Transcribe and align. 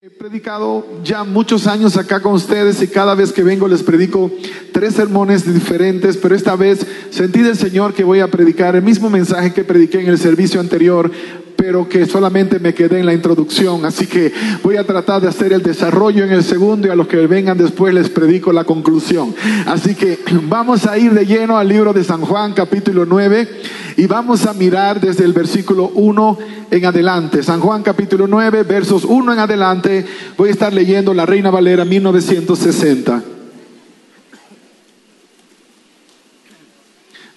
He 0.00 0.10
predicado 0.10 0.86
ya 1.02 1.24
muchos 1.24 1.66
años 1.66 1.96
acá 1.96 2.20
con 2.20 2.32
ustedes 2.34 2.80
y 2.82 2.86
cada 2.86 3.16
vez 3.16 3.32
que 3.32 3.42
vengo 3.42 3.66
les 3.66 3.82
predico 3.82 4.30
tres 4.72 4.94
sermones 4.94 5.52
diferentes, 5.52 6.16
pero 6.16 6.36
esta 6.36 6.54
vez 6.54 6.86
sentí 7.10 7.40
del 7.40 7.56
Señor 7.56 7.94
que 7.94 8.04
voy 8.04 8.20
a 8.20 8.30
predicar 8.30 8.76
el 8.76 8.82
mismo 8.82 9.10
mensaje 9.10 9.52
que 9.52 9.64
prediqué 9.64 10.00
en 10.00 10.06
el 10.06 10.18
servicio 10.18 10.60
anterior, 10.60 11.10
pero 11.58 11.88
que 11.88 12.06
solamente 12.06 12.60
me 12.60 12.72
quedé 12.72 13.00
en 13.00 13.06
la 13.06 13.12
introducción, 13.12 13.84
así 13.84 14.06
que 14.06 14.32
voy 14.62 14.76
a 14.76 14.86
tratar 14.86 15.20
de 15.20 15.26
hacer 15.26 15.52
el 15.52 15.60
desarrollo 15.60 16.24
en 16.24 16.30
el 16.30 16.44
segundo 16.44 16.86
y 16.86 16.90
a 16.92 16.94
los 16.94 17.08
que 17.08 17.16
vengan 17.26 17.58
después 17.58 17.92
les 17.92 18.08
predico 18.08 18.52
la 18.52 18.62
conclusión. 18.62 19.34
Así 19.66 19.96
que 19.96 20.20
vamos 20.44 20.86
a 20.86 20.96
ir 20.96 21.12
de 21.12 21.26
lleno 21.26 21.58
al 21.58 21.66
libro 21.66 21.92
de 21.92 22.04
San 22.04 22.20
Juan 22.20 22.52
capítulo 22.52 23.04
9 23.04 23.48
y 23.96 24.06
vamos 24.06 24.46
a 24.46 24.54
mirar 24.54 25.00
desde 25.00 25.24
el 25.24 25.32
versículo 25.32 25.90
1 25.96 26.38
en 26.70 26.84
adelante. 26.84 27.42
San 27.42 27.58
Juan 27.58 27.82
capítulo 27.82 28.28
9, 28.28 28.62
versos 28.62 29.04
1 29.04 29.32
en 29.32 29.38
adelante. 29.40 30.06
Voy 30.36 30.50
a 30.50 30.52
estar 30.52 30.72
leyendo 30.72 31.12
la 31.12 31.26
Reina 31.26 31.50
Valera 31.50 31.84
1960. 31.84 33.20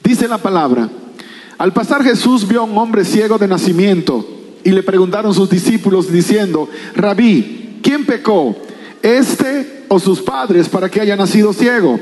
Dice 0.04 0.28
la 0.28 0.38
palabra, 0.38 0.88
al 1.62 1.74
pasar 1.74 2.04
Jesús 2.04 2.48
vio 2.48 2.62
a 2.62 2.64
un 2.64 2.76
hombre 2.76 3.06
ciego 3.06 3.38
de 3.38 3.48
nacimiento 3.48 4.26
y 4.64 4.72
le 4.72 4.82
preguntaron 4.82 5.32
sus 5.32 5.48
discípulos 5.48 6.12
diciendo, 6.12 6.68
Rabí, 6.96 7.78
¿quién 7.84 8.04
pecó? 8.04 8.56
¿Este 9.04 9.84
o 9.88 10.00
sus 10.00 10.24
padres 10.24 10.68
para 10.68 10.90
que 10.90 11.00
haya 11.00 11.16
nacido 11.16 11.54
ciego? 11.54 12.00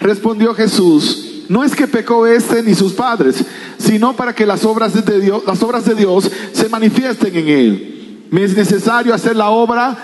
Respondió 0.00 0.54
Jesús, 0.54 1.44
no 1.48 1.62
es 1.62 1.76
que 1.76 1.86
pecó 1.86 2.26
este 2.26 2.64
ni 2.64 2.74
sus 2.74 2.94
padres, 2.94 3.44
sino 3.78 4.16
para 4.16 4.34
que 4.34 4.44
las 4.44 4.64
obras 4.64 4.92
de 5.06 5.20
Dios, 5.20 5.44
las 5.46 5.62
obras 5.62 5.84
de 5.84 5.94
Dios 5.94 6.28
se 6.50 6.68
manifiesten 6.68 7.36
en 7.36 7.46
él. 7.46 8.26
Me 8.32 8.42
es 8.42 8.56
necesario 8.56 9.14
hacer 9.14 9.36
la 9.36 9.50
obra, 9.50 9.96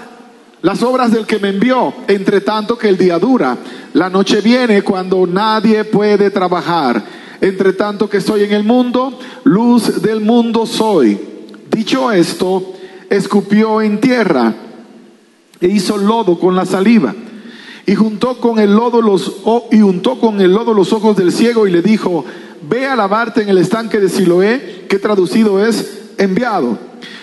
las 0.63 0.81
obras 0.85 1.11
del 1.11 1.27
que 1.27 1.41
me 1.41 1.49
envió, 1.49 1.93
entre 2.07 2.41
tanto 2.41 2.79
que 2.79 2.91
el 2.91 2.99
día 2.99 3.19
dura. 3.19 3.59
La 3.95 4.09
noche 4.09 4.41
viene 4.41 4.83
cuando 4.83 5.27
nadie 5.27 5.83
puede 5.83 6.31
trabajar. 6.31 7.22
Entre 7.43 7.73
tanto 7.73 8.09
que 8.09 8.19
estoy 8.19 8.45
en 8.45 8.53
el 8.53 8.63
mundo, 8.63 9.19
luz 9.43 10.01
del 10.01 10.21
mundo 10.21 10.65
soy. 10.65 11.19
Dicho 11.69 12.13
esto, 12.13 12.73
escupió 13.11 13.83
en 13.83 14.01
tierra 14.01 14.55
e 15.61 15.67
hizo 15.67 15.99
lodo 15.99 16.39
con 16.39 16.55
la 16.55 16.65
saliva 16.65 17.13
y 17.85 17.97
juntó 17.97 18.39
con 18.39 18.61
el 18.61 18.73
lodo 18.73 19.03
los 19.03 19.39
y 19.73 19.81
juntó 19.81 20.21
con 20.21 20.41
el 20.41 20.53
lodo 20.53 20.73
los 20.73 20.93
ojos 20.93 21.17
del 21.17 21.33
ciego 21.33 21.67
y 21.67 21.73
le 21.73 21.83
dijo, 21.83 22.25
"Ve 22.71 22.87
a 22.87 22.95
lavarte 22.95 23.43
en 23.43 23.49
el 23.49 23.59
estanque 23.59 23.99
de 23.99 24.09
Siloé", 24.09 24.85
que 24.89 25.01
traducido 25.01 25.67
es 25.67 26.13
enviado. 26.19 26.79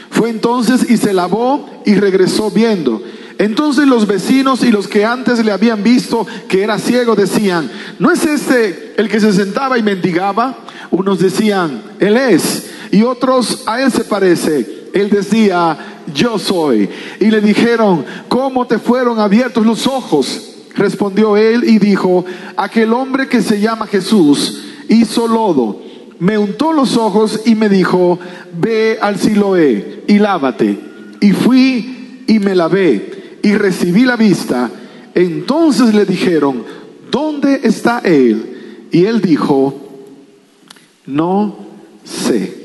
Fue 0.09 0.30
entonces 0.30 0.90
y 0.90 0.97
se 0.97 1.14
lavó 1.14 1.66
y 1.86 1.95
regresó 1.95 2.52
viendo. 2.52 3.02
Entonces 3.39 3.87
los 3.87 4.05
vecinos 4.05 4.63
y 4.63 4.69
los 4.69 4.89
que 4.89 5.05
antes 5.05 5.43
le 5.45 5.53
habían 5.53 5.81
visto 5.81 6.27
que 6.49 6.61
era 6.61 6.77
ciego 6.77 7.15
decían, 7.15 7.71
¿no 7.97 8.11
es 8.11 8.25
este 8.25 8.93
el 8.97 9.07
que 9.07 9.21
se 9.21 9.31
sentaba 9.31 9.77
y 9.77 9.83
mendigaba? 9.83 10.57
Unos 10.91 11.19
decían, 11.19 11.81
Él 11.99 12.17
es, 12.17 12.69
y 12.91 13.01
otros, 13.03 13.63
a 13.65 13.81
Él 13.81 13.93
se 13.93 14.03
parece. 14.03 14.89
Él 14.93 15.09
decía, 15.09 15.77
yo 16.13 16.37
soy. 16.37 16.89
Y 17.21 17.31
le 17.31 17.39
dijeron, 17.39 18.03
¿cómo 18.27 18.67
te 18.67 18.77
fueron 18.77 19.19
abiertos 19.19 19.65
los 19.65 19.87
ojos? 19.87 20.55
Respondió 20.75 21.37
él 21.37 21.63
y 21.63 21.77
dijo, 21.77 22.25
aquel 22.57 22.91
hombre 22.91 23.29
que 23.29 23.41
se 23.41 23.59
llama 23.59 23.87
Jesús 23.87 24.63
hizo 24.89 25.27
lodo, 25.27 25.81
me 26.19 26.37
untó 26.37 26.73
los 26.73 26.97
ojos 26.97 27.41
y 27.45 27.55
me 27.55 27.69
dijo, 27.69 28.19
ve 28.59 28.97
al 29.01 29.17
Siloé 29.17 30.03
y 30.07 30.19
lávate. 30.19 30.77
Y 31.21 31.31
fui 31.31 32.23
y 32.27 32.39
me 32.39 32.55
lavé 32.55 33.19
y 33.41 33.53
recibí 33.53 34.03
la 34.03 34.15
vista. 34.15 34.69
Entonces 35.15 35.93
le 35.93 36.05
dijeron, 36.05 36.63
¿dónde 37.11 37.61
está 37.63 37.99
él? 37.99 38.87
Y 38.91 39.05
él 39.05 39.21
dijo, 39.21 39.89
no 41.05 41.57
sé. 42.03 42.59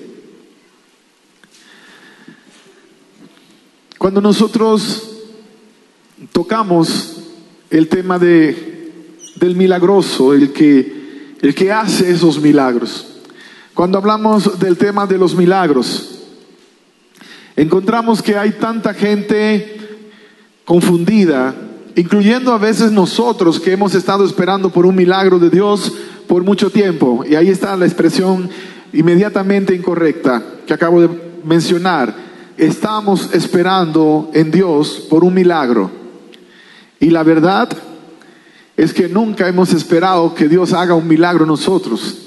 Cuando 3.99 4.21
nosotros 4.21 5.11
tocamos 6.33 7.17
el 7.71 7.89
tema 7.89 8.19
de, 8.19 8.93
del 9.37 9.57
milagroso, 9.57 10.35
el 10.35 10.53
que, 10.53 11.35
el 11.41 11.55
que 11.55 11.73
hace 11.73 12.11
esos 12.11 12.41
milagros, 12.41 13.07
cuando 13.73 13.99
hablamos 13.99 14.59
del 14.59 14.77
tema 14.77 15.07
de 15.07 15.19
los 15.19 15.35
milagros, 15.35 16.21
encontramos 17.57 18.23
que 18.23 18.37
hay 18.37 18.53
tanta 18.53 18.95
gente 18.95 19.84
confundida, 20.65 21.55
incluyendo 21.97 22.53
a 22.53 22.59
veces 22.59 22.91
nosotros 22.91 23.61
que 23.61 23.73
hemos 23.73 23.95
estado 23.95 24.25
esperando 24.25 24.71
por 24.71 24.87
un 24.87 24.95
milagro 24.95 25.39
de 25.39 25.51
Dios 25.51 25.93
por 26.27 26.43
mucho 26.43 26.71
tiempo. 26.71 27.25
Y 27.29 27.35
ahí 27.35 27.49
está 27.49 27.77
la 27.77 27.87
expresión 27.87 28.49
inmediatamente 28.93 29.75
incorrecta 29.75 30.43
que 30.67 30.75
acabo 30.75 31.01
de 31.01 31.11
mencionar 31.45 32.15
estamos 32.57 33.31
esperando 33.35 34.31
en 34.33 34.51
Dios 34.51 35.07
por 35.11 35.25
un 35.25 35.35
milagro. 35.35 35.91
Y 37.01 37.11
la 37.11 37.23
verdad 37.23 37.69
es 38.77 38.93
que 38.93 39.09
nunca 39.09 39.49
hemos 39.49 39.73
esperado 39.73 40.35
que 40.35 40.49
Dios 40.49 40.73
haga 40.73 40.95
un 40.95 41.07
milagro 41.07 41.47
nosotros. 41.47 42.19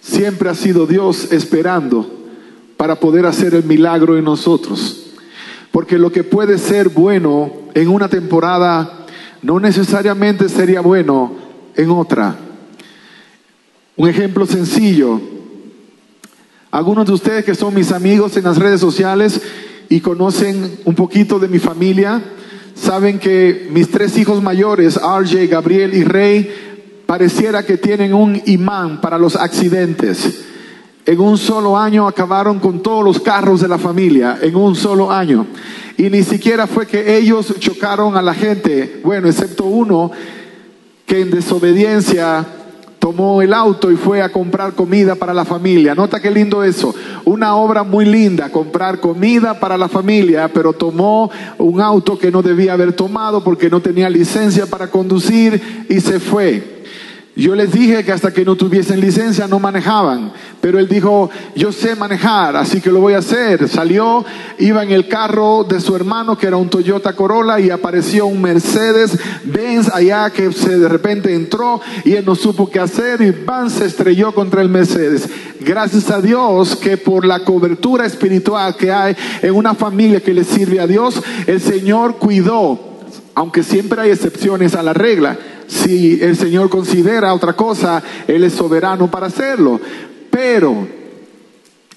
Siempre 0.00 0.48
ha 0.48 0.54
sido 0.54 0.86
Dios 0.86 1.32
esperando 1.32 2.08
para 2.76 2.96
poder 3.00 3.26
hacer 3.26 3.54
el 3.54 3.64
milagro 3.64 4.16
en 4.16 4.24
nosotros. 4.24 5.07
Porque 5.78 5.96
lo 5.96 6.10
que 6.10 6.24
puede 6.24 6.58
ser 6.58 6.88
bueno 6.88 7.52
en 7.72 7.86
una 7.86 8.08
temporada 8.08 9.06
no 9.42 9.60
necesariamente 9.60 10.48
sería 10.48 10.80
bueno 10.80 11.36
en 11.76 11.90
otra. 11.90 12.34
Un 13.94 14.08
ejemplo 14.08 14.44
sencillo, 14.44 15.20
algunos 16.72 17.06
de 17.06 17.12
ustedes 17.12 17.44
que 17.44 17.54
son 17.54 17.74
mis 17.74 17.92
amigos 17.92 18.36
en 18.36 18.42
las 18.42 18.58
redes 18.58 18.80
sociales 18.80 19.40
y 19.88 20.00
conocen 20.00 20.80
un 20.84 20.96
poquito 20.96 21.38
de 21.38 21.46
mi 21.46 21.60
familia, 21.60 22.24
saben 22.74 23.20
que 23.20 23.68
mis 23.70 23.88
tres 23.88 24.18
hijos 24.18 24.42
mayores, 24.42 24.96
RJ, 24.96 25.46
Gabriel 25.46 25.94
y 25.94 26.02
Rey, 26.02 27.04
pareciera 27.06 27.64
que 27.64 27.76
tienen 27.76 28.14
un 28.14 28.42
imán 28.46 29.00
para 29.00 29.16
los 29.16 29.36
accidentes. 29.36 30.40
En 31.08 31.20
un 31.20 31.38
solo 31.38 31.74
año 31.74 32.06
acabaron 32.06 32.58
con 32.58 32.82
todos 32.82 33.02
los 33.02 33.18
carros 33.18 33.62
de 33.62 33.68
la 33.68 33.78
familia, 33.78 34.40
en 34.42 34.54
un 34.54 34.76
solo 34.76 35.10
año. 35.10 35.46
Y 35.96 36.10
ni 36.10 36.22
siquiera 36.22 36.66
fue 36.66 36.86
que 36.86 37.16
ellos 37.16 37.54
chocaron 37.58 38.14
a 38.14 38.20
la 38.20 38.34
gente, 38.34 39.00
bueno, 39.02 39.26
excepto 39.26 39.64
uno 39.64 40.10
que 41.06 41.22
en 41.22 41.30
desobediencia 41.30 42.44
tomó 42.98 43.40
el 43.40 43.54
auto 43.54 43.90
y 43.90 43.96
fue 43.96 44.20
a 44.20 44.30
comprar 44.30 44.74
comida 44.74 45.14
para 45.14 45.32
la 45.32 45.46
familia. 45.46 45.94
Nota 45.94 46.20
qué 46.20 46.30
lindo 46.30 46.62
eso. 46.62 46.94
Una 47.24 47.56
obra 47.56 47.84
muy 47.84 48.04
linda, 48.04 48.50
comprar 48.50 49.00
comida 49.00 49.58
para 49.58 49.78
la 49.78 49.88
familia, 49.88 50.50
pero 50.52 50.74
tomó 50.74 51.30
un 51.56 51.80
auto 51.80 52.18
que 52.18 52.30
no 52.30 52.42
debía 52.42 52.74
haber 52.74 52.92
tomado 52.92 53.42
porque 53.42 53.70
no 53.70 53.80
tenía 53.80 54.10
licencia 54.10 54.66
para 54.66 54.88
conducir 54.88 55.86
y 55.88 56.00
se 56.00 56.20
fue. 56.20 56.76
Yo 57.38 57.54
les 57.54 57.70
dije 57.70 58.04
que 58.04 58.10
hasta 58.10 58.32
que 58.32 58.44
no 58.44 58.56
tuviesen 58.56 59.00
licencia 59.00 59.46
no 59.46 59.60
manejaban, 59.60 60.32
pero 60.60 60.78
él 60.78 60.88
dijo, 60.88 61.30
yo 61.54 61.72
sé 61.72 61.94
manejar, 61.94 62.56
así 62.56 62.80
que 62.80 62.90
lo 62.90 63.00
voy 63.00 63.14
a 63.14 63.18
hacer. 63.18 63.68
Salió, 63.68 64.24
iba 64.58 64.82
en 64.82 64.90
el 64.90 65.08
carro 65.08 65.64
de 65.64 65.80
su 65.80 65.94
hermano 65.94 66.36
que 66.36 66.46
era 66.46 66.56
un 66.56 66.68
Toyota 66.68 67.12
Corolla 67.14 67.60
y 67.60 67.70
apareció 67.70 68.26
un 68.26 68.42
Mercedes 68.42 69.18
Benz 69.44 69.88
allá 69.92 70.30
que 70.30 70.52
se 70.52 70.78
de 70.78 70.88
repente 70.88 71.34
entró 71.34 71.80
y 72.04 72.14
él 72.14 72.24
no 72.24 72.34
supo 72.34 72.68
qué 72.68 72.80
hacer 72.80 73.22
y 73.22 73.30
van 73.30 73.70
se 73.70 73.86
estrelló 73.86 74.34
contra 74.34 74.62
el 74.62 74.68
Mercedes. 74.68 75.28
Gracias 75.60 76.10
a 76.10 76.20
Dios 76.20 76.76
que 76.76 76.96
por 76.96 77.24
la 77.24 77.40
cobertura 77.40 78.06
espiritual 78.06 78.76
que 78.76 78.90
hay 78.92 79.16
en 79.42 79.54
una 79.54 79.74
familia 79.74 80.20
que 80.20 80.34
le 80.34 80.44
sirve 80.44 80.80
a 80.80 80.86
Dios, 80.86 81.22
el 81.46 81.60
Señor 81.60 82.16
cuidó, 82.16 82.78
aunque 83.34 83.62
siempre 83.62 84.00
hay 84.00 84.10
excepciones 84.10 84.74
a 84.74 84.82
la 84.82 84.92
regla 84.92 85.38
si 85.68 86.18
el 86.22 86.34
Señor 86.36 86.70
considera 86.70 87.34
otra 87.34 87.52
cosa, 87.52 88.02
Él 88.26 88.42
es 88.42 88.54
soberano 88.54 89.10
para 89.10 89.26
hacerlo. 89.26 89.78
Pero, 90.40 90.86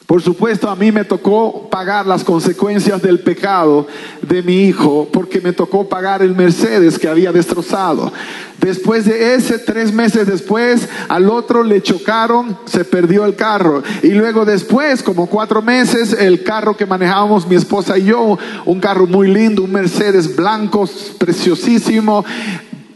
por 0.08 0.20
supuesto, 0.20 0.68
a 0.68 0.76
mí 0.76 0.92
me 0.92 1.06
tocó 1.06 1.70
pagar 1.70 2.08
las 2.08 2.24
consecuencias 2.24 3.00
del 3.00 3.20
pecado 3.20 3.86
de 4.24 4.42
mi 4.42 4.64
hijo, 4.64 5.08
porque 5.14 5.40
me 5.40 5.54
tocó 5.54 5.88
pagar 5.88 6.24
el 6.24 6.34
Mercedes 6.34 6.98
que 6.98 7.08
había 7.08 7.32
destrozado. 7.32 8.12
Después 8.60 9.06
de 9.06 9.36
ese, 9.36 9.60
tres 9.60 9.94
meses 9.94 10.26
después, 10.26 10.90
al 11.08 11.30
otro 11.30 11.64
le 11.64 11.84
chocaron, 11.84 12.58
se 12.66 12.84
perdió 12.84 13.26
el 13.26 13.36
carro. 13.36 13.84
Y 14.02 14.10
luego 14.10 14.44
después, 14.44 15.04
como 15.04 15.28
cuatro 15.28 15.62
meses, 15.62 16.12
el 16.14 16.42
carro 16.42 16.76
que 16.76 16.88
manejábamos 16.88 17.48
mi 17.48 17.54
esposa 17.54 17.96
y 18.00 18.06
yo, 18.06 18.40
un 18.66 18.80
carro 18.80 19.06
muy 19.06 19.28
lindo, 19.28 19.62
un 19.62 19.72
Mercedes 19.72 20.36
blanco, 20.36 20.90
preciosísimo, 21.20 22.26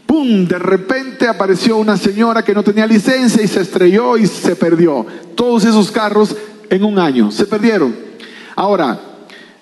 ¡pum! 0.06 0.46
De 0.46 0.58
repente 0.58 1.28
apareció 1.28 1.76
una 1.76 1.96
señora 1.96 2.44
que 2.44 2.54
no 2.54 2.62
tenía 2.62 2.86
licencia 2.86 3.42
y 3.42 3.48
se 3.48 3.60
estrelló 3.60 4.16
y 4.16 4.26
se 4.26 4.56
perdió. 4.56 5.04
Todos 5.34 5.64
esos 5.64 5.90
carros 5.90 6.34
en 6.70 6.84
un 6.84 6.98
año 6.98 7.30
se 7.30 7.46
perdieron. 7.46 7.94
Ahora, 8.54 8.98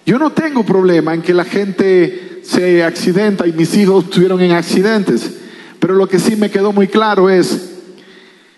yo 0.06 0.18
no 0.18 0.30
tengo 0.30 0.64
problema 0.64 1.14
en 1.14 1.22
que 1.22 1.34
la 1.34 1.44
gente 1.44 2.40
se 2.42 2.84
accidenta 2.84 3.46
y 3.46 3.52
mis 3.52 3.74
hijos 3.76 4.04
estuvieron 4.04 4.40
en 4.40 4.52
accidentes. 4.52 5.30
Pero 5.80 5.94
lo 5.94 6.06
que 6.06 6.18
sí 6.18 6.36
me 6.36 6.50
quedó 6.50 6.72
muy 6.72 6.88
claro 6.88 7.28
es 7.30 7.70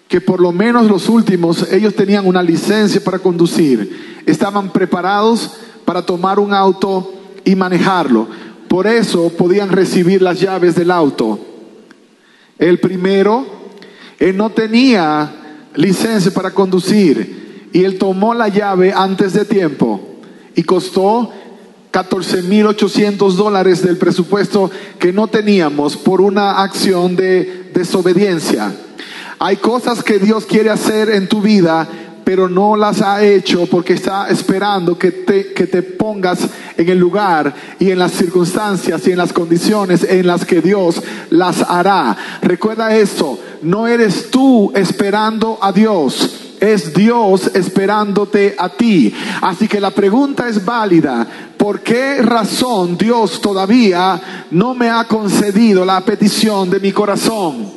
que 0.08 0.20
por 0.20 0.40
lo 0.40 0.52
menos 0.52 0.86
los 0.86 1.08
últimos, 1.08 1.72
ellos 1.72 1.94
tenían 1.94 2.26
una 2.26 2.42
licencia 2.42 3.02
para 3.02 3.18
conducir, 3.18 4.22
estaban 4.26 4.72
preparados 4.72 5.52
para 5.84 6.02
tomar 6.02 6.38
un 6.38 6.52
auto 6.52 7.14
y 7.44 7.54
manejarlo. 7.54 8.28
Por 8.68 8.86
eso 8.86 9.30
podían 9.30 9.70
recibir 9.70 10.22
las 10.22 10.40
llaves 10.40 10.74
del 10.74 10.90
auto. 10.90 11.55
El 12.58 12.78
primero, 12.78 13.46
él 14.18 14.36
no 14.36 14.50
tenía 14.50 15.32
licencia 15.74 16.32
para 16.32 16.52
conducir 16.52 17.68
y 17.72 17.84
él 17.84 17.98
tomó 17.98 18.34
la 18.34 18.48
llave 18.48 18.92
antes 18.94 19.34
de 19.34 19.44
tiempo 19.44 20.00
y 20.54 20.62
costó 20.62 21.32
14.800 21.92 23.32
dólares 23.32 23.82
del 23.82 23.96
presupuesto 23.96 24.70
que 24.98 25.12
no 25.12 25.28
teníamos 25.28 25.96
por 25.96 26.20
una 26.20 26.62
acción 26.62 27.16
de 27.16 27.70
desobediencia. 27.74 28.74
Hay 29.38 29.56
cosas 29.56 30.02
que 30.02 30.18
Dios 30.18 30.46
quiere 30.46 30.70
hacer 30.70 31.10
en 31.10 31.28
tu 31.28 31.42
vida 31.42 31.88
pero 32.26 32.48
no 32.48 32.74
las 32.74 33.02
ha 33.02 33.24
hecho 33.24 33.66
porque 33.66 33.92
está 33.92 34.28
esperando 34.28 34.98
que 34.98 35.12
te, 35.12 35.52
que 35.52 35.68
te 35.68 35.80
pongas 35.84 36.40
en 36.76 36.88
el 36.88 36.98
lugar 36.98 37.54
y 37.78 37.92
en 37.92 38.00
las 38.00 38.10
circunstancias 38.10 39.06
y 39.06 39.12
en 39.12 39.18
las 39.18 39.32
condiciones 39.32 40.02
en 40.02 40.26
las 40.26 40.44
que 40.44 40.60
Dios 40.60 41.00
las 41.30 41.62
hará. 41.62 42.16
Recuerda 42.42 42.96
esto, 42.96 43.38
no 43.62 43.86
eres 43.86 44.28
tú 44.28 44.72
esperando 44.74 45.56
a 45.62 45.70
Dios. 45.70 46.56
Es 46.58 46.92
Dios 46.92 47.48
esperándote 47.54 48.56
a 48.58 48.70
ti. 48.70 49.14
Así 49.42 49.68
que 49.68 49.80
la 49.80 49.92
pregunta 49.92 50.48
es 50.48 50.64
válida. 50.64 51.24
¿Por 51.56 51.78
qué 51.78 52.22
razón 52.22 52.98
Dios 52.98 53.40
todavía 53.40 54.46
no 54.50 54.74
me 54.74 54.90
ha 54.90 55.04
concedido 55.04 55.84
la 55.84 56.00
petición 56.00 56.70
de 56.70 56.80
mi 56.80 56.90
corazón? 56.90 57.75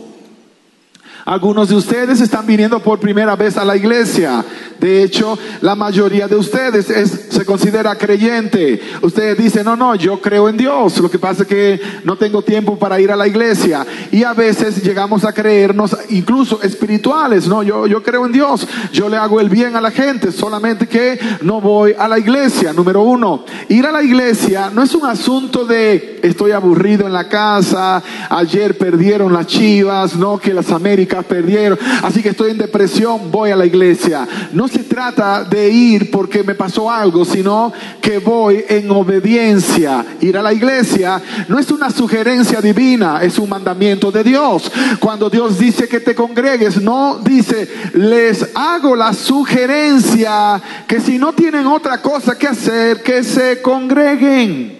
Algunos 1.30 1.70
de 1.70 1.76
ustedes 1.76 2.22
están 2.22 2.48
viniendo 2.48 2.80
por 2.80 3.00
primera 3.00 3.36
vez 3.36 3.56
a 3.56 3.64
la 3.64 3.78
iglesia. 3.78 4.44
De 4.80 5.04
hecho, 5.04 5.38
la 5.62 5.76
mayoría 5.76 6.28
de 6.28 6.36
ustedes 6.36 6.88
se 6.88 7.46
considera 7.46 7.96
creyente. 7.96 8.82
Ustedes 9.04 9.38
dicen, 9.38 9.66
no, 9.66 9.76
no, 9.76 9.94
yo 9.94 10.20
creo 10.20 10.50
en 10.50 10.58
Dios. 10.58 10.98
Lo 10.98 11.12
que 11.12 11.20
pasa 11.20 11.44
es 11.44 11.48
que 11.48 11.80
no 12.04 12.16
tengo 12.16 12.42
tiempo 12.42 12.80
para 12.80 13.00
ir 13.00 13.12
a 13.12 13.16
la 13.16 13.28
iglesia. 13.28 13.86
Y 14.12 14.24
a 14.24 14.34
veces 14.34 14.82
llegamos 14.82 15.24
a 15.24 15.32
creernos 15.32 15.96
incluso 16.10 16.64
espirituales. 16.64 17.48
No, 17.48 17.62
yo, 17.62 17.86
yo 17.86 18.02
creo 18.02 18.26
en 18.26 18.32
Dios. 18.32 18.68
Yo 18.92 19.08
le 19.08 19.18
hago 19.18 19.40
el 19.40 19.50
bien 19.50 19.76
a 19.76 19.82
la 19.82 19.92
gente. 19.92 20.32
Solamente 20.32 20.88
que 20.88 21.20
no 21.44 21.62
voy 21.62 21.94
a 21.96 22.08
la 22.08 22.18
iglesia. 22.18 22.74
Número 22.74 23.04
uno, 23.04 23.46
ir 23.68 23.86
a 23.86 23.92
la 23.92 24.02
iglesia 24.02 24.72
no 24.74 24.82
es 24.82 24.96
un 24.96 25.06
asunto 25.06 25.64
de 25.64 26.22
estoy 26.24 26.54
aburrido 26.54 27.06
en 27.06 27.14
la 27.14 27.30
casa. 27.30 28.02
Ayer 28.30 28.80
perdieron 28.80 29.32
las 29.32 29.46
chivas. 29.46 30.16
No, 30.16 30.40
que 30.40 30.56
las 30.56 30.72
Américas 30.72 31.19
perdieron, 31.26 31.78
así 32.04 32.22
que 32.22 32.30
estoy 32.30 32.52
en 32.52 32.58
depresión, 32.58 33.32
voy 33.32 33.52
a 33.52 33.56
la 33.56 33.66
iglesia. 33.66 34.28
No 34.54 34.68
se 34.68 34.80
trata 34.80 35.44
de 35.44 35.70
ir 35.70 36.12
porque 36.12 36.44
me 36.44 36.56
pasó 36.56 36.90
algo, 36.92 37.26
sino 37.26 37.72
que 38.02 38.20
voy 38.20 38.64
en 38.68 38.90
obediencia. 38.92 40.06
Ir 40.22 40.38
a 40.38 40.42
la 40.42 40.54
iglesia 40.54 41.22
no 41.48 41.60
es 41.60 41.72
una 41.72 41.90
sugerencia 41.90 42.62
divina, 42.62 43.22
es 43.22 43.38
un 43.40 43.50
mandamiento 43.50 44.12
de 44.12 44.24
Dios. 44.24 44.72
Cuando 45.00 45.30
Dios 45.30 45.58
dice 45.58 45.88
que 45.88 46.00
te 46.00 46.16
congregues, 46.16 46.82
no 46.82 47.20
dice, 47.24 47.68
les 47.94 48.50
hago 48.56 48.96
la 48.96 49.14
sugerencia 49.14 50.62
que 50.88 51.00
si 51.00 51.18
no 51.18 51.34
tienen 51.34 51.68
otra 51.68 52.02
cosa 52.02 52.38
que 52.38 52.48
hacer, 52.48 53.02
que 53.04 53.24
se 53.24 53.62
congreguen. 53.62 54.78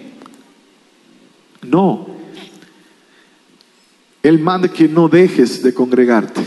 No, 1.62 2.06
él 4.22 4.38
manda 4.38 4.68
que 4.68 4.88
no 4.88 5.08
dejes 5.08 5.62
de 5.62 5.72
congregarte. 5.72 6.40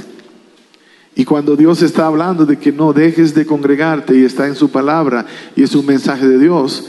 Y 1.16 1.25
cuando 1.25 1.56
Dios 1.56 1.81
está 1.81 2.08
hablando 2.08 2.46
de 2.46 2.58
que 2.58 2.72
no 2.72 2.92
dejes 2.92 3.36
de 3.36 3.46
congregarte 3.46 4.18
y 4.18 4.24
está 4.24 4.48
en 4.48 4.56
su 4.56 4.70
palabra 4.70 5.25
y 5.56 5.64
es 5.64 5.75
un 5.75 5.86
mensaje 5.86 6.28
de 6.28 6.40
Dios, 6.40 6.88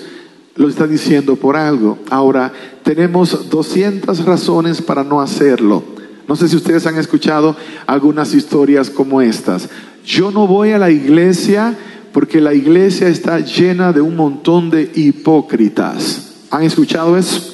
lo 0.57 0.69
está 0.69 0.87
diciendo 0.87 1.37
por 1.37 1.57
algo. 1.57 1.99
Ahora, 2.11 2.53
tenemos 2.83 3.51
200 3.51 4.25
razones 4.25 4.81
para 4.81 5.05
no 5.05 5.21
hacerlo. 5.21 5.83
No 6.27 6.37
sé 6.37 6.49
si 6.49 6.57
ustedes 6.57 6.87
han 6.87 6.97
escuchado 6.97 7.55
algunas 7.87 8.33
historias 8.35 8.89
como 8.89 9.21
estas. 9.21 9.69
Yo 10.07 10.31
no 10.31 10.47
voy 10.47 10.71
a 10.71 10.79
la 10.79 10.91
iglesia 10.91 11.77
porque 12.13 12.41
la 12.41 12.55
iglesia 12.55 13.09
está 13.09 13.41
llena 13.41 13.93
de 13.93 14.01
un 14.01 14.17
montón 14.17 14.71
de 14.71 14.91
hipócritas. 14.95 16.47
¿Han 16.51 16.63
escuchado 16.63 17.19
eso? 17.19 17.53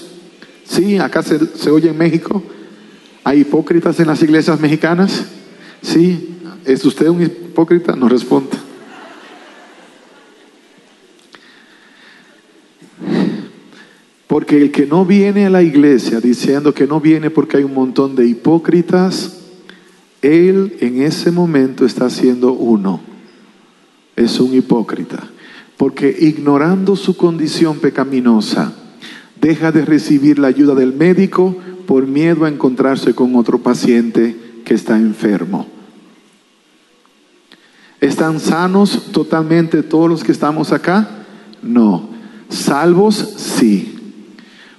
Sí, 0.64 0.98
acá 0.98 1.22
se, 1.22 1.38
se 1.56 1.70
oye 1.70 1.88
en 1.88 1.98
México. 1.98 2.42
¿Hay 3.24 3.40
hipócritas 3.40 4.00
en 4.00 4.06
las 4.06 4.22
iglesias 4.22 4.60
mexicanas? 4.60 5.24
Sí. 5.82 6.36
¿Es 6.64 6.84
usted 6.84 7.08
un 7.08 7.22
hipócrita? 7.22 7.96
No 7.96 8.08
responda. 8.08 8.58
Porque 14.26 14.56
el 14.62 14.70
que 14.70 14.86
no 14.86 15.04
viene 15.04 15.46
a 15.46 15.50
la 15.50 15.62
iglesia 15.62 16.20
diciendo 16.20 16.72
que 16.72 16.86
no 16.86 17.00
viene 17.00 17.30
porque 17.30 17.56
hay 17.56 17.64
un 17.64 17.74
montón 17.74 18.14
de 18.14 18.28
hipócritas, 18.28 19.38
él 20.22 20.76
en 20.80 21.02
ese 21.02 21.32
momento 21.32 21.84
está 21.84 22.08
siendo 22.10 22.52
uno. 22.52 23.00
Es 24.14 24.38
un 24.38 24.54
hipócrita. 24.54 25.28
Porque 25.76 26.14
ignorando 26.20 26.94
su 26.94 27.16
condición 27.16 27.78
pecaminosa, 27.78 28.72
deja 29.40 29.72
de 29.72 29.84
recibir 29.84 30.38
la 30.38 30.48
ayuda 30.48 30.74
del 30.74 30.92
médico 30.92 31.56
por 31.90 32.06
miedo 32.06 32.44
a 32.44 32.48
encontrarse 32.48 33.14
con 33.14 33.34
otro 33.34 33.58
paciente 33.58 34.36
que 34.64 34.74
está 34.74 34.96
enfermo. 34.96 35.66
¿Están 38.00 38.38
sanos 38.38 39.10
totalmente 39.10 39.82
todos 39.82 40.08
los 40.08 40.22
que 40.22 40.30
estamos 40.30 40.70
acá? 40.70 41.10
No. 41.64 42.08
Salvos, 42.48 43.16
sí. 43.36 43.96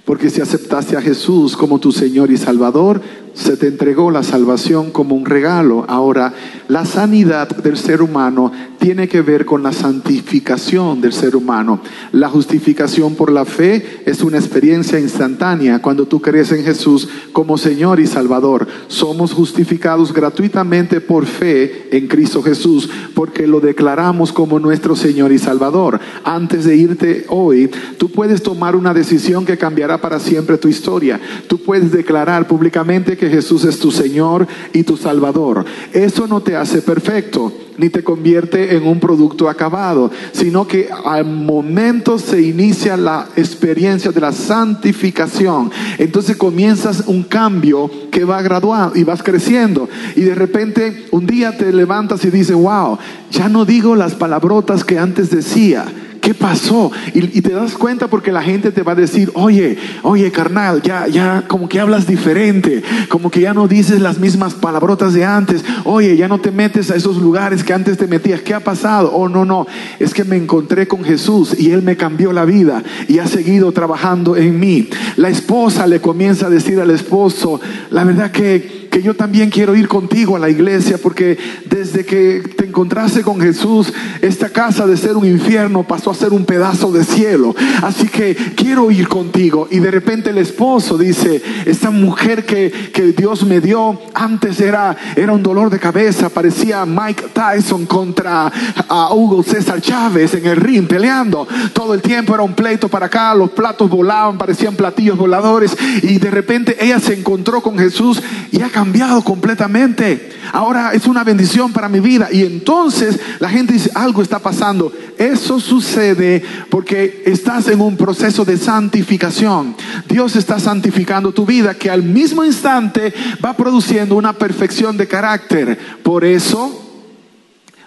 Porque 0.06 0.30
si 0.30 0.40
aceptaste 0.40 0.96
a 0.96 1.02
Jesús 1.02 1.54
como 1.54 1.78
tu 1.78 1.92
Señor 1.92 2.30
y 2.30 2.38
Salvador, 2.38 3.02
se 3.34 3.56
te 3.56 3.66
entregó 3.66 4.10
la 4.10 4.22
salvación 4.22 4.90
como 4.90 5.14
un 5.14 5.24
regalo. 5.24 5.84
Ahora, 5.88 6.34
la 6.68 6.84
sanidad 6.84 7.48
del 7.48 7.76
ser 7.76 8.02
humano 8.02 8.52
tiene 8.78 9.08
que 9.08 9.22
ver 9.22 9.44
con 9.44 9.62
la 9.62 9.72
santificación 9.72 11.00
del 11.00 11.12
ser 11.12 11.36
humano. 11.36 11.80
La 12.10 12.28
justificación 12.28 13.14
por 13.14 13.30
la 13.30 13.44
fe 13.44 14.02
es 14.06 14.22
una 14.22 14.38
experiencia 14.38 14.98
instantánea 14.98 15.80
cuando 15.80 16.06
tú 16.06 16.20
crees 16.20 16.50
en 16.52 16.64
Jesús 16.64 17.08
como 17.32 17.58
Señor 17.58 18.00
y 18.00 18.06
Salvador. 18.06 18.66
Somos 18.88 19.32
justificados 19.32 20.12
gratuitamente 20.12 21.00
por 21.00 21.26
fe 21.26 21.88
en 21.96 22.08
Cristo 22.08 22.42
Jesús 22.42 22.90
porque 23.14 23.46
lo 23.46 23.60
declaramos 23.60 24.32
como 24.32 24.58
nuestro 24.58 24.96
Señor 24.96 25.32
y 25.32 25.38
Salvador. 25.38 26.00
Antes 26.24 26.64
de 26.64 26.76
irte 26.76 27.24
hoy, 27.28 27.70
tú 27.98 28.10
puedes 28.10 28.42
tomar 28.42 28.74
una 28.74 28.92
decisión 28.92 29.44
que 29.44 29.58
cambiará 29.58 30.00
para 30.00 30.18
siempre 30.18 30.58
tu 30.58 30.68
historia. 30.68 31.20
Tú 31.46 31.58
puedes 31.58 31.92
declarar 31.92 32.48
públicamente 32.48 33.16
que 33.16 33.21
Jesús 33.30 33.64
es 33.64 33.78
tu 33.78 33.90
Señor 33.90 34.46
y 34.72 34.82
tu 34.82 34.96
Salvador. 34.96 35.64
Eso 35.92 36.26
no 36.26 36.40
te 36.40 36.56
hace 36.56 36.82
perfecto 36.82 37.52
ni 37.78 37.88
te 37.88 38.04
convierte 38.04 38.76
en 38.76 38.86
un 38.86 39.00
producto 39.00 39.48
acabado, 39.48 40.10
sino 40.32 40.66
que 40.66 40.88
al 41.04 41.24
momento 41.24 42.18
se 42.18 42.42
inicia 42.42 42.96
la 42.96 43.28
experiencia 43.36 44.12
de 44.12 44.20
la 44.20 44.32
santificación. 44.32 45.70
Entonces 45.98 46.36
comienzas 46.36 47.04
un 47.06 47.22
cambio 47.22 47.90
que 48.10 48.24
va 48.24 48.42
graduando 48.42 48.98
y 48.98 49.04
vas 49.04 49.22
creciendo. 49.22 49.88
Y 50.16 50.22
de 50.22 50.34
repente 50.34 51.06
un 51.10 51.26
día 51.26 51.56
te 51.56 51.72
levantas 51.72 52.24
y 52.24 52.30
dices, 52.30 52.56
wow, 52.56 52.98
ya 53.30 53.48
no 53.48 53.64
digo 53.64 53.96
las 53.96 54.14
palabrotas 54.14 54.84
que 54.84 54.98
antes 54.98 55.30
decía 55.30 55.86
¿Qué 56.22 56.34
pasó? 56.34 56.92
Y, 57.14 57.42
te 57.42 57.50
das 57.50 57.74
cuenta 57.74 58.06
porque 58.06 58.30
la 58.30 58.44
gente 58.44 58.70
te 58.70 58.84
va 58.84 58.92
a 58.92 58.94
decir, 58.94 59.32
oye, 59.34 59.76
oye, 60.02 60.30
carnal, 60.30 60.80
ya, 60.80 61.08
ya, 61.08 61.42
como 61.48 61.68
que 61.68 61.80
hablas 61.80 62.06
diferente, 62.06 62.84
como 63.08 63.28
que 63.28 63.40
ya 63.40 63.52
no 63.52 63.66
dices 63.66 64.00
las 64.00 64.20
mismas 64.20 64.54
palabrotas 64.54 65.14
de 65.14 65.24
antes, 65.24 65.64
oye, 65.82 66.16
ya 66.16 66.28
no 66.28 66.40
te 66.40 66.52
metes 66.52 66.92
a 66.92 66.94
esos 66.94 67.16
lugares 67.16 67.64
que 67.64 67.72
antes 67.72 67.98
te 67.98 68.06
metías, 68.06 68.40
¿qué 68.40 68.54
ha 68.54 68.60
pasado? 68.60 69.10
Oh, 69.12 69.28
no, 69.28 69.44
no, 69.44 69.66
es 69.98 70.14
que 70.14 70.22
me 70.22 70.36
encontré 70.36 70.86
con 70.86 71.02
Jesús 71.02 71.56
y 71.58 71.72
Él 71.72 71.82
me 71.82 71.96
cambió 71.96 72.32
la 72.32 72.44
vida 72.44 72.84
y 73.08 73.18
ha 73.18 73.26
seguido 73.26 73.72
trabajando 73.72 74.36
en 74.36 74.60
mí. 74.60 74.88
La 75.16 75.28
esposa 75.28 75.88
le 75.88 76.00
comienza 76.00 76.46
a 76.46 76.50
decir 76.50 76.78
al 76.78 76.92
esposo, 76.92 77.60
la 77.90 78.04
verdad 78.04 78.30
que 78.30 78.82
que 78.92 79.02
yo 79.02 79.14
también 79.14 79.48
quiero 79.48 79.74
ir 79.74 79.88
contigo 79.88 80.36
a 80.36 80.38
la 80.38 80.50
iglesia 80.50 80.98
porque 80.98 81.38
desde 81.64 82.04
que 82.04 82.42
te 82.72 82.80
encontraste 82.80 83.22
con 83.22 83.38
Jesús, 83.38 83.92
esta 84.22 84.48
casa 84.48 84.86
de 84.86 84.96
ser 84.96 85.14
un 85.18 85.26
infierno 85.26 85.82
pasó 85.82 86.10
a 86.10 86.14
ser 86.14 86.32
un 86.32 86.46
pedazo 86.46 86.90
de 86.90 87.04
cielo. 87.04 87.54
Así 87.82 88.08
que 88.08 88.34
quiero 88.56 88.90
ir 88.90 89.08
contigo. 89.08 89.68
Y 89.70 89.78
de 89.78 89.90
repente 89.90 90.30
el 90.30 90.38
esposo 90.38 90.96
dice, 90.96 91.42
esta 91.66 91.90
mujer 91.90 92.46
que, 92.46 92.90
que 92.94 93.12
Dios 93.12 93.44
me 93.44 93.60
dio 93.60 94.00
antes 94.14 94.58
era, 94.58 94.96
era 95.16 95.32
un 95.32 95.42
dolor 95.42 95.68
de 95.68 95.78
cabeza, 95.78 96.30
parecía 96.30 96.86
Mike 96.86 97.24
Tyson 97.34 97.84
contra 97.84 98.50
a 98.88 99.12
Hugo 99.12 99.42
César 99.42 99.82
Chávez 99.82 100.32
en 100.32 100.46
el 100.46 100.56
ring 100.56 100.86
peleando. 100.86 101.46
Todo 101.74 101.92
el 101.92 102.00
tiempo 102.00 102.32
era 102.32 102.42
un 102.42 102.54
pleito 102.54 102.88
para 102.88 103.06
acá, 103.06 103.34
los 103.34 103.50
platos 103.50 103.90
volaban, 103.90 104.38
parecían 104.38 104.76
platillos 104.76 105.18
voladores 105.18 105.76
y 106.02 106.18
de 106.18 106.30
repente 106.30 106.76
ella 106.80 106.98
se 107.00 107.12
encontró 107.12 107.60
con 107.60 107.78
Jesús 107.78 108.22
y 108.50 108.62
ha 108.62 108.70
cambiado 108.70 109.22
completamente. 109.22 110.30
Ahora 110.52 110.92
es 110.92 111.06
una 111.06 111.22
bendición 111.22 111.72
para 111.72 111.88
mi 111.88 112.00
vida 112.00 112.28
y 112.32 112.42
entonces 112.62 113.18
la 113.40 113.48
gente 113.48 113.72
dice, 113.72 113.90
algo 113.92 114.22
está 114.22 114.38
pasando. 114.38 114.92
Eso 115.18 115.58
sucede 115.58 116.44
porque 116.70 117.24
estás 117.26 117.66
en 117.66 117.80
un 117.80 117.96
proceso 117.96 118.44
de 118.44 118.56
santificación. 118.56 119.74
Dios 120.08 120.36
está 120.36 120.60
santificando 120.60 121.32
tu 121.32 121.44
vida 121.44 121.74
que 121.74 121.90
al 121.90 122.04
mismo 122.04 122.44
instante 122.44 123.12
va 123.44 123.56
produciendo 123.56 124.14
una 124.14 124.32
perfección 124.32 124.96
de 124.96 125.08
carácter. 125.08 125.76
Por 126.04 126.24
eso 126.24 126.70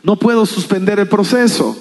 no 0.04 0.20
puedo 0.20 0.46
suspender 0.46 1.00
el 1.00 1.08
proceso. 1.08 1.78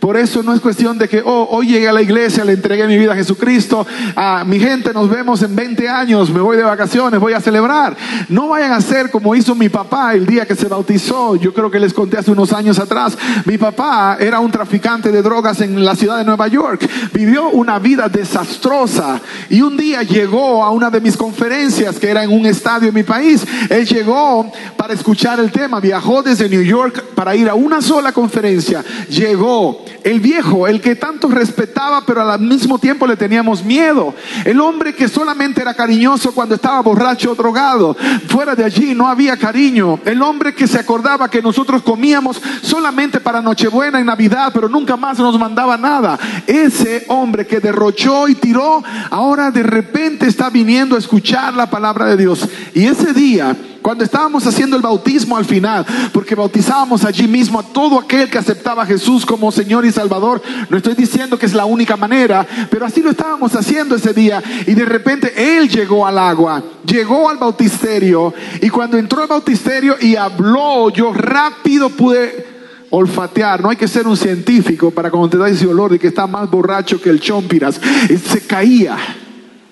Por 0.00 0.16
eso 0.16 0.42
no 0.42 0.54
es 0.54 0.60
cuestión 0.60 0.98
de 0.98 1.08
que, 1.08 1.22
oh, 1.24 1.48
hoy 1.50 1.68
llegué 1.68 1.88
a 1.88 1.92
la 1.92 2.02
iglesia, 2.02 2.44
le 2.44 2.52
entregué 2.52 2.86
mi 2.86 2.96
vida 2.96 3.12
a 3.12 3.16
Jesucristo, 3.16 3.86
a 4.14 4.44
mi 4.44 4.58
gente 4.58 4.92
nos 4.92 5.08
vemos 5.08 5.42
en 5.42 5.56
20 5.56 5.88
años, 5.88 6.30
me 6.30 6.40
voy 6.40 6.56
de 6.56 6.62
vacaciones, 6.62 7.18
voy 7.18 7.32
a 7.32 7.40
celebrar. 7.40 7.96
No 8.28 8.48
vayan 8.48 8.72
a 8.72 8.76
hacer 8.76 9.10
como 9.10 9.34
hizo 9.34 9.54
mi 9.54 9.68
papá 9.68 10.14
el 10.14 10.26
día 10.26 10.46
que 10.46 10.54
se 10.54 10.68
bautizó. 10.68 11.36
Yo 11.36 11.52
creo 11.52 11.70
que 11.70 11.80
les 11.80 11.94
conté 11.94 12.18
hace 12.18 12.30
unos 12.30 12.52
años 12.52 12.78
atrás. 12.78 13.16
Mi 13.44 13.58
papá 13.58 14.16
era 14.20 14.40
un 14.40 14.50
traficante 14.50 15.10
de 15.10 15.22
drogas 15.22 15.60
en 15.60 15.84
la 15.84 15.94
ciudad 15.94 16.18
de 16.18 16.24
Nueva 16.24 16.48
York. 16.48 16.88
Vivió 17.12 17.48
una 17.50 17.78
vida 17.78 18.08
desastrosa 18.08 19.20
y 19.48 19.62
un 19.62 19.76
día 19.76 20.02
llegó 20.02 20.64
a 20.64 20.70
una 20.70 20.90
de 20.90 21.00
mis 21.00 21.16
conferencias 21.16 21.98
que 21.98 22.10
era 22.10 22.22
en 22.22 22.30
un 22.30 22.46
estadio 22.46 22.88
en 22.88 22.94
mi 22.94 23.02
país. 23.02 23.46
Él 23.70 23.86
llegó 23.86 24.50
para 24.76 24.94
escuchar 24.94 25.40
el 25.40 25.50
tema, 25.50 25.80
viajó 25.80 26.22
desde 26.22 26.48
New 26.48 26.62
York 26.62 27.02
para 27.14 27.34
ir 27.34 27.48
a 27.48 27.54
una 27.54 27.80
sola 27.80 28.12
conferencia. 28.12 28.84
Llegó 29.08 29.85
el 30.04 30.20
viejo, 30.20 30.66
el 30.66 30.80
que 30.80 30.94
tanto 30.94 31.28
respetaba, 31.28 32.04
pero 32.06 32.22
al 32.22 32.40
mismo 32.40 32.78
tiempo 32.78 33.06
le 33.06 33.16
teníamos 33.16 33.64
miedo. 33.64 34.14
El 34.44 34.60
hombre 34.60 34.94
que 34.94 35.08
solamente 35.08 35.60
era 35.60 35.74
cariñoso 35.74 36.32
cuando 36.32 36.54
estaba 36.54 36.80
borracho 36.80 37.32
o 37.32 37.34
drogado. 37.34 37.96
Fuera 38.28 38.54
de 38.54 38.64
allí 38.64 38.94
no 38.94 39.08
había 39.08 39.36
cariño. 39.36 39.98
El 40.04 40.22
hombre 40.22 40.54
que 40.54 40.66
se 40.66 40.78
acordaba 40.78 41.30
que 41.30 41.42
nosotros 41.42 41.82
comíamos 41.82 42.40
solamente 42.62 43.20
para 43.20 43.42
Nochebuena 43.42 44.00
y 44.00 44.04
Navidad, 44.04 44.50
pero 44.54 44.68
nunca 44.68 44.96
más 44.96 45.18
nos 45.18 45.38
mandaba 45.38 45.76
nada. 45.76 46.18
Ese 46.46 47.04
hombre 47.08 47.46
que 47.46 47.60
derrochó 47.60 48.28
y 48.28 48.34
tiró, 48.34 48.82
ahora 49.10 49.50
de 49.50 49.62
repente 49.62 50.26
está 50.26 50.50
viniendo 50.50 50.96
a 50.96 50.98
escuchar 50.98 51.54
la 51.54 51.68
palabra 51.68 52.06
de 52.06 52.16
Dios. 52.16 52.48
Y 52.74 52.86
ese 52.86 53.12
día 53.12 53.56
cuando 53.86 54.02
estábamos 54.02 54.44
haciendo 54.44 54.74
el 54.74 54.82
bautismo 54.82 55.36
al 55.36 55.44
final, 55.44 55.86
porque 56.12 56.34
bautizábamos 56.34 57.04
allí 57.04 57.28
mismo 57.28 57.60
a 57.60 57.62
todo 57.62 58.00
aquel 58.00 58.28
que 58.28 58.36
aceptaba 58.36 58.82
a 58.82 58.86
Jesús 58.86 59.24
como 59.24 59.52
Señor 59.52 59.75
y 59.84 59.92
Salvador, 59.92 60.42
no 60.70 60.76
estoy 60.76 60.94
diciendo 60.94 61.38
que 61.38 61.46
es 61.46 61.54
la 61.54 61.64
única 61.64 61.96
manera, 61.96 62.46
pero 62.70 62.86
así 62.86 63.02
lo 63.02 63.10
estábamos 63.10 63.54
haciendo 63.54 63.96
ese 63.96 64.12
día. 64.12 64.42
Y 64.66 64.74
de 64.74 64.84
repente 64.84 65.32
Él 65.36 65.68
llegó 65.68 66.06
al 66.06 66.18
agua, 66.18 66.62
llegó 66.84 67.28
al 67.28 67.38
bautisterio, 67.38 68.32
y 68.60 68.68
cuando 68.68 68.96
entró 68.96 69.22
al 69.22 69.28
bautisterio 69.28 69.96
y 70.00 70.16
habló, 70.16 70.90
yo 70.90 71.12
rápido 71.12 71.90
pude 71.90 72.56
olfatear, 72.90 73.60
no 73.60 73.70
hay 73.70 73.76
que 73.76 73.88
ser 73.88 74.06
un 74.06 74.16
científico 74.16 74.90
para 74.90 75.10
cuando 75.10 75.30
te 75.30 75.38
da 75.38 75.48
ese 75.48 75.66
olor 75.66 75.90
de 75.90 75.98
que 75.98 76.06
está 76.06 76.26
más 76.26 76.48
borracho 76.50 77.00
que 77.00 77.10
el 77.10 77.20
chompiras, 77.20 77.80
se 78.24 78.40
caía 78.46 78.96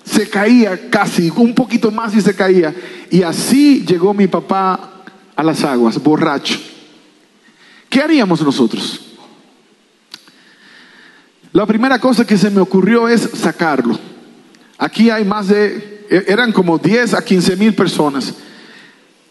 se 0.05 0.29
caía 0.29 0.89
casi, 0.89 1.31
un 1.35 1.55
poquito 1.55 1.91
más 1.91 2.15
y 2.15 2.21
se 2.21 2.35
caía. 2.35 2.73
Y 3.09 3.23
así 3.23 3.83
llegó 3.85 4.13
mi 4.13 4.27
papá 4.27 5.03
a 5.35 5.43
las 5.43 5.63
aguas, 5.63 6.01
borracho. 6.01 6.57
¿Qué 7.89 8.01
haríamos 8.01 8.41
nosotros? 8.41 9.04
La 11.55 11.65
primera 11.65 11.99
cosa 11.99 12.27
que 12.27 12.37
se 12.37 12.49
me 12.49 12.59
ocurrió 12.59 13.07
es 13.07 13.29
sacarlo. 13.33 13.97
Aquí 14.77 15.09
hay 15.09 15.23
más 15.23 15.47
de, 15.47 16.03
e-, 16.09 16.25
eran 16.27 16.51
como 16.51 16.77
10 16.77 17.13
a 17.13 17.23
15 17.23 17.55
mil 17.55 17.73
personas 17.73 18.33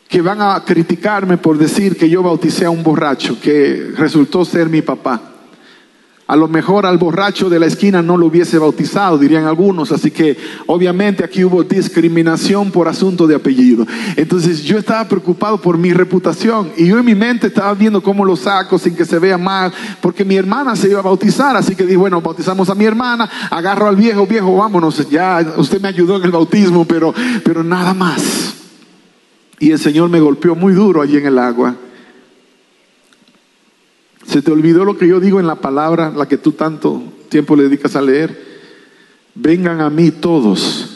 que 0.09 0.23
van 0.23 0.40
a 0.40 0.64
criticarme 0.64 1.37
por 1.37 1.59
decir 1.59 1.99
que 1.99 2.09
yo 2.09 2.23
bauticé 2.23 2.64
a 2.64 2.71
un 2.71 2.83
borracho, 2.83 3.38
que 3.38 3.93
resultó 3.95 4.43
ser 4.47 4.71
mi 4.71 4.81
papá. 4.81 5.33
A 6.26 6.37
lo 6.37 6.49
mejor 6.49 6.87
al 6.87 6.97
borracho 6.97 7.50
de 7.50 7.59
la 7.59 7.66
esquina 7.66 8.00
no 8.00 8.16
lo 8.16 8.26
hubiese 8.26 8.59
bautizado, 8.59 9.19
dirían 9.19 9.45
algunos. 9.45 9.93
Así 9.93 10.11
que 10.11 10.38
obviamente 10.66 11.23
aquí 11.23 11.45
hubo 11.45 11.62
discriminación 11.62 12.71
por 12.71 12.88
asunto 12.88 13.26
de 13.26 13.35
apellido. 13.35 13.87
Entonces 14.16 14.62
yo 14.62 14.78
estaba 14.78 15.07
preocupado 15.07 15.61
por 15.61 15.76
mi 15.76 15.93
reputación 15.93 16.73
y 16.78 16.87
yo 16.87 16.99
en 16.99 17.04
mi 17.04 17.14
mente 17.14 17.49
estaba 17.49 17.75
viendo 17.75 18.02
cómo 18.02 18.25
lo 18.25 18.37
saco 18.37 18.78
sin 18.78 18.97
que 18.97 19.04
se 19.04 19.19
vea 19.19 19.37
mal, 19.37 19.71
porque 20.00 20.25
mi 20.25 20.37
hermana 20.37 20.75
se 20.76 20.88
iba 20.88 21.00
a 21.00 21.02
bautizar. 21.02 21.57
Así 21.57 21.76
que 21.76 21.85
dije, 21.85 21.99
bueno, 21.99 22.23
bautizamos 22.23 22.71
a 22.71 22.75
mi 22.75 22.87
hermana, 22.87 23.28
agarro 23.50 23.87
al 23.87 23.97
viejo, 23.97 24.26
viejo, 24.26 24.57
vámonos. 24.57 25.07
Ya 25.11 25.54
usted 25.59 25.78
me 25.78 25.88
ayudó 25.88 26.16
en 26.16 26.25
el 26.25 26.31
bautismo, 26.31 26.87
pero, 26.87 27.12
pero 27.45 27.62
nada 27.62 27.93
más. 27.93 28.54
Y 29.59 29.73
el 29.73 29.78
Señor 29.78 30.09
me 30.09 30.21
golpeó 30.21 30.54
muy 30.54 30.73
duro 30.73 31.02
allí 31.02 31.19
en 31.19 31.26
el 31.26 31.38
agua. 31.38 31.76
¿Se 34.26 34.43
te 34.43 34.50
olvidó 34.50 34.85
lo 34.85 34.97
que 34.97 35.07
yo 35.07 35.21
digo 35.21 35.40
en 35.40 35.47
la 35.47 35.57
palabra, 35.57 36.11
la 36.11 36.26
que 36.26 36.38
tú 36.38 36.52
tanto 36.52 37.02
tiempo 37.28 37.57
le 37.57 37.64
dedicas 37.64 37.97
a 37.97 38.02
leer? 38.02 38.54
Vengan 39.35 39.81
a 39.81 39.90
mí 39.90 40.11
todos 40.11 40.90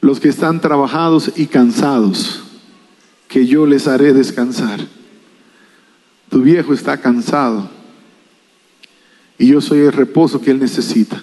los 0.00 0.18
que 0.18 0.28
están 0.28 0.60
trabajados 0.60 1.32
y 1.36 1.46
cansados, 1.46 2.42
que 3.28 3.46
yo 3.46 3.66
les 3.66 3.86
haré 3.86 4.12
descansar. 4.12 4.80
Tu 6.28 6.42
viejo 6.42 6.74
está 6.74 6.98
cansado 6.98 7.70
y 9.38 9.46
yo 9.48 9.60
soy 9.60 9.80
el 9.80 9.92
reposo 9.92 10.40
que 10.40 10.50
él 10.50 10.58
necesita. 10.58 11.22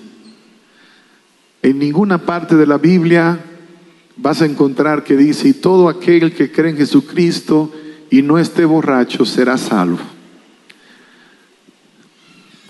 En 1.61 1.79
ninguna 1.79 2.19
parte 2.19 2.55
de 2.55 2.67
la 2.67 2.77
Biblia 2.77 3.39
vas 4.15 4.41
a 4.41 4.45
encontrar 4.45 5.03
que 5.03 5.17
dice, 5.17 5.49
y 5.49 5.53
todo 5.53 5.89
aquel 5.89 6.33
que 6.33 6.51
cree 6.51 6.71
en 6.71 6.77
Jesucristo 6.77 7.71
y 8.09 8.21
no 8.21 8.37
esté 8.37 8.65
borracho 8.65 9.25
será 9.25 9.57
salvo. 9.57 10.18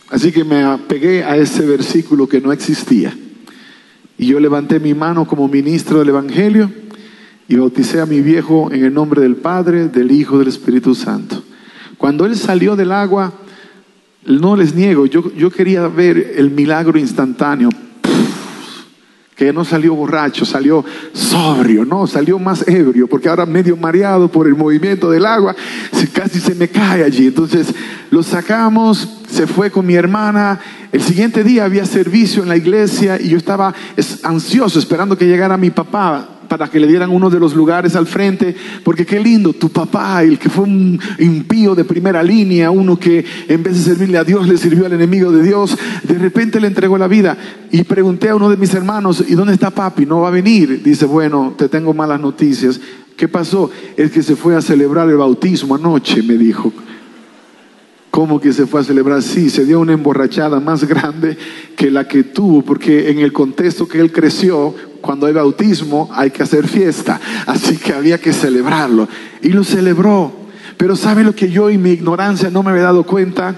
Así 0.09 0.31
que 0.31 0.43
me 0.43 0.63
apegué 0.63 1.23
a 1.23 1.37
ese 1.37 1.65
versículo 1.65 2.27
que 2.27 2.41
no 2.41 2.51
existía. 2.51 3.15
Y 4.17 4.25
yo 4.25 4.39
levanté 4.39 4.79
mi 4.79 4.93
mano 4.93 5.25
como 5.25 5.47
ministro 5.47 5.99
del 5.99 6.09
Evangelio 6.09 6.71
y 7.47 7.55
bauticé 7.55 8.01
a 8.01 8.05
mi 8.05 8.21
viejo 8.21 8.71
en 8.71 8.83
el 8.83 8.93
nombre 8.93 9.21
del 9.21 9.35
Padre, 9.35 9.87
del 9.87 10.11
Hijo, 10.11 10.37
del 10.39 10.47
Espíritu 10.47 10.95
Santo. 10.95 11.43
Cuando 11.97 12.25
él 12.25 12.35
salió 12.35 12.75
del 12.75 12.91
agua, 12.91 13.33
no 14.25 14.55
les 14.55 14.75
niego, 14.75 15.05
yo, 15.05 15.33
yo 15.35 15.49
quería 15.49 15.87
ver 15.87 16.33
el 16.37 16.51
milagro 16.51 16.99
instantáneo, 16.99 17.69
que 19.39 19.53
no 19.53 19.63
salió 19.63 19.95
borracho, 19.95 20.43
salió 20.43 20.83
sobrio, 21.13 21.85
no, 21.85 22.05
salió 22.07 22.37
más 22.39 22.67
ebrio, 22.67 23.07
porque 23.07 23.29
ahora 23.29 23.45
medio 23.45 23.77
mareado 23.77 24.27
por 24.27 24.47
el 24.47 24.55
movimiento 24.55 25.09
del 25.09 25.25
agua, 25.25 25.55
casi 26.11 26.41
se 26.41 26.53
me 26.55 26.67
cae 26.67 27.05
allí. 27.05 27.27
Entonces 27.27 27.73
lo 28.11 28.21
sacamos, 28.21 29.21
se 29.29 29.47
fue 29.47 29.71
con 29.71 29.85
mi 29.85 29.93
hermana. 29.93 30.59
El 30.91 31.01
siguiente 31.01 31.45
día 31.45 31.63
había 31.63 31.85
servicio 31.85 32.43
en 32.43 32.49
la 32.49 32.57
iglesia 32.57 33.17
y 33.17 33.29
yo 33.29 33.37
estaba 33.37 33.73
ansioso 34.23 34.77
esperando 34.77 35.17
que 35.17 35.25
llegara 35.25 35.55
mi 35.55 35.69
papá 35.69 36.38
para 36.49 36.67
que 36.67 36.79
le 36.79 36.87
dieran 36.87 37.11
uno 37.11 37.29
de 37.29 37.39
los 37.39 37.55
lugares 37.55 37.95
al 37.95 38.07
frente, 38.07 38.55
porque 38.83 39.05
qué 39.05 39.19
lindo, 39.19 39.53
tu 39.53 39.69
papá, 39.69 40.23
el 40.23 40.37
que 40.37 40.49
fue 40.49 40.65
un 40.65 40.99
impío 41.19 41.75
de 41.75 41.85
primera 41.85 42.21
línea, 42.21 42.71
uno 42.71 42.99
que 42.99 43.23
en 43.47 43.63
vez 43.63 43.77
de 43.77 43.83
servirle 43.83 44.17
a 44.17 44.23
Dios 44.23 44.47
le 44.47 44.57
sirvió 44.57 44.87
al 44.87 44.93
enemigo 44.93 45.31
de 45.31 45.43
Dios, 45.43 45.77
de 46.03 46.15
repente 46.15 46.59
le 46.59 46.67
entregó 46.67 46.97
la 46.97 47.07
vida. 47.07 47.37
Y 47.71 47.83
pregunté 47.83 48.29
a 48.29 48.35
uno 48.35 48.49
de 48.49 48.57
mis 48.57 48.73
hermanos, 48.73 49.23
¿y 49.27 49.35
dónde 49.35 49.53
está 49.53 49.69
papi? 49.69 50.05
No 50.05 50.21
va 50.21 50.29
a 50.29 50.31
venir. 50.31 50.81
Dice, 50.83 51.05
bueno, 51.05 51.53
te 51.55 51.69
tengo 51.69 51.93
malas 51.93 52.19
noticias. 52.19 52.81
¿Qué 53.15 53.27
pasó? 53.27 53.69
Es 53.95 54.11
que 54.11 54.23
se 54.23 54.35
fue 54.35 54.55
a 54.55 54.61
celebrar 54.61 55.07
el 55.09 55.17
bautismo 55.17 55.75
anoche, 55.75 56.23
me 56.23 56.35
dijo. 56.35 56.73
¿Cómo 58.11 58.39
que 58.41 58.51
se 58.53 58.65
fue 58.65 58.81
a 58.81 58.83
celebrar? 58.83 59.21
Sí, 59.21 59.49
se 59.49 59.65
dio 59.65 59.79
una 59.79 59.93
emborrachada 59.93 60.59
más 60.59 60.83
grande 60.83 61.37
que 61.75 61.91
la 61.91 62.07
que 62.07 62.23
tuvo, 62.23 62.63
porque 62.63 63.11
en 63.11 63.19
el 63.19 63.31
contexto 63.31 63.87
que 63.87 63.99
él 63.99 64.11
creció, 64.11 64.73
cuando 65.01 65.25
hay 65.25 65.33
bautismo 65.33 66.09
hay 66.13 66.31
que 66.31 66.43
hacer 66.43 66.67
fiesta, 66.67 67.19
así 67.45 67.77
que 67.77 67.93
había 67.93 68.19
que 68.19 68.33
celebrarlo. 68.33 69.07
Y 69.41 69.49
lo 69.49 69.63
celebró. 69.63 70.31
Pero 70.77 70.95
¿sabe 70.95 71.23
lo 71.23 71.35
que 71.35 71.49
yo 71.49 71.69
y 71.69 71.77
mi 71.77 71.91
ignorancia 71.91 72.49
no 72.49 72.63
me 72.63 72.71
había 72.71 72.83
dado 72.83 73.03
cuenta? 73.03 73.55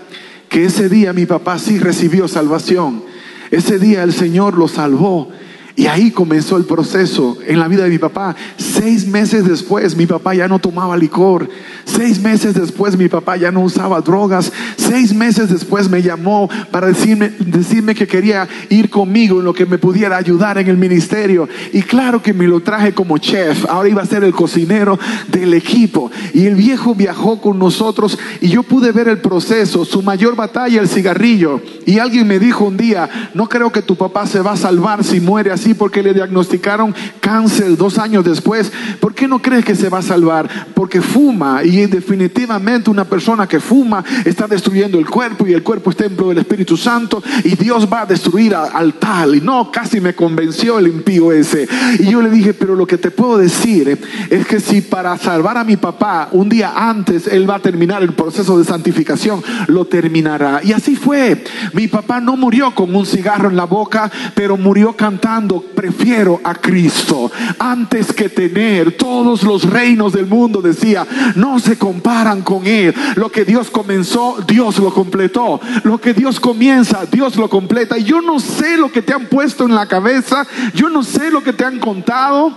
Que 0.50 0.66
ese 0.66 0.90
día 0.90 1.14
mi 1.14 1.26
papá 1.26 1.60
sí 1.60 1.80
recibió 1.80 2.28
salvación. 2.28 3.04
Ese 3.52 3.80
día 3.80 4.04
el 4.04 4.14
Señor 4.14 4.58
lo 4.58 4.68
salvó. 4.68 5.30
Y 5.76 5.88
ahí 5.88 6.12
comenzó 6.12 6.58
el 6.58 6.66
proceso 6.66 7.38
en 7.48 7.60
la 7.60 7.68
vida 7.68 7.84
de 7.84 7.90
mi 7.90 7.98
papá. 7.98 8.36
Seis 8.58 9.08
meses 9.08 9.48
después 9.48 9.96
mi 9.96 10.06
papá 10.06 10.34
ya 10.34 10.48
no 10.48 10.60
tomaba 10.60 10.98
licor. 10.98 11.48
Seis 11.86 12.20
meses 12.20 12.56
después 12.56 12.98
mi 12.98 13.08
papá 13.08 13.38
ya 13.38 13.52
no 13.52 13.62
usaba 13.62 14.02
drogas. 14.02 14.52
Seis 14.76 15.14
meses 15.14 15.50
después 15.50 15.90
me 15.90 16.02
llamó 16.02 16.50
para 16.72 16.88
decirme, 16.88 17.32
decirme 17.40 17.96
que 17.96 18.06
quería 18.06 18.48
ir 18.70 18.90
conmigo 18.90 19.40
en 19.40 19.46
lo 19.46 19.54
que 19.54 19.66
me 19.66 19.78
pudiera 19.78 20.18
ayudar 20.18 20.58
en 20.58 20.68
el 20.68 20.78
ministerio. 20.78 21.48
Y 21.72 21.82
claro 21.84 22.22
que 22.22 22.34
me 22.34 22.48
lo 22.48 22.60
traje 22.60 22.94
como 22.94 23.18
chef. 23.18 23.66
Ahora 23.70 23.88
iba 23.88 24.02
a 24.02 24.06
ser 24.06 24.26
el 24.26 24.34
cocinero 24.34 25.00
del 25.30 25.54
equipo. 25.54 26.12
Y 26.34 26.48
el 26.48 26.56
viejo 26.56 26.96
viajó 26.96 27.40
con 27.40 27.58
nosotros 27.58 28.20
y 28.42 28.50
yo 28.50 28.64
pude 28.64 28.92
ver 28.92 29.08
el 29.08 29.20
proceso. 29.20 29.86
Su 29.86 30.02
mayor 30.02 30.36
batalla, 30.36 30.82
el 30.82 30.90
cigarrillo. 30.90 31.62
Y 31.86 32.00
alguien 32.00 32.28
me 32.28 32.40
dijo 32.40 32.66
un 32.66 32.76
día, 32.76 33.32
no 33.34 33.48
creo 33.48 33.72
que 33.72 33.82
tu 33.82 33.96
papá 33.96 34.28
se 34.28 34.42
va 34.42 34.52
a 34.52 34.58
salvar 34.58 35.04
si 35.04 35.22
muere 35.22 35.52
así 35.52 35.61
porque 35.76 36.04
le 36.04 36.14
diagnosticaron 36.14 36.94
cáncer 37.20 37.78
dos 37.78 37.98
años 37.98 38.24
después. 38.24 38.72
¿Por 39.00 39.14
qué 39.14 39.28
no 39.28 39.42
crees 39.42 39.66
que 39.66 39.76
se 39.76 39.90
va 39.90 40.00
a 40.00 40.04
salvar? 40.04 40.50
Porque 40.74 41.02
fuma 41.02 41.64
y 41.64 41.86
definitivamente 41.86 42.90
una 42.90 43.06
persona 43.06 43.48
que 43.48 43.60
fuma 43.60 44.04
está 44.26 44.48
destruyendo 44.48 44.98
el 45.00 45.10
cuerpo 45.10 45.48
y 45.48 45.54
el 45.54 45.64
cuerpo 45.64 45.90
es 45.90 45.96
templo 45.96 46.30
del 46.30 46.40
Espíritu 46.40 46.78
Santo 46.78 47.24
y 47.44 47.56
Dios 47.56 47.88
va 47.92 48.02
a 48.02 48.06
destruir 48.06 48.56
al 48.56 48.96
tal. 48.96 49.36
Y 49.36 49.42
no, 49.42 49.72
casi 49.72 50.02
me 50.02 50.14
convenció 50.14 50.80
el 50.80 50.88
impío 50.88 51.32
ese. 51.32 51.68
Y 52.00 52.06
yo 52.06 52.22
le 52.22 52.30
dije, 52.30 52.54
pero 52.54 52.76
lo 52.76 52.88
que 52.88 52.98
te 52.98 53.12
puedo 53.12 53.38
decir 53.38 54.00
es 54.30 54.46
que 54.46 54.60
si 54.60 54.82
para 54.82 55.18
salvar 55.18 55.58
a 55.58 55.64
mi 55.64 55.78
papá 55.78 56.30
un 56.32 56.50
día 56.50 56.74
antes 56.76 57.28
él 57.28 57.50
va 57.50 57.56
a 57.56 57.60
terminar 57.60 58.02
el 58.02 58.14
proceso 58.14 58.58
de 58.58 58.66
santificación, 58.66 59.42
lo 59.68 59.86
terminará. 59.86 60.62
Y 60.64 60.74
así 60.74 60.96
fue. 60.96 61.44
Mi 61.74 61.88
papá 61.88 62.20
no 62.20 62.36
murió 62.38 62.74
con 62.74 62.96
un 62.96 63.06
cigarro 63.06 63.50
en 63.50 63.56
la 63.56 63.66
boca, 63.66 64.12
pero 64.34 64.58
murió 64.58 64.96
cantando 64.96 65.51
prefiero 65.60 66.40
a 66.44 66.56
Cristo 66.56 67.30
antes 67.60 68.14
que 68.14 68.30
tener 68.30 68.94
todos 68.94 69.44
los 69.44 69.70
reinos 69.70 70.14
del 70.14 70.28
mundo, 70.28 70.62
decía, 70.62 71.06
no 71.36 71.60
se 71.60 71.78
comparan 71.78 72.42
con 72.42 72.66
Él. 72.66 72.94
Lo 73.16 73.32
que 73.32 73.44
Dios 73.44 73.70
comenzó, 73.70 74.38
Dios 74.48 74.78
lo 74.80 74.94
completó. 74.94 75.60
Lo 75.84 76.00
que 76.00 76.14
Dios 76.14 76.40
comienza, 76.40 77.06
Dios 77.06 77.36
lo 77.36 77.50
completa. 77.50 77.98
Yo 77.98 78.22
no 78.22 78.40
sé 78.40 78.78
lo 78.78 78.92
que 78.92 79.02
te 79.02 79.14
han 79.14 79.26
puesto 79.26 79.66
en 79.66 79.76
la 79.76 79.88
cabeza, 79.88 80.48
yo 80.74 80.90
no 80.90 81.04
sé 81.04 81.32
lo 81.32 81.44
que 81.44 81.54
te 81.54 81.66
han 81.66 81.80
contado, 81.80 82.56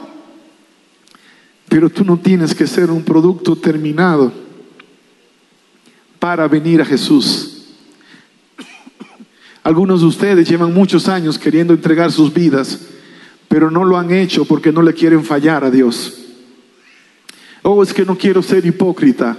pero 1.68 1.90
tú 1.90 2.04
no 2.04 2.18
tienes 2.18 2.54
que 2.54 2.66
ser 2.66 2.90
un 2.90 3.02
producto 3.02 3.56
terminado 3.56 4.32
para 6.18 6.46
venir 6.46 6.80
a 6.80 6.84
Jesús. 6.84 7.53
Algunos 9.64 10.02
de 10.02 10.06
ustedes 10.06 10.46
llevan 10.46 10.74
muchos 10.74 11.08
años 11.08 11.38
queriendo 11.38 11.72
entregar 11.72 12.12
sus 12.12 12.34
vidas, 12.34 12.80
pero 13.48 13.70
no 13.70 13.82
lo 13.82 13.96
han 13.96 14.12
hecho 14.12 14.44
porque 14.44 14.70
no 14.70 14.82
le 14.82 14.92
quieren 14.92 15.24
fallar 15.24 15.64
a 15.64 15.70
Dios. 15.70 16.18
Oh, 17.62 17.82
es 17.82 17.94
que 17.94 18.04
no 18.04 18.18
quiero 18.18 18.42
ser 18.42 18.66
hipócrita, 18.66 19.38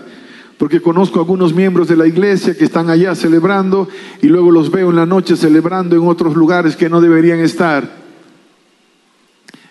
porque 0.58 0.82
conozco 0.82 1.20
algunos 1.20 1.54
miembros 1.54 1.88
de 1.88 1.96
la 1.96 2.08
iglesia 2.08 2.58
que 2.58 2.64
están 2.64 2.90
allá 2.90 3.14
celebrando 3.14 3.88
y 4.20 4.26
luego 4.26 4.50
los 4.50 4.72
veo 4.72 4.90
en 4.90 4.96
la 4.96 5.06
noche 5.06 5.36
celebrando 5.36 5.96
en 5.96 6.08
otros 6.08 6.36
lugares 6.36 6.76
que 6.76 6.90
no 6.90 7.02
deberían 7.02 7.40
estar. 7.40 8.04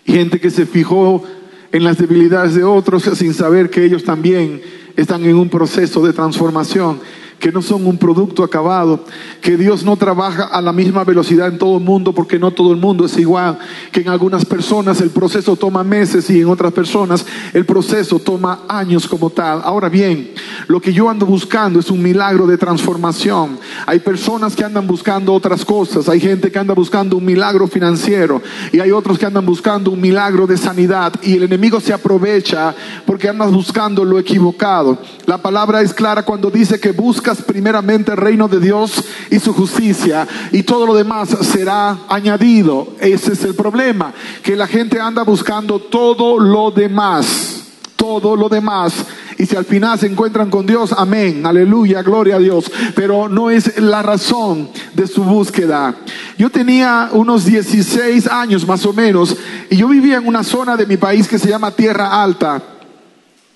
Gente 0.06 0.38
que 0.38 0.50
se 0.50 0.66
fijó 0.66 1.24
en 1.72 1.82
las 1.82 1.98
debilidades 1.98 2.54
de 2.54 2.62
otros 2.62 3.02
sin 3.02 3.34
saber 3.34 3.70
que 3.70 3.84
ellos 3.84 4.04
también 4.04 4.62
están 4.94 5.24
en 5.24 5.34
un 5.34 5.48
proceso 5.48 6.06
de 6.06 6.12
transformación 6.12 7.00
que 7.38 7.52
no 7.52 7.62
son 7.62 7.86
un 7.86 7.98
producto 7.98 8.42
acabado, 8.42 9.04
que 9.40 9.56
Dios 9.56 9.84
no 9.84 9.96
trabaja 9.96 10.44
a 10.44 10.60
la 10.62 10.72
misma 10.72 11.04
velocidad 11.04 11.48
en 11.48 11.58
todo 11.58 11.76
el 11.78 11.84
mundo 11.84 12.14
porque 12.14 12.38
no 12.38 12.50
todo 12.52 12.72
el 12.72 12.78
mundo 12.78 13.04
es 13.04 13.18
igual, 13.18 13.58
que 13.92 14.00
en 14.00 14.08
algunas 14.08 14.44
personas 14.44 15.00
el 15.00 15.10
proceso 15.10 15.56
toma 15.56 15.84
meses 15.84 16.28
y 16.30 16.40
en 16.40 16.48
otras 16.48 16.72
personas 16.72 17.26
el 17.52 17.66
proceso 17.66 18.18
toma 18.18 18.60
años 18.68 19.06
como 19.06 19.30
tal. 19.30 19.60
Ahora 19.64 19.88
bien, 19.88 20.32
lo 20.68 20.80
que 20.80 20.92
yo 20.92 21.08
ando 21.10 21.26
buscando 21.26 21.80
es 21.80 21.90
un 21.90 22.02
milagro 22.02 22.46
de 22.46 22.58
transformación. 22.58 23.58
Hay 23.86 23.98
personas 23.98 24.56
que 24.56 24.64
andan 24.64 24.86
buscando 24.86 25.32
otras 25.32 25.64
cosas, 25.64 26.08
hay 26.08 26.20
gente 26.20 26.50
que 26.50 26.58
anda 26.58 26.74
buscando 26.74 27.16
un 27.16 27.24
milagro 27.24 27.66
financiero 27.66 28.42
y 28.72 28.80
hay 28.80 28.90
otros 28.90 29.18
que 29.18 29.26
andan 29.26 29.44
buscando 29.44 29.90
un 29.90 30.00
milagro 30.00 30.46
de 30.46 30.56
sanidad 30.56 31.12
y 31.22 31.34
el 31.34 31.44
enemigo 31.44 31.80
se 31.80 31.92
aprovecha 31.92 32.74
porque 33.06 33.28
andas 33.28 33.52
buscando 33.52 34.04
lo 34.04 34.18
equivocado. 34.18 34.98
La 35.26 35.38
palabra 35.38 35.80
es 35.82 35.92
clara 35.92 36.22
cuando 36.22 36.50
dice 36.50 36.80
que 36.80 36.92
busca 36.92 37.23
primeramente 37.46 38.12
el 38.12 38.16
reino 38.16 38.48
de 38.48 38.60
Dios 38.60 39.04
y 39.30 39.38
su 39.38 39.52
justicia 39.52 40.26
y 40.52 40.62
todo 40.62 40.86
lo 40.86 40.94
demás 40.94 41.30
será 41.40 41.98
añadido. 42.08 42.94
Ese 43.00 43.32
es 43.32 43.44
el 43.44 43.54
problema, 43.54 44.12
que 44.42 44.56
la 44.56 44.66
gente 44.66 45.00
anda 45.00 45.22
buscando 45.22 45.78
todo 45.78 46.38
lo 46.38 46.70
demás, 46.70 47.64
todo 47.96 48.36
lo 48.36 48.48
demás. 48.48 48.92
Y 49.38 49.46
si 49.46 49.56
al 49.56 49.64
final 49.64 49.98
se 49.98 50.06
encuentran 50.06 50.50
con 50.50 50.66
Dios, 50.66 50.94
amén, 50.96 51.44
aleluya, 51.44 52.02
gloria 52.02 52.36
a 52.36 52.38
Dios. 52.38 52.70
Pero 52.94 53.28
no 53.28 53.50
es 53.50 53.78
la 53.78 54.02
razón 54.02 54.68
de 54.94 55.06
su 55.06 55.24
búsqueda. 55.24 55.94
Yo 56.38 56.50
tenía 56.50 57.08
unos 57.12 57.44
16 57.44 58.26
años 58.28 58.66
más 58.66 58.86
o 58.86 58.92
menos 58.92 59.36
y 59.70 59.76
yo 59.76 59.88
vivía 59.88 60.18
en 60.18 60.26
una 60.26 60.44
zona 60.44 60.76
de 60.76 60.86
mi 60.86 60.96
país 60.96 61.26
que 61.26 61.38
se 61.38 61.48
llama 61.48 61.72
Tierra 61.72 62.22
Alta. 62.22 62.62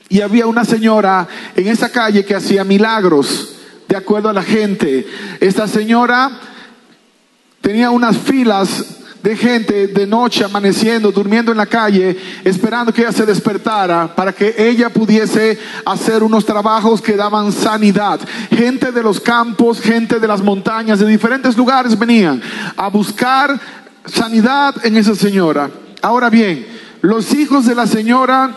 Y 0.08 0.20
había 0.20 0.46
una 0.46 0.64
señora 0.64 1.28
en 1.54 1.68
esa 1.68 1.90
calle 1.90 2.24
que 2.24 2.34
hacía 2.34 2.64
milagros 2.64 3.57
de 3.88 3.96
acuerdo 3.96 4.28
a 4.28 4.32
la 4.34 4.42
gente. 4.42 5.06
Esta 5.40 5.66
señora 5.66 6.30
tenía 7.60 7.90
unas 7.90 8.16
filas 8.18 8.98
de 9.22 9.36
gente 9.36 9.88
de 9.88 10.06
noche 10.06 10.44
amaneciendo, 10.44 11.10
durmiendo 11.10 11.50
en 11.50 11.58
la 11.58 11.66
calle, 11.66 12.16
esperando 12.44 12.92
que 12.92 13.02
ella 13.02 13.12
se 13.12 13.26
despertara 13.26 14.14
para 14.14 14.32
que 14.32 14.54
ella 14.56 14.90
pudiese 14.90 15.58
hacer 15.84 16.22
unos 16.22 16.44
trabajos 16.44 17.02
que 17.02 17.16
daban 17.16 17.50
sanidad. 17.50 18.20
Gente 18.50 18.92
de 18.92 19.02
los 19.02 19.20
campos, 19.20 19.80
gente 19.80 20.20
de 20.20 20.28
las 20.28 20.42
montañas, 20.42 21.00
de 21.00 21.06
diferentes 21.06 21.56
lugares 21.56 21.98
venían 21.98 22.40
a 22.76 22.88
buscar 22.88 23.58
sanidad 24.04 24.74
en 24.84 24.96
esa 24.96 25.14
señora. 25.14 25.70
Ahora 26.00 26.30
bien, 26.30 26.66
los 27.02 27.34
hijos 27.34 27.66
de 27.66 27.74
la 27.74 27.86
señora 27.86 28.54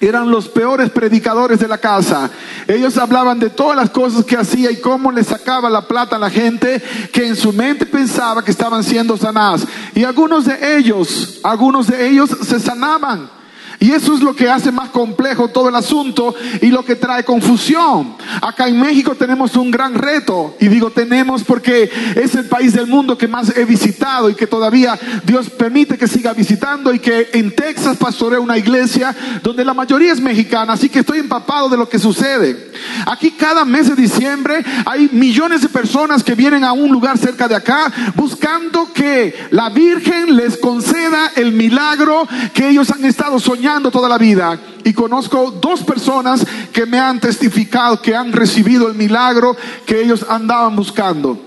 eran 0.00 0.30
los 0.30 0.48
peores 0.48 0.90
predicadores 0.90 1.58
de 1.58 1.68
la 1.68 1.78
casa. 1.78 2.30
Ellos 2.66 2.96
hablaban 2.98 3.38
de 3.38 3.50
todas 3.50 3.76
las 3.76 3.90
cosas 3.90 4.24
que 4.24 4.36
hacía 4.36 4.70
y 4.70 4.80
cómo 4.80 5.12
le 5.12 5.24
sacaba 5.24 5.70
la 5.70 5.86
plata 5.86 6.16
a 6.16 6.18
la 6.18 6.30
gente 6.30 6.82
que 7.12 7.26
en 7.26 7.36
su 7.36 7.52
mente 7.52 7.86
pensaba 7.86 8.44
que 8.44 8.50
estaban 8.50 8.84
siendo 8.84 9.16
sanadas. 9.16 9.66
Y 9.94 10.04
algunos 10.04 10.44
de 10.44 10.76
ellos, 10.76 11.40
algunos 11.42 11.86
de 11.86 12.08
ellos 12.08 12.30
se 12.42 12.60
sanaban. 12.60 13.33
Y 13.80 13.90
eso 13.90 14.14
es 14.14 14.20
lo 14.20 14.34
que 14.34 14.48
hace 14.48 14.70
más 14.70 14.90
complejo 14.90 15.48
todo 15.48 15.68
el 15.68 15.74
asunto 15.74 16.34
y 16.60 16.68
lo 16.68 16.84
que 16.84 16.96
trae 16.96 17.24
confusión. 17.24 18.16
Acá 18.40 18.68
en 18.68 18.80
México 18.80 19.14
tenemos 19.14 19.56
un 19.56 19.70
gran 19.70 19.94
reto, 19.94 20.56
y 20.60 20.68
digo 20.68 20.90
tenemos 20.90 21.42
porque 21.44 21.90
es 22.14 22.34
el 22.34 22.46
país 22.46 22.72
del 22.72 22.86
mundo 22.86 23.18
que 23.18 23.28
más 23.28 23.56
he 23.56 23.64
visitado 23.64 24.30
y 24.30 24.34
que 24.34 24.46
todavía 24.46 24.98
Dios 25.24 25.50
permite 25.50 25.98
que 25.98 26.06
siga 26.06 26.32
visitando 26.32 26.92
y 26.92 26.98
que 26.98 27.30
en 27.32 27.54
Texas 27.54 27.96
pastoreo 27.96 28.42
una 28.42 28.58
iglesia 28.58 29.14
donde 29.42 29.64
la 29.64 29.74
mayoría 29.74 30.12
es 30.12 30.20
mexicana, 30.20 30.74
así 30.74 30.88
que 30.88 31.00
estoy 31.00 31.18
empapado 31.18 31.68
de 31.68 31.76
lo 31.76 31.88
que 31.88 31.98
sucede. 31.98 32.72
Aquí 33.06 33.32
cada 33.32 33.64
mes 33.64 33.88
de 33.88 33.96
diciembre 33.96 34.64
hay 34.86 35.08
millones 35.12 35.62
de 35.62 35.68
personas 35.68 36.22
que 36.22 36.34
vienen 36.34 36.64
a 36.64 36.72
un 36.72 36.90
lugar 36.90 37.18
cerca 37.18 37.48
de 37.48 37.54
acá 37.54 37.92
buscando 38.14 38.92
que 38.92 39.34
la 39.50 39.70
Virgen 39.70 40.36
les 40.36 40.56
conceda 40.58 41.32
el 41.36 41.52
milagro 41.52 42.28
que 42.52 42.68
ellos 42.68 42.90
han 42.90 43.04
estado 43.04 43.38
soñando 43.38 43.63
toda 43.90 44.08
la 44.08 44.18
vida 44.18 44.58
y 44.84 44.92
conozco 44.92 45.50
dos 45.50 45.82
personas 45.82 46.44
que 46.72 46.84
me 46.84 46.98
han 46.98 47.18
testificado 47.18 48.00
que 48.00 48.14
han 48.14 48.32
recibido 48.32 48.88
el 48.88 48.94
milagro 48.94 49.56
que 49.86 50.02
ellos 50.02 50.24
andaban 50.28 50.76
buscando. 50.76 51.38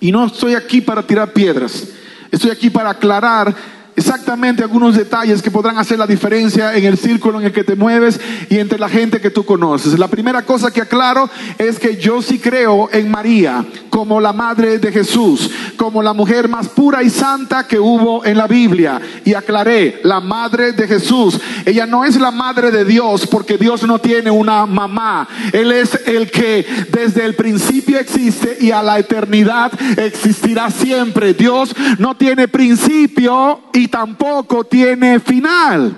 Y 0.00 0.10
no 0.12 0.26
estoy 0.26 0.54
aquí 0.54 0.80
para 0.80 1.06
tirar 1.06 1.32
piedras, 1.32 1.88
estoy 2.30 2.50
aquí 2.50 2.70
para 2.70 2.90
aclarar 2.90 3.54
exactamente 3.96 4.62
algunos 4.62 4.94
detalles 4.94 5.42
que 5.42 5.50
podrán 5.50 5.78
hacer 5.78 5.98
la 5.98 6.06
diferencia 6.06 6.74
en 6.74 6.84
el 6.84 6.98
círculo 6.98 7.40
en 7.40 7.46
el 7.46 7.52
que 7.52 7.64
te 7.64 7.74
mueves 7.74 8.20
y 8.50 8.58
entre 8.58 8.78
la 8.78 8.88
gente 8.88 9.20
que 9.20 9.30
tú 9.30 9.44
conoces. 9.44 9.98
La 9.98 10.08
primera 10.08 10.42
cosa 10.42 10.70
que 10.70 10.82
aclaro 10.82 11.28
es 11.58 11.78
que 11.78 11.96
yo 11.96 12.20
sí 12.22 12.38
creo 12.38 12.88
en 12.92 13.10
María 13.10 13.64
como 13.90 14.20
la 14.20 14.34
madre 14.34 14.78
de 14.78 14.92
Jesús, 14.92 15.50
como 15.76 16.02
la 16.02 16.12
mujer 16.12 16.48
más 16.48 16.68
pura 16.68 17.02
y 17.02 17.08
santa 17.08 17.66
que 17.66 17.78
hubo 17.78 18.24
en 18.24 18.36
la 18.36 18.46
Biblia. 18.46 19.00
Y 19.24 19.32
aclaré, 19.32 20.00
la 20.04 20.20
madre 20.20 20.72
de 20.72 20.86
Jesús. 20.86 21.40
Ella 21.64 21.86
no 21.86 22.04
es 22.04 22.20
la 22.20 22.30
madre 22.30 22.70
de 22.70 22.84
Dios 22.84 23.26
porque 23.26 23.56
Dios 23.56 23.84
no 23.84 23.98
tiene 23.98 24.30
una 24.30 24.66
mamá. 24.66 25.26
Él 25.52 25.72
es 25.72 25.98
el 26.06 26.30
que 26.30 26.66
desde 26.92 27.24
el 27.24 27.34
principio 27.34 27.98
existe 27.98 28.58
y 28.60 28.70
a 28.70 28.82
la 28.82 28.98
eternidad 28.98 29.72
existirá 29.98 30.70
siempre. 30.70 31.32
Dios 31.32 31.74
no 31.98 32.16
tiene 32.16 32.48
principio 32.48 33.62
y 33.72 33.85
tampoco 33.88 34.64
tiene 34.64 35.20
final. 35.20 35.96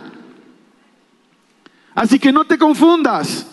Así 1.94 2.18
que 2.18 2.33
no 2.33 2.44
te 2.44 2.59
confundas. 2.59 3.46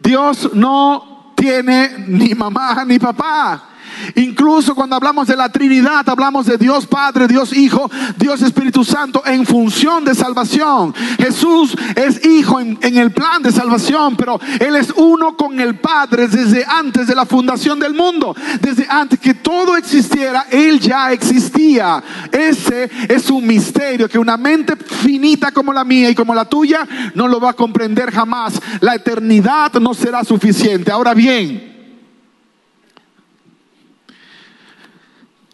Dios 0.00 0.50
no 0.54 1.32
tiene 1.36 2.06
ni 2.08 2.34
mamá 2.34 2.84
ni 2.84 2.98
papá. 2.98 3.68
Incluso 4.14 4.74
cuando 4.74 4.96
hablamos 4.96 5.26
de 5.26 5.36
la 5.36 5.50
Trinidad, 5.50 6.08
hablamos 6.08 6.46
de 6.46 6.58
Dios 6.58 6.86
Padre, 6.86 7.28
Dios 7.28 7.56
Hijo, 7.56 7.90
Dios 8.16 8.42
Espíritu 8.42 8.84
Santo 8.84 9.22
en 9.26 9.46
función 9.46 10.04
de 10.04 10.14
salvación. 10.14 10.94
Jesús 11.18 11.76
es 11.94 12.24
Hijo 12.24 12.60
en, 12.60 12.78
el 12.80 13.10
plan 13.12 13.42
de 13.42 13.52
salvación, 13.52 14.16
pero 14.16 14.40
Él 14.60 14.76
es 14.76 14.92
uno 14.96 15.36
con 15.36 15.60
el 15.60 15.76
Padre 15.76 16.28
desde 16.28 16.64
antes 16.64 17.06
de 17.06 17.14
la 17.14 17.26
fundación 17.26 17.78
del 17.78 17.94
mundo. 17.94 18.34
Desde 18.60 18.86
antes 18.88 19.18
que 19.18 19.34
todo 19.34 19.76
existiera, 19.76 20.46
Él 20.50 20.80
ya 20.80 21.12
existía. 21.12 22.02
Ese 22.32 22.90
es 23.08 23.30
un 23.30 23.46
misterio 23.46 24.08
que 24.08 24.18
una 24.18 24.36
mente 24.36 24.76
finita 24.76 25.52
como 25.52 25.72
la 25.72 25.84
mía 25.84 26.10
y 26.10 26.14
como 26.14 26.34
la 26.34 26.44
tuya 26.44 26.86
no 27.14 27.28
lo 27.28 27.40
va 27.40 27.50
a 27.50 27.54
comprender 27.54 28.10
jamás. 28.10 28.60
La 28.80 28.94
eternidad 28.94 29.72
no 29.74 29.94
será 29.94 30.24
suficiente. 30.24 30.90
Ahora 30.90 31.14
bien, 31.14 31.77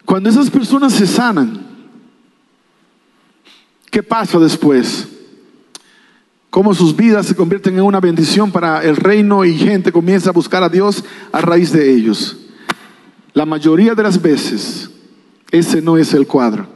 cuando 0.05 0.29
esas 0.29 0.51
personas 0.51 0.93
se 0.93 1.07
sanan, 1.07 1.67
¿qué 3.90 4.03
pasa 4.03 4.38
después? 4.38 5.09
cómo 6.55 6.73
sus 6.73 6.95
vidas 6.95 7.27
se 7.27 7.35
convierten 7.35 7.75
en 7.75 7.83
una 7.83 7.99
bendición 7.99 8.53
para 8.53 8.81
el 8.85 8.95
reino 8.95 9.45
y 9.45 9.59
gente 9.59 9.90
comienza 9.90 10.31
a 10.31 10.33
buscar 10.33 10.62
a 10.62 10.69
Dios 10.69 11.05
a 11.33 11.40
raíz 11.40 11.73
de 11.73 11.93
ellos. 11.93 12.37
La 13.33 13.45
mayoría 13.45 13.97
de 13.97 14.05
las 14.05 14.23
veces, 14.23 14.88
ese 15.51 15.83
no 15.83 15.97
es 15.97 16.14
el 16.14 16.29
cuadro. 16.29 16.69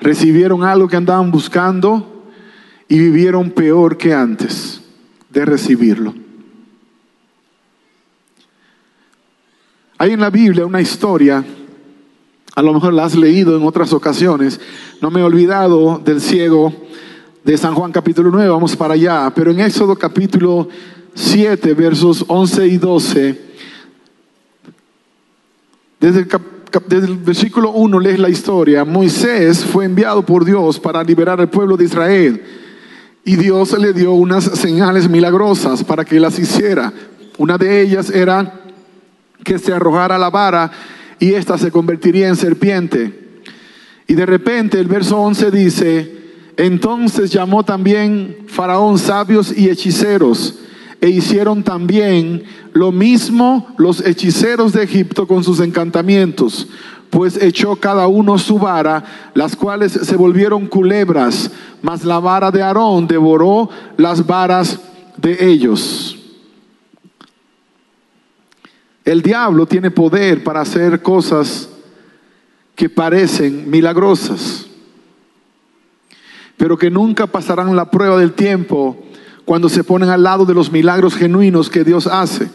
Recibieron 0.00 0.64
algo 0.64 0.88
que 0.88 0.96
andaban 0.96 1.30
buscando 1.30 2.24
y 2.88 2.98
vivieron 2.98 3.52
peor 3.52 3.96
que 3.96 4.12
antes 4.12 4.80
de 5.30 5.44
recibirlo. 5.44 6.12
Hay 9.98 10.10
en 10.10 10.20
la 10.20 10.30
Biblia 10.30 10.66
una 10.66 10.80
historia, 10.80 11.44
a 12.56 12.62
lo 12.62 12.72
mejor 12.72 12.94
la 12.94 13.04
has 13.04 13.14
leído 13.14 13.54
en 13.54 13.64
otras 13.64 13.92
ocasiones, 13.92 14.58
no 15.02 15.10
me 15.10 15.20
he 15.20 15.22
olvidado 15.22 16.00
del 16.02 16.22
ciego 16.22 16.72
de 17.44 17.58
San 17.58 17.74
Juan 17.74 17.92
capítulo 17.92 18.30
9, 18.30 18.48
vamos 18.48 18.74
para 18.74 18.94
allá, 18.94 19.30
pero 19.34 19.50
en 19.50 19.60
Éxodo 19.60 19.94
capítulo 19.94 20.66
7, 21.12 21.74
versos 21.74 22.24
11 22.26 22.66
y 22.66 22.78
12, 22.78 23.40
desde 26.00 26.26
el, 26.88 27.16
versículo 27.18 27.72
1 27.72 28.00
lees 28.00 28.18
la 28.18 28.30
historia, 28.30 28.86
Moisés 28.86 29.62
fue 29.62 29.84
enviado 29.84 30.24
por 30.24 30.46
Dios 30.46 30.80
para 30.80 31.04
liberar 31.04 31.38
al 31.38 31.50
pueblo 31.50 31.76
de 31.76 31.84
Israel. 31.84 32.42
Y 33.22 33.36
Dios 33.36 33.78
le 33.78 33.92
dio 33.92 34.12
unas 34.12 34.44
señales 34.44 35.10
milagrosas 35.10 35.82
para 35.82 36.04
que 36.04 36.20
las 36.20 36.38
hiciera. 36.38 36.92
Una 37.38 37.58
de 37.58 37.82
ellas 37.82 38.08
era 38.08 38.60
que 39.42 39.58
se 39.58 39.72
arrojara 39.72 40.16
la 40.16 40.30
vara 40.30 40.70
y 41.18 41.34
ésta 41.34 41.58
se 41.58 41.70
convertiría 41.70 42.28
en 42.28 42.36
serpiente. 42.36 43.42
Y 44.06 44.14
de 44.14 44.26
repente 44.26 44.78
el 44.78 44.86
verso 44.86 45.18
11 45.18 45.50
dice, 45.50 46.16
entonces 46.56 47.30
llamó 47.30 47.64
también 47.64 48.44
Faraón 48.46 48.98
sabios 48.98 49.56
y 49.56 49.68
hechiceros, 49.68 50.58
e 51.00 51.10
hicieron 51.10 51.62
también 51.62 52.44
lo 52.72 52.92
mismo 52.92 53.74
los 53.76 54.04
hechiceros 54.04 54.72
de 54.72 54.82
Egipto 54.82 55.26
con 55.26 55.44
sus 55.44 55.60
encantamientos, 55.60 56.68
pues 57.10 57.40
echó 57.40 57.76
cada 57.76 58.06
uno 58.06 58.38
su 58.38 58.58
vara, 58.58 59.04
las 59.34 59.56
cuales 59.56 59.92
se 59.92 60.16
volvieron 60.16 60.66
culebras, 60.66 61.50
mas 61.82 62.04
la 62.04 62.18
vara 62.18 62.50
de 62.50 62.62
Aarón 62.62 63.06
devoró 63.06 63.68
las 63.96 64.26
varas 64.26 64.80
de 65.16 65.50
ellos. 65.50 66.15
El 69.06 69.22
diablo 69.22 69.64
tiene 69.64 69.90
poder 69.90 70.44
para 70.44 70.60
hacer 70.60 71.00
cosas 71.00 71.70
que 72.74 72.90
parecen 72.90 73.70
milagrosas 73.70 74.66
pero 76.56 76.78
que 76.78 76.90
nunca 76.90 77.26
pasarán 77.26 77.74
la 77.76 77.90
prueba 77.90 78.18
del 78.18 78.32
tiempo 78.32 78.96
cuando 79.44 79.68
se 79.68 79.84
ponen 79.84 80.08
al 80.08 80.22
lado 80.22 80.44
de 80.44 80.54
los 80.54 80.72
milagros 80.72 81.14
genuinos 81.14 81.70
que 81.70 81.84
Dios 81.84 82.06
hace. 82.06 82.50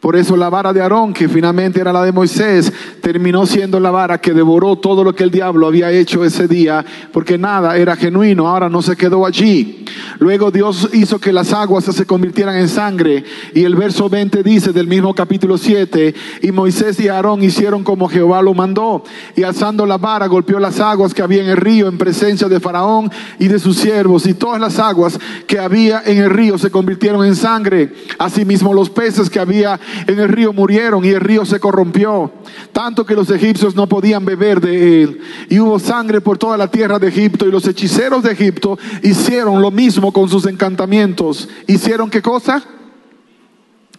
Por 0.00 0.14
eso 0.14 0.36
la 0.36 0.48
vara 0.48 0.72
de 0.72 0.80
Aarón, 0.80 1.12
que 1.12 1.28
finalmente 1.28 1.80
era 1.80 1.92
la 1.92 2.04
de 2.04 2.12
Moisés, 2.12 2.72
terminó 3.02 3.46
siendo 3.46 3.80
la 3.80 3.90
vara 3.90 4.20
que 4.20 4.32
devoró 4.32 4.76
todo 4.76 5.02
lo 5.02 5.12
que 5.12 5.24
el 5.24 5.30
diablo 5.32 5.66
había 5.66 5.90
hecho 5.90 6.24
ese 6.24 6.46
día, 6.46 6.84
porque 7.12 7.36
nada 7.36 7.76
era 7.76 7.96
genuino, 7.96 8.46
ahora 8.46 8.68
no 8.68 8.80
se 8.80 8.96
quedó 8.96 9.26
allí. 9.26 9.84
Luego 10.20 10.52
Dios 10.52 10.90
hizo 10.92 11.18
que 11.18 11.32
las 11.32 11.52
aguas 11.52 11.84
se 11.84 12.06
convirtieran 12.06 12.56
en 12.56 12.68
sangre, 12.68 13.24
y 13.54 13.64
el 13.64 13.74
verso 13.74 14.08
20 14.08 14.44
dice 14.44 14.72
del 14.72 14.86
mismo 14.86 15.12
capítulo 15.14 15.58
7, 15.58 16.14
y 16.42 16.52
Moisés 16.52 17.00
y 17.00 17.08
Aarón 17.08 17.42
hicieron 17.42 17.82
como 17.82 18.08
Jehová 18.08 18.40
lo 18.40 18.54
mandó, 18.54 19.02
y 19.34 19.42
alzando 19.42 19.84
la 19.84 19.98
vara 19.98 20.28
golpeó 20.28 20.60
las 20.60 20.78
aguas 20.78 21.12
que 21.12 21.22
había 21.22 21.42
en 21.42 21.48
el 21.48 21.56
río 21.56 21.88
en 21.88 21.98
presencia 21.98 22.46
de 22.46 22.60
Faraón 22.60 23.10
y 23.40 23.48
de 23.48 23.58
sus 23.58 23.76
siervos, 23.76 24.26
y 24.26 24.34
todas 24.34 24.60
las 24.60 24.78
aguas 24.78 25.18
que 25.48 25.58
había 25.58 26.02
en 26.06 26.18
el 26.18 26.30
río 26.30 26.56
se 26.56 26.70
convirtieron 26.70 27.26
en 27.26 27.34
sangre, 27.34 27.92
asimismo 28.16 28.72
los 28.72 28.90
peces 28.90 29.28
que 29.28 29.40
había 29.40 29.80
en 30.06 30.18
el 30.18 30.28
río 30.28 30.52
murieron 30.52 31.04
y 31.04 31.08
el 31.08 31.20
río 31.20 31.44
se 31.44 31.60
corrompió, 31.60 32.32
tanto 32.72 33.04
que 33.04 33.14
los 33.14 33.30
egipcios 33.30 33.74
no 33.74 33.88
podían 33.88 34.24
beber 34.24 34.60
de 34.60 35.02
él. 35.02 35.20
Y 35.48 35.58
hubo 35.58 35.78
sangre 35.78 36.20
por 36.20 36.38
toda 36.38 36.56
la 36.56 36.70
tierra 36.70 36.98
de 36.98 37.08
Egipto 37.08 37.46
y 37.46 37.50
los 37.50 37.66
hechiceros 37.66 38.22
de 38.22 38.32
Egipto 38.32 38.78
hicieron 39.02 39.60
lo 39.62 39.70
mismo 39.70 40.12
con 40.12 40.28
sus 40.28 40.46
encantamientos. 40.46 41.48
¿Hicieron 41.66 42.10
qué 42.10 42.22
cosa? 42.22 42.62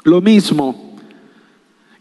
Lo 0.04 0.22
mismo. 0.22 0.89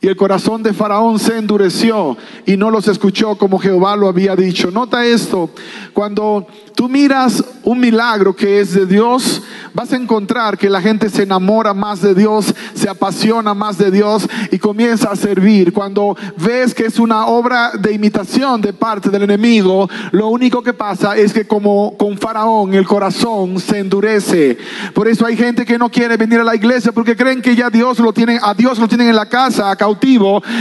Y 0.01 0.07
el 0.07 0.15
corazón 0.15 0.63
de 0.63 0.73
Faraón 0.73 1.19
se 1.19 1.39
endureció 1.39 2.17
y 2.47 2.57
no 2.57 2.71
los 2.71 2.87
escuchó 2.87 3.35
como 3.37 3.59
Jehová 3.59 3.97
lo 3.97 4.07
había 4.07 4.37
dicho. 4.37 4.71
Nota 4.71 5.05
esto, 5.05 5.51
cuando 5.93 6.47
tú 6.77 6.89
miras 6.89 7.43
un 7.65 7.81
milagro 7.81 8.37
que 8.37 8.61
es 8.61 8.73
de 8.75 8.87
Dios, 8.87 9.43
vas 9.75 9.93
a 9.93 9.97
encontrar 9.97 10.57
que 10.57 10.71
la 10.71 10.81
gente 10.81 11.11
se 11.11 11.25
enamora 11.25 11.75
más 11.75 12.01
de 12.01 12.15
Dios, 12.15 12.55
se 12.75 12.89
apasiona 12.89 13.55
más 13.55 13.77
de 13.77 13.91
Dios 13.91 14.29
y 14.53 14.59
comienza 14.59 15.11
a 15.11 15.17
servir. 15.17 15.73
Cuando 15.73 16.17
ves 16.37 16.75
que 16.75 16.87
es 16.87 17.01
una 17.01 17.27
obra 17.27 17.73
de 17.73 17.93
imitación 17.93 18.61
de 18.61 18.73
parte 18.73 19.11
del 19.11 19.25
enemigo, 19.25 19.91
lo 20.13 20.29
único 20.29 20.63
que 20.63 20.73
pasa 20.73 21.17
es 21.17 21.33
que 21.33 21.49
como 21.49 21.97
con 21.99 22.17
Faraón 22.19 22.73
el 22.75 22.87
corazón 22.87 23.59
se 23.59 23.81
endurece. 23.81 24.59
Por 24.95 25.09
eso 25.09 25.27
hay 25.27 25.37
gente 25.37 25.67
que 25.67 25.77
no 25.77 25.91
quiere 25.91 26.17
venir 26.17 26.39
a 26.39 26.45
la 26.45 26.55
iglesia 26.55 26.93
porque 26.93 27.17
creen 27.17 27.43
que 27.43 27.57
ya 27.57 27.69
Dios 27.69 27.99
lo 27.99 28.13
tienen, 28.13 28.39
a 28.41 28.55
Dios 28.55 28.79
lo 28.79 28.87
tienen 28.87 29.09
en 29.09 29.17
la 29.17 29.27
casa, 29.29 29.75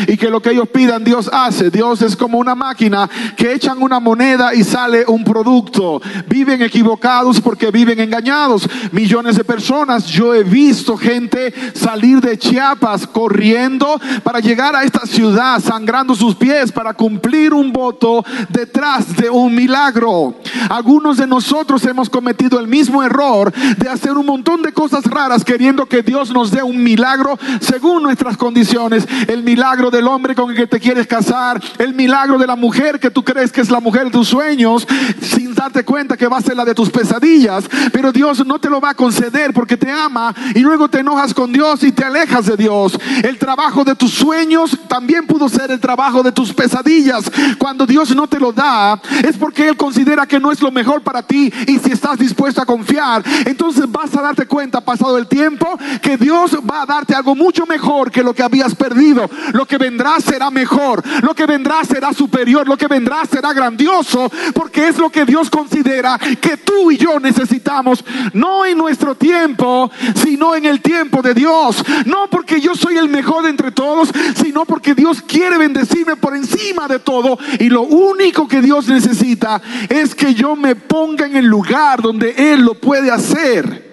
y 0.08 0.18
que 0.18 0.30
lo 0.30 0.42
que 0.42 0.52
ellos 0.52 0.70
pidan 0.70 1.04
Dios 1.04 1.30
hace. 1.32 1.70
Dios 1.70 2.02
es 2.02 2.16
como 2.16 2.38
una 2.38 2.56
máquina 2.56 3.10
que 3.36 3.54
echan 3.54 3.82
una 3.82 4.00
moneda 4.00 4.54
y 4.54 4.64
sale 4.64 5.04
un 5.08 5.24
producto. 5.24 6.02
Viven 6.28 6.62
equivocados 6.62 7.42
porque 7.42 7.72
viven 7.72 8.00
engañados. 8.00 8.70
Millones 8.92 9.36
de 9.36 9.44
personas, 9.44 10.06
yo 10.06 10.34
he 10.34 10.44
visto 10.44 10.98
gente 10.98 11.54
salir 11.74 12.22
de 12.22 12.38
Chiapas 12.38 13.08
corriendo 13.08 14.00
para 14.24 14.40
llegar 14.40 14.76
a 14.76 14.84
esta 14.84 15.06
ciudad, 15.06 15.60
sangrando 15.60 16.16
sus 16.16 16.36
pies 16.36 16.72
para 16.72 16.94
cumplir 16.94 17.54
un 17.54 17.72
voto 17.72 18.24
detrás 18.50 19.16
de 19.16 19.30
un 19.30 19.54
milagro. 19.54 20.36
Algunos 20.70 21.18
de 21.18 21.28
nosotros 21.28 21.84
hemos 21.86 22.10
cometido 22.10 22.60
el 22.60 22.68
mismo 22.68 23.04
error 23.04 23.54
de 23.78 23.90
hacer 23.90 24.12
un 24.12 24.26
montón 24.26 24.62
de 24.62 24.74
cosas 24.74 25.04
raras 25.06 25.44
queriendo 25.44 25.86
que 25.86 26.02
Dios 26.02 26.32
nos 26.32 26.52
dé 26.52 26.64
un 26.64 26.82
milagro 26.82 27.38
según 27.60 28.04
nuestras 28.04 28.38
condiciones. 28.38 29.08
El 29.28 29.44
milagro 29.44 29.90
del 29.90 30.08
hombre 30.08 30.36
con 30.36 30.50
el 30.50 30.56
que 30.56 30.68
te 30.68 30.80
quieres 30.80 31.08
casar, 31.08 31.62
el 31.78 31.94
milagro 31.94 32.38
de 32.38 32.48
la 32.48 32.56
mujer 32.56 33.00
que 33.00 33.10
tú 33.10 33.24
crees 33.24 33.52
que 33.52 33.62
es 33.62 33.70
la 33.70 33.80
mujer 33.80 34.06
de 34.06 34.12
tus 34.12 34.28
sueños, 34.28 34.88
sin 35.22 35.54
darte 35.54 35.84
cuenta 35.84 36.18
que 36.18 36.28
va 36.28 36.38
a 36.38 36.42
ser 36.42 36.56
la 36.56 36.66
de 36.66 36.76
tus 36.76 36.90
pesadillas, 36.90 37.66
pero 37.92 38.12
Dios 38.12 38.46
no 38.46 38.60
te 38.60 38.70
lo 38.70 38.80
va 38.80 38.92
a 38.92 38.96
conceder 38.96 39.54
porque 39.54 39.78
te 39.78 39.92
ama 39.92 40.34
y 40.54 40.60
luego 40.60 40.88
te 40.88 41.00
enojas 41.00 41.34
con 41.34 41.52
Dios 41.52 41.84
y 41.84 41.92
te 41.92 42.04
alejas 42.04 42.46
de 42.46 42.58
Dios. 42.58 42.98
El 43.24 43.38
trabajo 43.38 43.84
de 43.84 43.96
tus 43.96 44.12
sueños 44.12 44.78
también 44.88 45.26
pudo 45.26 45.50
ser 45.50 45.72
el 45.72 45.80
trabajo 45.80 46.24
de 46.24 46.32
tus 46.32 46.54
pesadillas. 46.54 47.32
Cuando 47.58 47.86
Dios 47.86 48.16
no 48.16 48.28
te 48.28 48.40
lo 48.40 48.52
da, 48.52 49.00
es 49.24 49.38
porque 49.38 49.68
Él 49.70 49.78
considera 49.78 50.26
que 50.26 50.40
no 50.40 50.52
es 50.52 50.62
lo 50.62 50.72
mejor 50.72 51.02
para 51.02 51.24
ti 51.24 51.52
y 51.68 51.80
si 51.80 51.92
estás 51.92 52.18
dispuesto 52.18 52.62
a 52.62 52.66
confiar, 52.66 53.24
entonces 53.46 53.86
vas 53.90 54.16
a 54.16 54.22
darte 54.22 54.46
cuenta, 54.46 54.82
pasado 54.82 55.18
el 55.18 55.28
tiempo, 55.28 55.78
que 56.02 56.18
Dios 56.18 56.58
va 56.70 56.84
a 56.84 56.86
darte 56.86 57.16
algo 57.16 57.36
mucho 57.36 57.66
mejor 57.66 58.12
que 58.12 58.24
lo 58.24 58.34
que 58.34 58.44
habías 58.44 58.76
perdido. 58.76 59.07
Lo 59.54 59.66
que 59.66 59.78
vendrá 59.78 60.20
será 60.20 60.50
mejor, 60.52 61.04
lo 61.22 61.34
que 61.34 61.46
vendrá 61.46 61.84
será 61.84 62.14
superior, 62.14 62.68
lo 62.68 62.78
que 62.78 62.88
vendrá 62.88 63.26
será 63.26 63.54
grandioso, 63.54 64.32
porque 64.54 64.88
es 64.88 64.98
lo 64.98 65.10
que 65.10 65.26
Dios 65.26 65.50
considera 65.50 66.18
que 66.18 66.58
tú 66.58 66.92
y 66.92 66.98
yo 66.98 67.20
necesitamos, 67.20 68.04
no 68.34 68.66
en 68.66 68.78
nuestro 68.78 69.16
tiempo, 69.16 69.90
sino 70.16 70.56
en 70.56 70.66
el 70.66 70.82
tiempo 70.82 71.22
de 71.22 71.34
Dios. 71.34 71.84
No 72.06 72.30
porque 72.30 72.60
yo 72.60 72.76
soy 72.76 72.98
el 72.98 73.10
mejor 73.10 73.46
entre 73.48 73.72
todos, 73.72 74.10
sino 74.36 74.66
porque 74.66 74.96
Dios 74.96 75.22
quiere 75.22 75.58
bendecirme 75.58 76.16
por 76.16 76.36
encima 76.36 76.88
de 76.88 77.00
todo. 77.00 77.38
Y 77.60 77.70
lo 77.70 77.84
único 77.84 78.48
que 78.48 78.62
Dios 78.62 78.88
necesita 78.88 79.62
es 79.90 80.16
que 80.16 80.34
yo 80.34 80.56
me 80.56 80.76
ponga 80.76 81.26
en 81.26 81.36
el 81.36 81.46
lugar 81.46 82.02
donde 82.02 82.34
Él 82.38 82.62
lo 82.62 82.76
puede 82.76 83.12
hacer. 83.12 83.88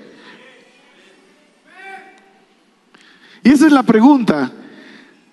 Y 3.43 3.51
esa 3.51 3.67
es 3.67 3.73
la 3.73 3.83
pregunta. 3.83 4.51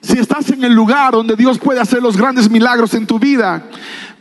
Si 0.02 0.18
estás 0.18 0.50
en 0.50 0.64
el 0.64 0.74
lugar 0.74 1.14
donde 1.14 1.36
Dios 1.36 1.60
puede 1.60 1.80
hacer 1.80 2.02
los 2.02 2.18
grandes 2.18 2.50
milagros 2.50 2.94
en 2.96 3.06
tu 3.06 3.20
vida, 3.20 3.64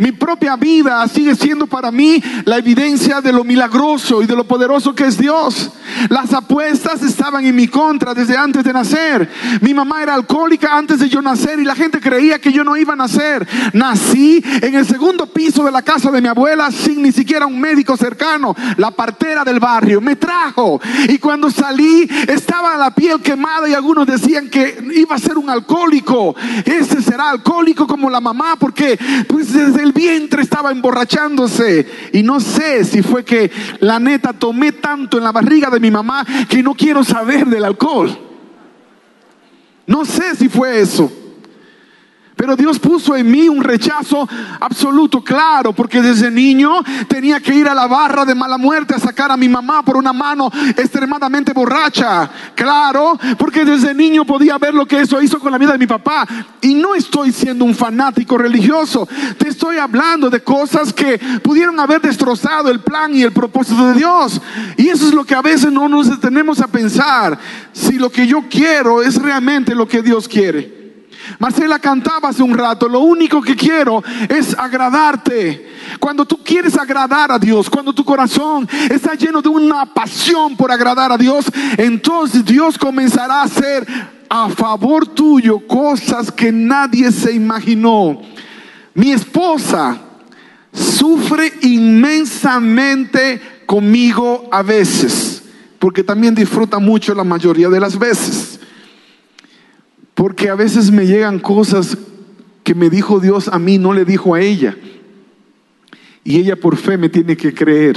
mi 0.00 0.12
propia 0.12 0.56
vida 0.56 1.06
sigue 1.08 1.34
siendo 1.34 1.66
para 1.66 1.90
mí 1.90 2.22
la 2.46 2.56
evidencia 2.56 3.20
de 3.20 3.34
lo 3.34 3.44
milagroso 3.44 4.22
y 4.22 4.26
de 4.26 4.34
lo 4.34 4.44
poderoso 4.44 4.94
que 4.94 5.04
es 5.04 5.18
Dios. 5.18 5.70
Las 6.08 6.32
apuestas 6.32 7.02
estaban 7.02 7.44
en 7.44 7.54
mi 7.54 7.68
contra 7.68 8.14
desde 8.14 8.34
antes 8.34 8.64
de 8.64 8.72
nacer. 8.72 9.28
Mi 9.60 9.74
mamá 9.74 10.02
era 10.02 10.14
alcohólica 10.14 10.74
antes 10.74 11.00
de 11.00 11.10
yo 11.10 11.20
nacer 11.20 11.60
y 11.60 11.64
la 11.64 11.74
gente 11.74 12.00
creía 12.00 12.38
que 12.38 12.50
yo 12.50 12.64
no 12.64 12.78
iba 12.78 12.94
a 12.94 12.96
nacer. 12.96 13.46
Nací 13.74 14.42
en 14.62 14.74
el 14.74 14.86
segundo 14.86 15.26
piso 15.26 15.64
de 15.64 15.70
la 15.70 15.82
casa 15.82 16.10
de 16.10 16.22
mi 16.22 16.28
abuela 16.28 16.70
sin 16.70 17.02
ni 17.02 17.12
siquiera 17.12 17.44
un 17.44 17.60
médico 17.60 17.94
cercano. 17.94 18.56
La 18.78 18.92
partera 18.92 19.44
del 19.44 19.60
barrio 19.60 20.00
me 20.00 20.16
trajo 20.16 20.80
y 21.10 21.18
cuando 21.18 21.50
salí 21.50 22.08
estaba 22.26 22.78
la 22.78 22.94
piel 22.94 23.20
quemada 23.20 23.68
y 23.68 23.74
algunos 23.74 24.06
decían 24.06 24.48
que 24.48 24.82
iba 24.94 25.14
a 25.14 25.18
ser 25.18 25.36
un 25.36 25.50
alcohólico. 25.50 26.34
Este 26.64 27.02
será 27.02 27.28
alcohólico 27.28 27.86
como 27.86 28.08
la 28.08 28.22
mamá 28.22 28.56
porque 28.58 28.98
pues 29.28 29.52
desde 29.52 29.89
el 29.90 29.92
vientre 29.92 30.42
estaba 30.42 30.70
emborrachándose. 30.70 31.86
Y 32.12 32.22
no 32.22 32.40
sé 32.40 32.84
si 32.84 33.02
fue 33.02 33.24
que 33.24 33.50
la 33.80 33.98
neta 33.98 34.32
tomé 34.32 34.72
tanto 34.72 35.18
en 35.18 35.24
la 35.24 35.32
barriga 35.32 35.70
de 35.70 35.80
mi 35.80 35.90
mamá 35.90 36.26
que 36.48 36.62
no 36.62 36.74
quiero 36.74 37.04
saber 37.04 37.46
del 37.46 37.64
alcohol. 37.64 38.16
No 39.86 40.04
sé 40.04 40.36
si 40.36 40.48
fue 40.48 40.80
eso. 40.80 41.12
Pero 42.40 42.56
Dios 42.56 42.78
puso 42.78 43.14
en 43.14 43.30
mí 43.30 43.50
un 43.50 43.62
rechazo 43.62 44.26
absoluto, 44.60 45.22
claro, 45.22 45.74
porque 45.74 46.00
desde 46.00 46.30
niño 46.30 46.82
tenía 47.06 47.38
que 47.38 47.54
ir 47.54 47.68
a 47.68 47.74
la 47.74 47.86
barra 47.86 48.24
de 48.24 48.34
mala 48.34 48.56
muerte 48.56 48.94
a 48.94 48.98
sacar 48.98 49.30
a 49.30 49.36
mi 49.36 49.46
mamá 49.46 49.82
por 49.82 49.98
una 49.98 50.14
mano 50.14 50.50
extremadamente 50.74 51.52
borracha. 51.52 52.30
Claro, 52.54 53.18
porque 53.36 53.66
desde 53.66 53.92
niño 53.92 54.24
podía 54.24 54.56
ver 54.56 54.72
lo 54.72 54.86
que 54.86 55.02
eso 55.02 55.20
hizo 55.20 55.38
con 55.38 55.52
la 55.52 55.58
vida 55.58 55.72
de 55.72 55.78
mi 55.78 55.86
papá. 55.86 56.26
Y 56.62 56.72
no 56.72 56.94
estoy 56.94 57.30
siendo 57.30 57.66
un 57.66 57.74
fanático 57.74 58.38
religioso, 58.38 59.06
te 59.36 59.50
estoy 59.50 59.76
hablando 59.76 60.30
de 60.30 60.42
cosas 60.42 60.94
que 60.94 61.18
pudieron 61.42 61.78
haber 61.78 62.00
destrozado 62.00 62.70
el 62.70 62.80
plan 62.80 63.14
y 63.14 63.22
el 63.22 63.32
propósito 63.32 63.88
de 63.88 63.98
Dios. 63.98 64.40
Y 64.78 64.88
eso 64.88 65.06
es 65.06 65.12
lo 65.12 65.26
que 65.26 65.34
a 65.34 65.42
veces 65.42 65.70
no 65.70 65.90
nos 65.90 66.08
detenemos 66.08 66.62
a 66.62 66.68
pensar, 66.68 67.38
si 67.74 67.98
lo 67.98 68.10
que 68.10 68.26
yo 68.26 68.44
quiero 68.48 69.02
es 69.02 69.20
realmente 69.20 69.74
lo 69.74 69.86
que 69.86 70.00
Dios 70.00 70.26
quiere. 70.26 70.79
Marcela 71.38 71.78
cantaba 71.78 72.28
hace 72.28 72.42
un 72.42 72.56
rato, 72.56 72.88
lo 72.88 73.00
único 73.00 73.40
que 73.40 73.56
quiero 73.56 74.02
es 74.28 74.56
agradarte. 74.58 75.68
Cuando 75.98 76.24
tú 76.24 76.38
quieres 76.42 76.76
agradar 76.76 77.32
a 77.32 77.38
Dios, 77.38 77.70
cuando 77.70 77.92
tu 77.92 78.04
corazón 78.04 78.68
está 78.90 79.14
lleno 79.14 79.40
de 79.40 79.48
una 79.48 79.86
pasión 79.86 80.56
por 80.56 80.70
agradar 80.70 81.12
a 81.12 81.18
Dios, 81.18 81.46
entonces 81.76 82.44
Dios 82.44 82.78
comenzará 82.78 83.40
a 83.40 83.44
hacer 83.44 83.86
a 84.28 84.48
favor 84.48 85.08
tuyo 85.08 85.66
cosas 85.66 86.30
que 86.30 86.52
nadie 86.52 87.10
se 87.10 87.32
imaginó. 87.32 88.20
Mi 88.94 89.12
esposa 89.12 89.98
sufre 90.72 91.52
inmensamente 91.62 93.40
conmigo 93.66 94.48
a 94.52 94.62
veces, 94.62 95.42
porque 95.78 96.04
también 96.04 96.34
disfruta 96.34 96.78
mucho 96.78 97.14
la 97.14 97.24
mayoría 97.24 97.68
de 97.68 97.80
las 97.80 97.98
veces. 97.98 98.59
Porque 100.20 100.50
a 100.50 100.54
veces 100.54 100.90
me 100.90 101.06
llegan 101.06 101.38
cosas 101.38 101.96
que 102.62 102.74
me 102.74 102.90
dijo 102.90 103.20
Dios 103.20 103.48
a 103.48 103.58
mí, 103.58 103.78
no 103.78 103.94
le 103.94 104.04
dijo 104.04 104.34
a 104.34 104.40
ella. 104.42 104.76
Y 106.24 106.36
ella 106.36 106.56
por 106.56 106.76
fe 106.76 106.98
me 106.98 107.08
tiene 107.08 107.38
que 107.38 107.54
creer. 107.54 107.96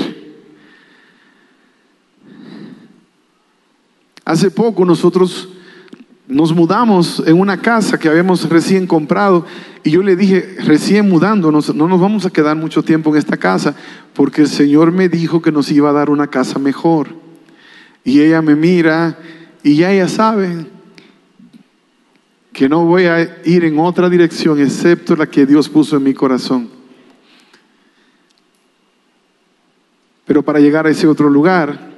Hace 4.23 4.49
poco 4.51 4.86
nosotros 4.86 5.49
nos 6.25 6.55
mudamos 6.55 7.21
en 7.27 7.38
una 7.38 7.62
casa 7.62 7.99
que 7.99 8.07
habíamos 8.07 8.47
recién 8.47 8.88
comprado 8.88 9.45
y 9.83 9.91
yo 9.91 10.01
le 10.01 10.15
dije, 10.15 10.55
recién 10.59 11.09
mudándonos, 11.09 11.75
no 11.75 11.89
nos 11.89 11.99
vamos 11.99 12.25
a 12.25 12.29
quedar 12.29 12.55
mucho 12.55 12.83
tiempo 12.83 13.09
en 13.09 13.17
esta 13.17 13.36
casa 13.36 13.75
porque 14.13 14.43
el 14.43 14.47
Señor 14.47 14.93
me 14.93 15.09
dijo 15.09 15.41
que 15.41 15.51
nos 15.51 15.69
iba 15.73 15.89
a 15.89 15.93
dar 15.93 16.09
una 16.09 16.27
casa 16.27 16.57
mejor. 16.57 17.09
Y 18.05 18.21
ella 18.21 18.41
me 18.41 18.55
mira 18.55 19.19
y 19.62 19.75
ya 19.75 19.91
ella 19.91 20.07
sabe, 20.07 20.67
que 22.53 22.69
no 22.69 22.85
voy 22.85 23.05
a 23.05 23.41
ir 23.45 23.65
en 23.65 23.79
otra 23.79 24.09
dirección 24.09 24.61
excepto 24.61 25.15
la 25.15 25.25
que 25.25 25.45
Dios 25.45 25.67
puso 25.67 25.97
en 25.97 26.03
mi 26.03 26.13
corazón. 26.13 26.69
Pero 30.25 30.43
para 30.43 30.59
llegar 30.59 30.85
a 30.85 30.91
ese 30.91 31.07
otro 31.07 31.29
lugar, 31.29 31.91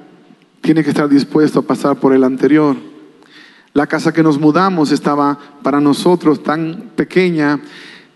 tiene 0.62 0.82
que 0.82 0.90
estar 0.90 1.08
dispuesto 1.08 1.60
a 1.60 1.62
pasar 1.62 2.00
por 2.00 2.14
el 2.14 2.24
anterior. 2.24 2.74
La 3.74 3.86
casa 3.86 4.12
que 4.12 4.22
nos 4.22 4.40
mudamos 4.40 4.90
estaba 4.90 5.38
para 5.62 5.80
nosotros 5.80 6.42
tan 6.42 6.90
pequeña 6.96 7.60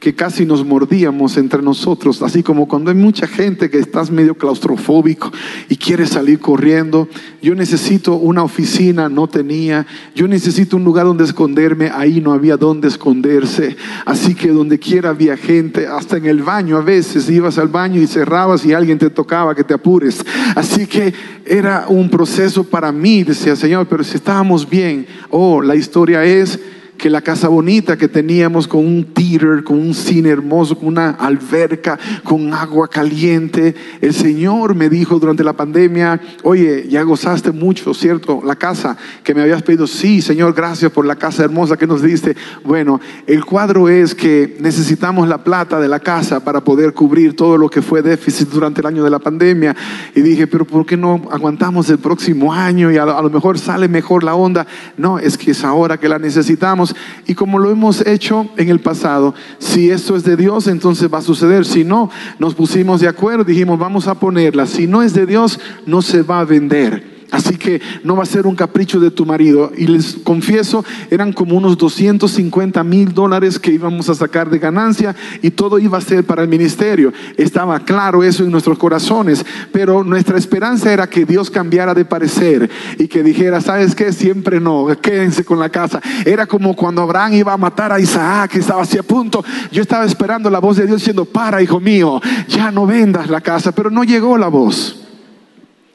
que 0.01 0.15
casi 0.15 0.47
nos 0.47 0.65
mordíamos 0.65 1.37
entre 1.37 1.61
nosotros, 1.61 2.23
así 2.23 2.43
como 2.43 2.67
cuando 2.67 2.91
hay 2.91 2.97
mucha 2.97 3.27
gente 3.27 3.69
que 3.69 3.79
estás 3.79 4.11
medio 4.11 4.35
claustrofóbico 4.35 5.31
y 5.69 5.77
quiere 5.77 6.07
salir 6.07 6.39
corriendo. 6.41 7.07
Yo 7.43 7.55
necesito 7.55 8.15
una 8.15 8.43
oficina, 8.43 9.11
no 9.11 9.29
tenía. 9.29 9.87
Yo 10.15 10.27
necesito 10.27 10.79
un 10.79 10.85
lugar 10.85 11.05
donde 11.05 11.25
esconderme, 11.25 11.91
ahí 11.93 12.23
no 12.23 12.33
había 12.33 12.57
donde 12.57 12.89
esconderse. 12.89 13.77
Así 14.07 14.35
que 14.35 14.49
donde 14.49 14.79
quiera 14.79 15.11
había 15.11 15.37
gente, 15.37 15.87
hasta 15.87 16.17
en 16.17 16.25
el 16.25 16.43
baño 16.43 16.79
a 16.79 16.83
veces 16.83 17.29
ibas 17.29 17.59
al 17.59 17.69
baño 17.69 18.01
y 18.01 18.07
cerrabas 18.07 18.65
y 18.65 18.73
alguien 18.73 18.99
te 18.99 19.11
tocaba 19.11 19.55
que 19.55 19.65
te 19.65 19.75
apures. 19.75 20.25
Así 20.57 20.87
que 20.87 21.13
era 21.45 21.85
un 21.89 22.09
proceso 22.09 22.65
para 22.65 22.91
mí, 22.91 23.23
decía 23.23 23.55
Señor, 23.55 23.87
pero 23.87 24.03
si 24.03 24.17
estábamos 24.17 24.69
bien, 24.69 25.07
oh, 25.29 25.61
la 25.61 25.77
historia 25.77 26.25
es 26.25 26.59
que 27.01 27.09
la 27.09 27.23
casa 27.23 27.49
bonita 27.49 27.97
que 27.97 28.09
teníamos 28.09 28.69
con 28.69 28.85
un 28.87 29.05
theater, 29.15 29.65
con 29.65 29.79
un 29.79 29.95
cine 29.95 30.29
hermoso, 30.29 30.77
con 30.77 30.89
una 30.89 31.13
alberca, 31.13 31.99
con 32.23 32.53
agua 32.53 32.89
caliente. 32.89 33.75
El 34.03 34.13
Señor 34.13 34.75
me 34.75 34.91
dijo 34.91 35.19
durante 35.19 35.43
la 35.43 35.55
pandemia, 35.55 36.21
oye, 36.43 36.87
ya 36.89 37.03
gozaste 37.03 37.53
mucho, 37.53 37.95
¿cierto? 37.95 38.43
La 38.45 38.57
casa 38.57 38.99
que 39.25 39.35
me 39.35 39.41
habías 39.41 39.63
pedido, 39.63 39.87
sí, 39.87 40.21
Señor, 40.21 40.53
gracias 40.53 40.93
por 40.93 41.07
la 41.07 41.17
casa 41.17 41.43
hermosa 41.43 41.79
que 41.79 41.87
nos 41.87 42.03
diste. 42.03 42.37
Bueno, 42.65 43.01
el 43.27 43.47
cuadro 43.47 43.89
es 43.89 44.15
que 44.15 44.59
necesitamos 44.61 45.27
la 45.27 45.43
plata 45.43 45.81
de 45.81 45.89
la 45.89 46.01
casa 46.01 46.45
para 46.45 46.63
poder 46.63 46.93
cubrir 46.93 47.35
todo 47.35 47.57
lo 47.57 47.71
que 47.71 47.81
fue 47.81 48.03
déficit 48.03 48.51
durante 48.51 48.83
el 48.83 48.87
año 48.87 49.03
de 49.03 49.11
la 49.11 49.19
pandemia. 49.19 49.75
Y 50.15 50.21
dije, 50.21 50.47
pero 50.47 50.67
¿por 50.67 50.85
qué 50.85 50.99
no 50.99 51.23
aguantamos 51.31 51.89
el 51.89 51.99
próximo 51.99 52.53
año 52.53 52.91
y 52.93 52.99
a 52.99 53.07
lo, 53.07 53.31
mejor 53.31 53.59
sale 53.59 53.89
mejor 53.89 54.23
la 54.23 54.35
onda? 54.35 54.67
No, 54.99 55.19
es 55.19 55.39
que 55.39 55.53
es 55.53 55.65
ahora 55.65 55.99
que 55.99 56.09
la 56.09 56.19
necesitamos 56.19 56.90
y 57.27 57.35
como 57.35 57.59
lo 57.59 57.71
hemos 57.71 58.07
hecho 58.07 58.49
en 58.57 58.69
el 58.69 58.81
pasado, 58.81 59.35
si 59.59 59.91
esto 59.91 60.17
es 60.17 60.25
de 60.25 60.37
Dios, 60.37 60.67
entonces 60.67 61.13
va 61.13 61.19
a 61.19 61.23
suceder. 61.23 61.65
Si 61.65 61.85
no, 61.85 62.11
nos 62.39 62.55
pusimos 62.55 63.01
de 63.01 63.09
acuerdo, 63.09 63.45
dijimos, 63.45 63.79
vamos 63.79 64.09
a 64.09 64.15
ponerla. 64.15 64.67
Si 64.67 64.87
no 64.87 65.03
es 65.03 65.15
de 65.15 65.27
Dios, 65.27 65.61
no 65.87 66.03
se 66.03 66.23
va 66.23 66.41
a 66.41 66.45
vender. 66.45 67.20
Así 67.31 67.57
que 67.57 67.81
no 68.03 68.17
va 68.17 68.25
a 68.25 68.27
ser 68.27 68.47
un 68.47 68.57
capricho 68.57 68.99
de 68.99 69.11
tu 69.11 69.25
marido. 69.25 69.73
Y 69.77 69.87
les 69.87 70.15
confieso, 70.25 70.85
eran 71.11 71.33
como 71.33 71.57
unos 71.57 71.79
250 71.79 72.83
mil 72.83 73.15
dólares 73.15 73.59
que 73.59 73.73
íbamos 73.73 74.09
a 74.09 74.15
sacar 74.15 74.51
de 74.51 74.59
ganancia 74.59 75.15
y 75.41 75.51
todo 75.51 75.79
iba 75.79 75.99
a 75.99 76.01
ser 76.01 76.25
para 76.25 76.43
el 76.43 76.49
ministerio. 76.49 77.13
Estaba 77.37 77.79
claro 77.81 78.25
eso 78.25 78.45
en 78.45 78.51
nuestros 78.51 78.79
corazones, 78.79 79.45
pero 79.73 80.03
nuestra 80.03 80.39
esperanza 80.39 80.93
era 80.93 81.09
que 81.09 81.25
Dios 81.25 81.51
cambiara 81.51 81.95
de 81.95 82.05
parecer 82.05 82.69
y 82.99 83.07
que 83.07 83.23
dijera, 83.23 83.61
¿sabes 83.61 83.95
qué? 83.95 84.13
Siempre 84.13 84.61
no, 84.61 84.89
quédense 85.01 85.45
con 85.45 85.59
la 85.59 85.69
casa. 85.69 86.01
Era 86.25 86.47
como 86.47 86.75
cuando 86.75 87.03
Abraham 87.03 87.35
iba 87.35 87.53
a 87.53 87.57
matar 87.57 87.93
a 87.93 88.01
Isaac, 88.01 88.53
que 88.53 88.59
estaba 88.59 88.83
así 88.83 88.99
a 88.99 89.03
punto. 89.03 89.45
Yo 89.71 89.83
estaba 89.83 90.05
esperando 90.05 90.51
la 90.51 90.59
voz 90.59 90.77
de 90.77 90.87
Dios 90.87 90.99
diciendo, 90.99 91.25
para, 91.25 91.63
hijo 91.63 91.79
mío, 91.79 92.21
ya 92.49 92.71
no 92.71 92.87
vendas 92.87 93.31
la 93.31 93.41
casa, 93.41 93.73
pero 93.73 93.91
no 93.91 94.03
llegó 94.03 94.37
la 94.37 94.49
voz. 94.49 95.01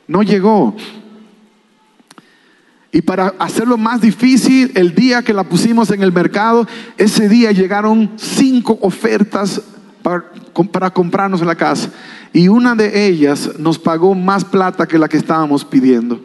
No 0.07 0.23
llegó. 0.23 0.75
Y 2.95 3.01
para 3.01 3.35
hacerlo 3.39 3.77
más 3.77 3.99
difícil, 3.99 4.71
el 4.73 4.95
día 4.95 5.21
que 5.21 5.33
la 5.33 5.43
pusimos 5.43 5.91
en 5.91 6.01
el 6.01 6.13
mercado, 6.13 6.65
ese 6.97 7.27
día 7.27 7.51
llegaron 7.51 8.13
cinco 8.15 8.79
ofertas 8.81 9.61
para, 10.01 10.93
comprarnos 10.93 11.41
la 11.41 11.55
casa. 11.55 11.89
Y 12.31 12.47
una 12.47 12.73
de 12.73 13.05
ellas 13.05 13.59
nos 13.59 13.77
pagó 13.77 14.15
más 14.15 14.45
plata 14.45 14.87
que 14.87 14.97
la 14.97 15.09
que 15.09 15.17
estábamos 15.17 15.65
pidiendo. 15.65 16.23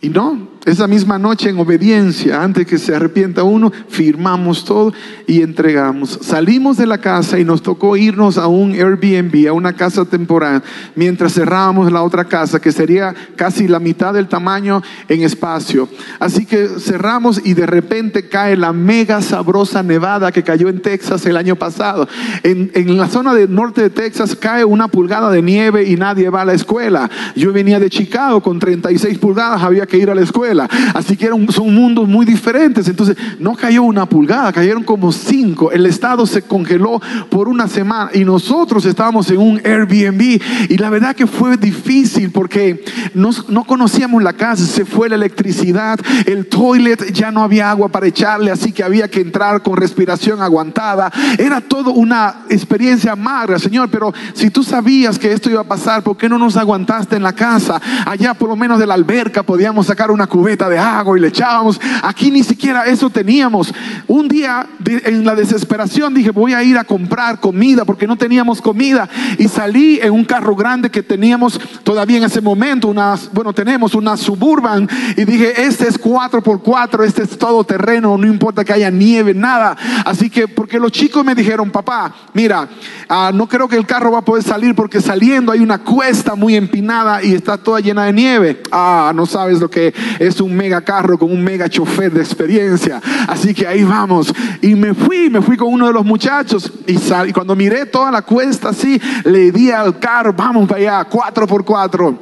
Y 0.00 0.10
no, 0.10 0.46
esa 0.64 0.86
misma 0.86 1.18
noche 1.18 1.50
en 1.50 1.58
obediencia, 1.58 2.40
antes 2.40 2.66
que 2.68 2.78
se 2.78 2.94
arrepienta 2.94 3.42
uno, 3.42 3.72
firmamos 3.88 4.64
todo 4.64 4.92
y 5.26 5.42
entregamos. 5.42 6.20
Salimos 6.22 6.76
de 6.76 6.86
la 6.86 6.98
casa 6.98 7.40
y 7.40 7.44
nos 7.44 7.62
tocó 7.62 7.96
irnos 7.96 8.38
a 8.38 8.46
un 8.46 8.72
Airbnb, 8.72 9.48
a 9.48 9.52
una 9.52 9.72
casa 9.72 10.04
temporal, 10.04 10.62
mientras 10.94 11.34
cerrábamos 11.34 11.90
la 11.90 12.04
otra 12.04 12.26
casa, 12.26 12.60
que 12.60 12.70
sería 12.70 13.12
casi 13.34 13.66
la 13.66 13.80
mitad 13.80 14.14
del 14.14 14.28
tamaño 14.28 14.82
en 15.08 15.22
espacio. 15.22 15.88
Así 16.20 16.46
que 16.46 16.68
cerramos 16.78 17.40
y 17.44 17.54
de 17.54 17.66
repente 17.66 18.28
cae 18.28 18.56
la 18.56 18.72
mega 18.72 19.20
sabrosa 19.20 19.82
nevada 19.82 20.30
que 20.30 20.44
cayó 20.44 20.68
en 20.68 20.80
Texas 20.80 21.26
el 21.26 21.36
año 21.36 21.56
pasado. 21.56 22.06
En, 22.44 22.70
en 22.74 22.96
la 22.96 23.08
zona 23.08 23.34
del 23.34 23.52
norte 23.52 23.82
de 23.82 23.90
Texas 23.90 24.36
cae 24.36 24.64
una 24.64 24.86
pulgada 24.86 25.28
de 25.30 25.42
nieve 25.42 25.88
y 25.88 25.96
nadie 25.96 26.30
va 26.30 26.42
a 26.42 26.44
la 26.44 26.54
escuela. 26.54 27.10
Yo 27.34 27.52
venía 27.52 27.80
de 27.80 27.90
Chicago 27.90 28.40
con 28.40 28.60
36 28.60 29.18
pulgadas, 29.18 29.62
había 29.62 29.86
que 29.86 29.98
ir 29.98 30.08
a 30.08 30.14
la 30.14 30.20
escuela 30.20 30.51
Así 30.94 31.16
que 31.16 31.26
eran, 31.26 31.50
son 31.50 31.74
mundos 31.74 32.08
muy 32.08 32.24
diferentes. 32.24 32.88
Entonces, 32.88 33.16
no 33.38 33.54
cayó 33.54 33.82
una 33.82 34.06
pulgada, 34.06 34.52
cayeron 34.52 34.84
como 34.84 35.12
cinco. 35.12 35.72
El 35.72 35.86
estado 35.86 36.26
se 36.26 36.42
congeló 36.42 37.00
por 37.30 37.48
una 37.48 37.68
semana 37.68 38.10
y 38.14 38.24
nosotros 38.24 38.84
estábamos 38.84 39.30
en 39.30 39.38
un 39.38 39.60
Airbnb 39.64 40.40
y 40.68 40.76
la 40.78 40.90
verdad 40.90 41.14
que 41.14 41.26
fue 41.26 41.56
difícil 41.56 42.30
porque 42.30 42.84
no, 43.14 43.30
no 43.48 43.64
conocíamos 43.64 44.22
la 44.22 44.32
casa, 44.32 44.64
se 44.64 44.84
fue 44.84 45.08
la 45.08 45.14
electricidad, 45.14 45.98
el 46.26 46.46
toilet 46.46 47.12
ya 47.12 47.30
no 47.30 47.42
había 47.42 47.70
agua 47.70 47.88
para 47.88 48.06
echarle, 48.06 48.50
así 48.50 48.72
que 48.72 48.84
había 48.84 49.08
que 49.08 49.20
entrar 49.20 49.62
con 49.62 49.76
respiración 49.76 50.42
aguantada. 50.42 51.10
Era 51.38 51.60
todo 51.60 51.92
una 51.92 52.44
experiencia 52.48 53.12
amarga, 53.12 53.58
Señor, 53.58 53.88
pero 53.90 54.12
si 54.34 54.50
tú 54.50 54.62
sabías 54.62 55.18
que 55.18 55.32
esto 55.32 55.50
iba 55.50 55.60
a 55.60 55.64
pasar, 55.64 56.02
¿por 56.02 56.16
qué 56.16 56.28
no 56.28 56.38
nos 56.38 56.56
aguantaste 56.56 57.16
en 57.16 57.22
la 57.22 57.32
casa? 57.32 57.80
Allá 58.06 58.34
por 58.34 58.48
lo 58.48 58.56
menos 58.56 58.78
de 58.78 58.86
la 58.86 58.94
alberca 58.94 59.42
podíamos 59.42 59.86
sacar 59.86 60.10
una 60.10 60.26
cubeta 60.26 60.41
de 60.42 60.78
agua 60.78 61.16
y 61.16 61.20
le 61.20 61.28
echábamos. 61.28 61.80
Aquí 62.02 62.30
ni 62.30 62.42
siquiera 62.42 62.84
eso 62.86 63.08
teníamos. 63.10 63.72
Un 64.08 64.28
día 64.28 64.66
en 64.84 65.24
la 65.24 65.34
desesperación 65.34 66.14
dije, 66.14 66.30
voy 66.30 66.52
a 66.52 66.62
ir 66.62 66.76
a 66.76 66.84
comprar 66.84 67.40
comida 67.40 67.84
porque 67.84 68.06
no 68.06 68.16
teníamos 68.16 68.60
comida. 68.60 69.08
Y 69.38 69.48
salí 69.48 69.98
en 70.02 70.12
un 70.12 70.24
carro 70.24 70.54
grande 70.56 70.90
que 70.90 71.02
teníamos 71.02 71.60
todavía 71.84 72.18
en 72.18 72.24
ese 72.24 72.40
momento, 72.40 72.88
unas, 72.88 73.30
bueno, 73.32 73.52
tenemos 73.52 73.94
una 73.94 74.16
suburban. 74.16 74.88
Y 75.16 75.24
dije, 75.24 75.64
este 75.64 75.88
es 75.88 76.00
4x4, 76.00 77.04
este 77.04 77.22
es 77.22 77.38
todo 77.38 77.64
terreno, 77.64 78.18
no 78.18 78.26
importa 78.26 78.64
que 78.64 78.72
haya 78.72 78.90
nieve, 78.90 79.34
nada. 79.34 79.76
Así 80.04 80.28
que, 80.28 80.48
porque 80.48 80.78
los 80.78 80.92
chicos 80.92 81.24
me 81.24 81.34
dijeron, 81.34 81.70
papá, 81.70 82.12
mira, 82.34 82.68
ah, 83.08 83.30
no 83.32 83.48
creo 83.48 83.68
que 83.68 83.76
el 83.76 83.86
carro 83.86 84.12
va 84.12 84.18
a 84.18 84.24
poder 84.24 84.42
salir 84.42 84.74
porque 84.74 85.00
saliendo 85.00 85.52
hay 85.52 85.60
una 85.60 85.78
cuesta 85.78 86.34
muy 86.34 86.56
empinada 86.56 87.22
y 87.22 87.34
está 87.34 87.56
toda 87.56 87.80
llena 87.80 88.04
de 88.04 88.12
nieve. 88.12 88.62
Ah, 88.70 89.12
no 89.14 89.26
sabes 89.26 89.60
lo 89.60 89.70
que 89.70 89.94
es 90.18 90.31
un 90.40 90.54
mega 90.54 90.80
carro 90.80 91.18
con 91.18 91.30
un 91.30 91.42
mega 91.42 91.68
chofer 91.68 92.12
de 92.12 92.20
experiencia. 92.20 93.00
Así 93.28 93.54
que 93.54 93.66
ahí 93.66 93.84
vamos. 93.84 94.32
Y 94.60 94.74
me 94.74 94.94
fui, 94.94 95.28
me 95.30 95.42
fui 95.42 95.56
con 95.56 95.72
uno 95.72 95.86
de 95.86 95.92
los 95.92 96.04
muchachos 96.04 96.72
y, 96.86 96.96
y 97.28 97.32
cuando 97.32 97.54
miré 97.54 97.86
toda 97.86 98.10
la 98.10 98.22
cuesta 98.22 98.70
así, 98.70 99.00
le 99.24 99.52
di 99.52 99.70
al 99.70 99.98
carro, 99.98 100.32
vamos 100.32 100.68
para 100.68 100.80
allá, 100.80 101.04
cuatro 101.04 101.46
por 101.46 101.64
cuatro. 101.64 102.18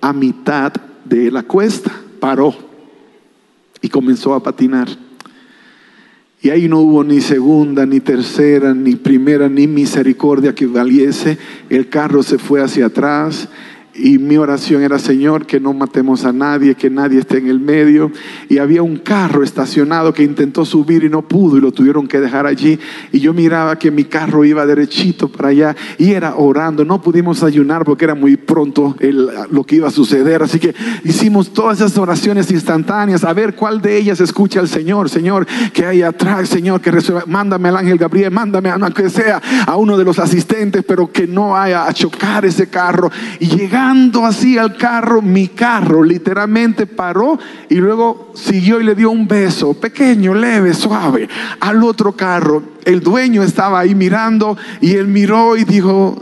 A 0.00 0.12
mitad 0.12 0.72
de 1.04 1.30
la 1.30 1.42
cuesta 1.42 1.90
paró 2.20 2.54
y 3.80 3.88
comenzó 3.88 4.34
a 4.34 4.42
patinar. 4.42 4.88
Y 6.40 6.50
ahí 6.50 6.68
no 6.68 6.80
hubo 6.80 7.02
ni 7.02 7.22
segunda, 7.22 7.86
ni 7.86 8.00
tercera, 8.00 8.74
ni 8.74 8.96
primera, 8.96 9.48
ni 9.48 9.66
misericordia 9.66 10.54
que 10.54 10.66
valiese. 10.66 11.38
El 11.70 11.88
carro 11.88 12.22
se 12.22 12.36
fue 12.36 12.62
hacia 12.62 12.86
atrás 12.86 13.48
y 13.96 14.18
mi 14.18 14.36
oración 14.36 14.82
era, 14.82 14.98
Señor, 14.98 15.46
que 15.46 15.60
no 15.60 15.72
matemos 15.72 16.24
a 16.24 16.32
nadie, 16.32 16.74
que 16.74 16.90
nadie 16.90 17.20
esté 17.20 17.38
en 17.38 17.46
el 17.48 17.60
medio. 17.60 18.10
Y 18.48 18.58
había 18.58 18.82
un 18.82 18.96
carro 18.96 19.44
estacionado 19.44 20.12
que 20.12 20.24
intentó 20.24 20.64
subir 20.64 21.04
y 21.04 21.08
no 21.08 21.22
pudo 21.22 21.58
y 21.58 21.60
lo 21.60 21.70
tuvieron 21.70 22.08
que 22.08 22.20
dejar 22.20 22.46
allí. 22.46 22.78
Y 23.12 23.20
yo 23.20 23.32
miraba 23.32 23.78
que 23.78 23.92
mi 23.92 24.04
carro 24.04 24.44
iba 24.44 24.66
derechito 24.66 25.28
para 25.28 25.50
allá 25.50 25.76
y 25.96 26.10
era 26.10 26.34
orando. 26.34 26.84
No 26.84 27.00
pudimos 27.00 27.44
ayunar 27.44 27.84
porque 27.84 28.04
era 28.04 28.16
muy 28.16 28.36
pronto 28.36 28.96
lo 29.50 29.62
que 29.62 29.76
iba 29.76 29.86
a 29.86 29.92
suceder. 29.92 30.42
Así 30.42 30.58
que 30.58 30.74
hicimos 31.04 31.52
todas 31.52 31.78
esas 31.78 31.96
oraciones 31.96 32.50
instantáneas. 32.50 33.22
A 33.22 33.32
ver 33.32 33.54
cuál 33.54 33.80
de 33.80 33.96
ellas 33.96 34.20
escucha 34.20 34.58
al 34.58 34.68
Señor. 34.68 35.08
Señor, 35.08 35.46
que 35.72 35.86
hay 35.86 36.02
atrás, 36.02 36.48
Señor, 36.48 36.80
que 36.80 36.90
resuelva. 36.90 37.24
Mándame 37.26 37.68
al 37.68 37.76
ángel 37.76 37.98
Gabriel, 37.98 38.32
mándame, 38.32 38.70
aunque 38.70 39.08
sea 39.08 39.40
a 39.66 39.76
uno 39.76 39.96
de 39.96 40.04
los 40.04 40.18
asistentes, 40.18 40.84
pero 40.84 41.12
que 41.12 41.28
no 41.28 41.56
haya 41.56 41.86
a 41.86 41.92
chocar 41.92 42.44
ese 42.44 42.66
carro. 42.66 43.10
Y 43.38 43.46
llegar 43.46 43.83
así 44.24 44.56
al 44.56 44.76
carro, 44.76 45.20
mi 45.20 45.48
carro 45.48 46.02
literalmente 46.02 46.86
paró 46.86 47.38
y 47.68 47.76
luego 47.76 48.32
siguió 48.34 48.80
y 48.80 48.84
le 48.84 48.94
dio 48.94 49.10
un 49.10 49.28
beso, 49.28 49.74
pequeño, 49.74 50.34
leve, 50.34 50.74
suave, 50.74 51.28
al 51.60 51.82
otro 51.82 52.12
carro. 52.12 52.62
El 52.84 53.00
dueño 53.00 53.42
estaba 53.42 53.80
ahí 53.80 53.94
mirando 53.94 54.56
y 54.80 54.94
él 54.94 55.08
miró 55.08 55.56
y 55.56 55.64
dijo, 55.64 56.16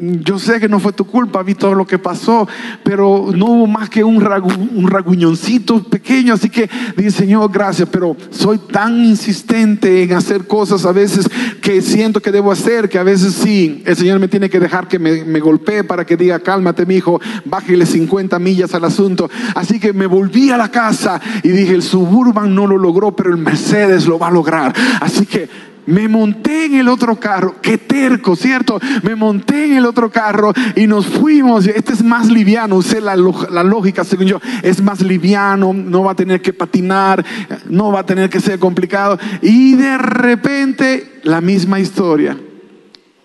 yo 0.00 0.38
sé 0.38 0.60
que 0.60 0.68
no 0.68 0.80
fue 0.80 0.92
tu 0.92 1.04
culpa, 1.04 1.42
vi 1.42 1.54
todo 1.54 1.74
lo 1.74 1.86
que 1.86 1.98
pasó, 1.98 2.48
pero 2.82 3.30
no 3.34 3.46
hubo 3.46 3.66
más 3.66 3.88
que 3.88 4.04
un, 4.04 4.16
un 4.16 4.90
raguñoncito 4.90 5.82
pequeño, 5.84 6.34
así 6.34 6.50
que 6.50 6.68
dije, 6.96 7.10
Señor, 7.10 7.50
gracias, 7.50 7.88
pero 7.90 8.16
soy 8.30 8.58
tan 8.58 9.04
insistente 9.04 10.02
en 10.02 10.12
hacer 10.12 10.46
cosas 10.46 10.84
a 10.84 10.92
veces 10.92 11.28
que 11.60 11.82
siento 11.82 12.20
que 12.20 12.32
debo 12.32 12.52
hacer, 12.52 12.88
que 12.88 12.98
a 12.98 13.02
veces 13.02 13.34
sí, 13.34 13.82
el 13.86 13.96
Señor 13.96 14.18
me 14.18 14.28
tiene 14.28 14.48
que 14.48 14.60
dejar 14.60 14.88
que 14.88 14.98
me, 14.98 15.24
me 15.24 15.40
golpee 15.40 15.84
para 15.84 16.04
que 16.04 16.16
diga, 16.16 16.38
cálmate, 16.40 16.86
mi 16.86 16.96
hijo, 16.96 17.20
bájale 17.44 17.86
50 17.86 18.38
millas 18.38 18.74
al 18.74 18.84
asunto. 18.84 19.30
Así 19.54 19.78
que 19.80 19.92
me 19.92 20.06
volví 20.06 20.50
a 20.50 20.56
la 20.56 20.70
casa 20.70 21.20
y 21.42 21.48
dije, 21.48 21.74
el 21.74 21.82
Suburban 21.82 22.54
no 22.54 22.66
lo 22.66 22.78
logró, 22.78 23.14
pero 23.14 23.30
el 23.30 23.38
Mercedes 23.38 24.06
lo 24.06 24.18
va 24.18 24.28
a 24.28 24.30
lograr. 24.30 24.74
Así 25.00 25.26
que 25.26 25.48
me 25.88 26.06
monté 26.06 26.66
en 26.66 26.74
el 26.74 26.86
otro 26.86 27.18
carro, 27.18 27.56
qué 27.62 27.78
terco, 27.78 28.36
¿cierto? 28.36 28.78
Me 29.02 29.14
monté 29.14 29.64
en 29.64 29.78
el 29.78 29.86
otro 29.86 30.10
carro 30.10 30.52
y 30.76 30.86
nos 30.86 31.06
fuimos. 31.06 31.66
Este 31.66 31.94
es 31.94 32.04
más 32.04 32.28
liviano, 32.28 32.76
usé 32.76 33.00
la, 33.00 33.16
la 33.16 33.62
lógica, 33.64 34.04
según 34.04 34.26
yo, 34.26 34.38
es 34.62 34.82
más 34.82 35.00
liviano, 35.00 35.72
no 35.72 36.02
va 36.02 36.12
a 36.12 36.14
tener 36.14 36.42
que 36.42 36.52
patinar, 36.52 37.24
no 37.70 37.90
va 37.90 38.00
a 38.00 38.06
tener 38.06 38.28
que 38.28 38.38
ser 38.38 38.58
complicado. 38.58 39.18
Y 39.40 39.76
de 39.76 39.96
repente, 39.96 41.20
la 41.22 41.40
misma 41.40 41.80
historia. 41.80 42.38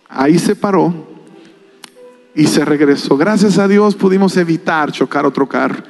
Ahí 0.08 0.40
se 0.40 0.56
paró 0.56 0.94
y 2.34 2.46
se 2.46 2.64
regresó. 2.64 3.18
Gracias 3.18 3.58
a 3.58 3.68
Dios 3.68 3.96
pudimos 3.96 4.38
evitar 4.38 4.90
chocar 4.94 5.26
otro 5.26 5.50
carro. 5.50 5.84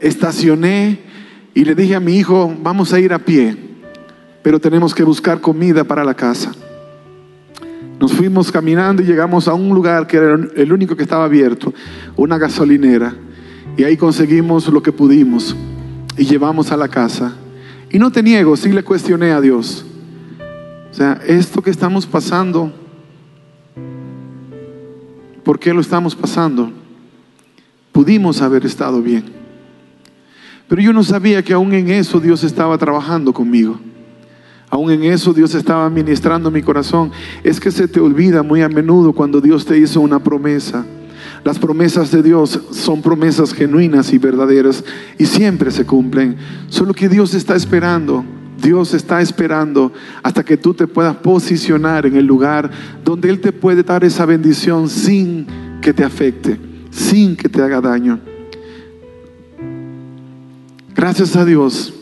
Estacioné 0.00 1.00
y 1.52 1.66
le 1.66 1.74
dije 1.74 1.96
a 1.96 2.00
mi 2.00 2.16
hijo, 2.16 2.50
vamos 2.62 2.94
a 2.94 2.98
ir 2.98 3.12
a 3.12 3.18
pie 3.18 3.68
pero 4.48 4.58
tenemos 4.58 4.94
que 4.94 5.02
buscar 5.02 5.42
comida 5.42 5.84
para 5.84 6.02
la 6.02 6.14
casa. 6.14 6.52
Nos 8.00 8.14
fuimos 8.14 8.50
caminando 8.50 9.02
y 9.02 9.04
llegamos 9.04 9.46
a 9.46 9.52
un 9.52 9.68
lugar 9.74 10.06
que 10.06 10.16
era 10.16 10.38
el 10.56 10.72
único 10.72 10.96
que 10.96 11.02
estaba 11.02 11.26
abierto, 11.26 11.74
una 12.16 12.38
gasolinera, 12.38 13.14
y 13.76 13.84
ahí 13.84 13.98
conseguimos 13.98 14.66
lo 14.68 14.82
que 14.82 14.90
pudimos 14.90 15.54
y 16.16 16.24
llevamos 16.24 16.72
a 16.72 16.78
la 16.78 16.88
casa. 16.88 17.36
Y 17.90 17.98
no 17.98 18.10
te 18.10 18.22
niego, 18.22 18.56
sí 18.56 18.72
le 18.72 18.82
cuestioné 18.82 19.32
a 19.32 19.42
Dios. 19.42 19.84
O 20.92 20.94
sea, 20.94 21.20
esto 21.26 21.60
que 21.60 21.68
estamos 21.68 22.06
pasando, 22.06 22.72
¿por 25.44 25.58
qué 25.58 25.74
lo 25.74 25.82
estamos 25.82 26.16
pasando? 26.16 26.72
Pudimos 27.92 28.40
haber 28.40 28.64
estado 28.64 29.02
bien. 29.02 29.24
Pero 30.68 30.80
yo 30.80 30.94
no 30.94 31.04
sabía 31.04 31.42
que 31.42 31.52
aún 31.52 31.74
en 31.74 31.90
eso 31.90 32.18
Dios 32.18 32.44
estaba 32.44 32.78
trabajando 32.78 33.34
conmigo. 33.34 33.78
Aún 34.70 34.90
en 34.90 35.04
eso 35.04 35.32
Dios 35.32 35.54
estaba 35.54 35.88
ministrando 35.88 36.50
mi 36.50 36.62
corazón. 36.62 37.10
Es 37.42 37.58
que 37.58 37.70
se 37.70 37.88
te 37.88 38.00
olvida 38.00 38.42
muy 38.42 38.62
a 38.62 38.68
menudo 38.68 39.12
cuando 39.12 39.40
Dios 39.40 39.64
te 39.64 39.78
hizo 39.78 40.00
una 40.00 40.22
promesa. 40.22 40.84
Las 41.44 41.58
promesas 41.58 42.10
de 42.10 42.22
Dios 42.22 42.60
son 42.72 43.00
promesas 43.00 43.54
genuinas 43.54 44.12
y 44.12 44.18
verdaderas 44.18 44.84
y 45.18 45.26
siempre 45.26 45.70
se 45.70 45.86
cumplen. 45.86 46.36
Solo 46.68 46.92
que 46.92 47.08
Dios 47.08 47.34
está 47.34 47.56
esperando, 47.56 48.24
Dios 48.60 48.92
está 48.92 49.20
esperando 49.22 49.92
hasta 50.22 50.44
que 50.44 50.56
tú 50.56 50.74
te 50.74 50.86
puedas 50.86 51.16
posicionar 51.16 52.06
en 52.06 52.16
el 52.16 52.26
lugar 52.26 52.70
donde 53.04 53.30
Él 53.30 53.40
te 53.40 53.52
puede 53.52 53.82
dar 53.82 54.04
esa 54.04 54.26
bendición 54.26 54.88
sin 54.88 55.46
que 55.80 55.92
te 55.94 56.04
afecte, 56.04 56.58
sin 56.90 57.36
que 57.36 57.48
te 57.48 57.62
haga 57.62 57.80
daño. 57.80 58.20
Gracias 60.94 61.36
a 61.36 61.44
Dios 61.44 61.97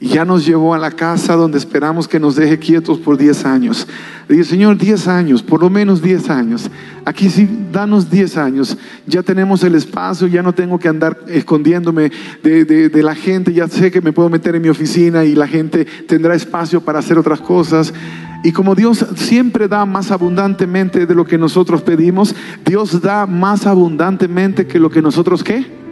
y 0.00 0.08
ya 0.08 0.24
nos 0.24 0.46
llevó 0.46 0.74
a 0.74 0.78
la 0.78 0.92
casa 0.92 1.34
donde 1.34 1.58
esperamos 1.58 2.06
que 2.06 2.20
nos 2.20 2.36
deje 2.36 2.58
quietos 2.58 2.98
por 2.98 3.18
10 3.18 3.44
años. 3.44 3.88
Le 4.28 4.36
dije, 4.36 4.50
Señor, 4.50 4.78
10 4.78 5.08
años, 5.08 5.42
por 5.42 5.60
lo 5.60 5.70
menos 5.70 6.00
10 6.00 6.30
años. 6.30 6.70
Aquí 7.04 7.28
sí, 7.28 7.48
danos 7.72 8.08
10 8.08 8.36
años. 8.36 8.78
Ya 9.06 9.24
tenemos 9.24 9.64
el 9.64 9.74
espacio, 9.74 10.28
ya 10.28 10.42
no 10.42 10.52
tengo 10.52 10.78
que 10.78 10.88
andar 10.88 11.18
escondiéndome 11.26 12.12
de, 12.44 12.64
de, 12.64 13.02
la 13.02 13.16
gente. 13.16 13.52
Ya 13.52 13.66
sé 13.66 13.90
que 13.90 14.00
me 14.00 14.12
puedo 14.12 14.28
meter 14.28 14.54
en 14.54 14.62
mi 14.62 14.68
oficina 14.68 15.24
y 15.24 15.34
la 15.34 15.48
gente 15.48 15.84
tendrá 16.06 16.34
espacio 16.36 16.80
para 16.80 17.00
hacer 17.00 17.18
otras 17.18 17.40
cosas. 17.40 17.92
Y 18.44 18.52
como 18.52 18.76
Dios 18.76 19.04
siempre 19.16 19.66
da 19.66 19.84
más 19.84 20.12
abundantemente 20.12 21.06
de 21.06 21.14
lo 21.16 21.24
que 21.24 21.38
nosotros 21.38 21.82
pedimos, 21.82 22.36
Dios 22.64 23.00
da 23.00 23.26
más 23.26 23.66
abundantemente 23.66 24.68
que 24.68 24.78
lo 24.78 24.90
que 24.90 25.02
nosotros 25.02 25.42
qué? 25.42 25.87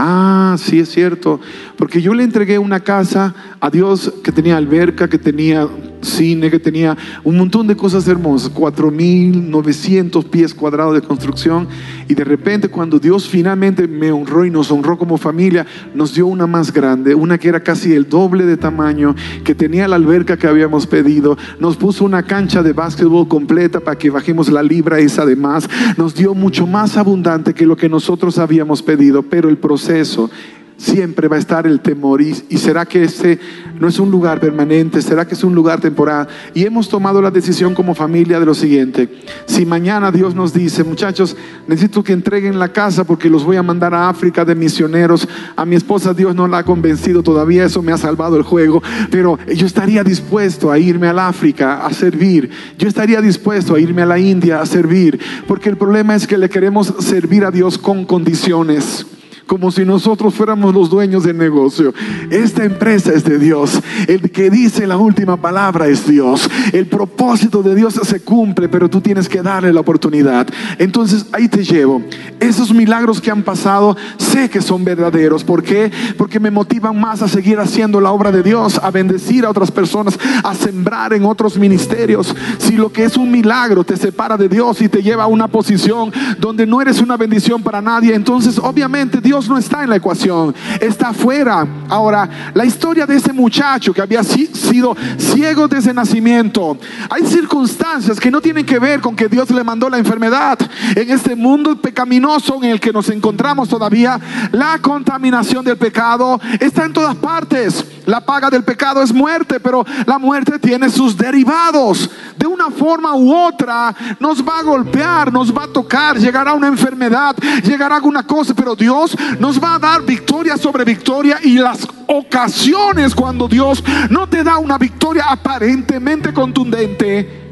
Ah, 0.00 0.54
sí 0.60 0.78
es 0.78 0.90
cierto, 0.90 1.40
porque 1.76 2.00
yo 2.00 2.14
le 2.14 2.22
entregué 2.22 2.56
una 2.56 2.78
casa 2.78 3.34
a 3.58 3.68
Dios 3.68 4.14
que 4.22 4.30
tenía 4.30 4.56
alberca, 4.56 5.08
que 5.08 5.18
tenía 5.18 5.66
cine, 6.00 6.50
que 6.50 6.58
tenía 6.58 6.96
un 7.24 7.36
montón 7.36 7.66
de 7.66 7.76
cosas 7.76 8.06
hermosas, 8.08 8.52
4.900 8.52 10.24
pies 10.24 10.54
cuadrados 10.54 10.94
de 10.94 11.02
construcción, 11.02 11.68
y 12.08 12.14
de 12.14 12.24
repente 12.24 12.68
cuando 12.68 12.98
Dios 12.98 13.28
finalmente 13.28 13.86
me 13.88 14.10
honró 14.10 14.44
y 14.44 14.50
nos 14.50 14.70
honró 14.70 14.98
como 14.98 15.18
familia, 15.18 15.66
nos 15.94 16.14
dio 16.14 16.26
una 16.26 16.46
más 16.46 16.72
grande, 16.72 17.14
una 17.14 17.38
que 17.38 17.48
era 17.48 17.62
casi 17.62 17.92
el 17.92 18.08
doble 18.08 18.46
de 18.46 18.56
tamaño, 18.56 19.14
que 19.44 19.54
tenía 19.54 19.88
la 19.88 19.96
alberca 19.96 20.36
que 20.36 20.46
habíamos 20.46 20.86
pedido, 20.86 21.36
nos 21.60 21.76
puso 21.76 22.04
una 22.04 22.22
cancha 22.22 22.62
de 22.62 22.72
básquetbol 22.72 23.28
completa 23.28 23.80
para 23.80 23.98
que 23.98 24.10
bajemos 24.10 24.50
la 24.50 24.62
libra 24.62 24.98
esa 24.98 25.26
de 25.26 25.36
más, 25.36 25.68
nos 25.96 26.14
dio 26.14 26.34
mucho 26.34 26.66
más 26.66 26.96
abundante 26.96 27.54
que 27.54 27.66
lo 27.66 27.76
que 27.76 27.88
nosotros 27.88 28.38
habíamos 28.38 28.82
pedido, 28.82 29.22
pero 29.22 29.48
el 29.48 29.58
proceso 29.58 30.30
siempre 30.78 31.28
va 31.28 31.36
a 31.36 31.40
estar 31.40 31.66
el 31.66 31.80
temor. 31.80 32.22
Y, 32.22 32.34
será 32.56 32.86
que 32.86 33.04
este 33.04 33.38
no 33.78 33.88
es 33.88 33.98
un 33.98 34.10
lugar 34.10 34.40
permanente, 34.40 35.02
será 35.02 35.26
que 35.26 35.34
es 35.34 35.44
un 35.44 35.54
lugar 35.54 35.80
temporal. 35.80 36.28
Y 36.54 36.64
hemos 36.64 36.88
tomado 36.88 37.20
la 37.20 37.30
decisión 37.30 37.74
como 37.74 37.94
familia 37.94 38.40
de 38.40 38.46
lo 38.46 38.54
siguiente. 38.54 39.08
Si 39.46 39.66
mañana 39.66 40.10
Dios 40.10 40.34
nos 40.34 40.54
dice, 40.54 40.84
muchachos, 40.84 41.36
necesito 41.66 42.02
que 42.02 42.12
entreguen 42.12 42.58
la 42.58 42.72
casa 42.72 43.04
porque 43.04 43.28
los 43.28 43.44
voy 43.44 43.56
a 43.56 43.62
mandar 43.62 43.92
a 43.92 44.08
África 44.08 44.44
de 44.44 44.54
misioneros. 44.54 45.28
A 45.56 45.66
mi 45.66 45.76
esposa 45.76 46.14
Dios 46.14 46.34
no 46.34 46.48
la 46.48 46.58
ha 46.58 46.64
convencido 46.64 47.22
todavía, 47.22 47.64
eso 47.64 47.82
me 47.82 47.92
ha 47.92 47.98
salvado 47.98 48.36
el 48.36 48.44
juego. 48.44 48.82
Pero 49.10 49.38
yo 49.54 49.66
estaría 49.66 50.04
dispuesto 50.04 50.70
a 50.70 50.78
irme 50.78 51.08
al 51.08 51.18
África 51.18 51.84
a 51.84 51.92
servir. 51.92 52.50
Yo 52.78 52.88
estaría 52.88 53.20
dispuesto 53.20 53.74
a 53.74 53.80
irme 53.80 54.02
a 54.02 54.06
la 54.06 54.18
India 54.18 54.60
a 54.60 54.66
servir. 54.66 55.18
Porque 55.48 55.68
el 55.68 55.76
problema 55.76 56.14
es 56.14 56.26
que 56.26 56.38
le 56.38 56.48
queremos 56.48 56.94
servir 57.00 57.44
a 57.44 57.50
Dios 57.50 57.78
con 57.78 58.04
condiciones 58.04 59.06
como 59.48 59.72
si 59.72 59.84
nosotros 59.84 60.34
fuéramos 60.34 60.74
los 60.74 60.90
dueños 60.90 61.24
del 61.24 61.38
negocio. 61.38 61.92
Esta 62.30 62.64
empresa 62.64 63.12
es 63.12 63.24
de 63.24 63.38
Dios. 63.38 63.80
El 64.06 64.30
que 64.30 64.50
dice 64.50 64.86
la 64.86 64.98
última 64.98 65.38
palabra 65.38 65.88
es 65.88 66.06
Dios. 66.06 66.48
El 66.72 66.86
propósito 66.86 67.62
de 67.62 67.74
Dios 67.74 67.94
se 67.94 68.20
cumple, 68.20 68.68
pero 68.68 68.90
tú 68.90 69.00
tienes 69.00 69.28
que 69.28 69.42
darle 69.42 69.72
la 69.72 69.80
oportunidad. 69.80 70.46
Entonces 70.78 71.26
ahí 71.32 71.48
te 71.48 71.64
llevo. 71.64 72.02
Esos 72.38 72.72
milagros 72.74 73.20
que 73.22 73.30
han 73.30 73.42
pasado, 73.42 73.96
sé 74.18 74.50
que 74.50 74.60
son 74.60 74.84
verdaderos. 74.84 75.42
¿Por 75.42 75.62
qué? 75.62 75.90
Porque 76.18 76.38
me 76.38 76.50
motivan 76.50 77.00
más 77.00 77.22
a 77.22 77.28
seguir 77.28 77.58
haciendo 77.58 78.02
la 78.02 78.12
obra 78.12 78.30
de 78.30 78.42
Dios, 78.42 78.78
a 78.82 78.90
bendecir 78.90 79.46
a 79.46 79.50
otras 79.50 79.70
personas, 79.70 80.18
a 80.44 80.54
sembrar 80.54 81.14
en 81.14 81.24
otros 81.24 81.56
ministerios. 81.56 82.36
Si 82.58 82.76
lo 82.76 82.92
que 82.92 83.04
es 83.04 83.16
un 83.16 83.30
milagro 83.30 83.82
te 83.82 83.96
separa 83.96 84.36
de 84.36 84.50
Dios 84.50 84.82
y 84.82 84.90
te 84.90 85.02
lleva 85.02 85.24
a 85.24 85.28
una 85.28 85.48
posición 85.48 86.12
donde 86.38 86.66
no 86.66 86.82
eres 86.82 87.00
una 87.00 87.16
bendición 87.16 87.62
para 87.62 87.80
nadie, 87.80 88.14
entonces 88.14 88.58
obviamente 88.58 89.22
Dios 89.22 89.37
no 89.46 89.58
está 89.58 89.84
en 89.84 89.90
la 89.90 89.96
ecuación, 89.96 90.54
está 90.80 91.10
afuera. 91.10 91.66
Ahora, 91.88 92.50
la 92.54 92.64
historia 92.64 93.06
de 93.06 93.16
ese 93.16 93.32
muchacho 93.32 93.92
que 93.92 94.00
había 94.00 94.24
sido 94.24 94.96
ciego 95.18 95.68
desde 95.68 95.92
nacimiento, 95.92 96.78
hay 97.10 97.24
circunstancias 97.26 98.18
que 98.18 98.30
no 98.30 98.40
tienen 98.40 98.64
que 98.64 98.78
ver 98.78 99.00
con 99.00 99.14
que 99.14 99.28
Dios 99.28 99.50
le 99.50 99.62
mandó 99.62 99.90
la 99.90 99.98
enfermedad. 99.98 100.58
En 100.96 101.10
este 101.10 101.36
mundo 101.36 101.76
pecaminoso 101.76 102.56
en 102.62 102.70
el 102.70 102.80
que 102.80 102.92
nos 102.92 103.08
encontramos 103.10 103.68
todavía, 103.68 104.18
la 104.52 104.78
contaminación 104.78 105.64
del 105.64 105.76
pecado 105.76 106.40
está 106.58 106.86
en 106.86 106.92
todas 106.92 107.16
partes. 107.16 107.84
La 108.06 108.24
paga 108.24 108.48
del 108.48 108.64
pecado 108.64 109.02
es 109.02 109.12
muerte, 109.12 109.60
pero 109.60 109.84
la 110.06 110.18
muerte 110.18 110.58
tiene 110.58 110.88
sus 110.88 111.14
derivados. 111.14 112.10
De 112.38 112.46
una 112.46 112.70
forma 112.70 113.14
u 113.14 113.34
otra 113.34 113.94
nos 114.18 114.42
va 114.42 114.60
a 114.60 114.62
golpear, 114.62 115.30
nos 115.30 115.52
va 115.52 115.64
a 115.64 115.68
tocar, 115.68 116.16
llegará 116.16 116.54
una 116.54 116.68
enfermedad, 116.68 117.36
llegará 117.62 117.96
alguna 117.96 118.22
cosa, 118.22 118.54
pero 118.54 118.74
Dios 118.74 119.14
nos 119.38 119.62
va 119.62 119.74
a 119.74 119.78
dar 119.78 120.02
victoria 120.02 120.56
sobre 120.56 120.84
victoria 120.84 121.38
y 121.42 121.58
las 121.58 121.86
ocasiones 122.06 123.14
cuando 123.14 123.48
Dios 123.48 123.82
no 124.10 124.28
te 124.28 124.42
da 124.42 124.58
una 124.58 124.78
victoria 124.78 125.24
aparentemente 125.28 126.32
contundente 126.32 127.46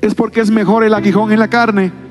es 0.00 0.14
porque 0.14 0.40
es 0.40 0.50
mejor 0.50 0.84
el 0.84 0.94
aguijón 0.94 1.32
en 1.32 1.38
la 1.38 1.48
carne 1.48 2.03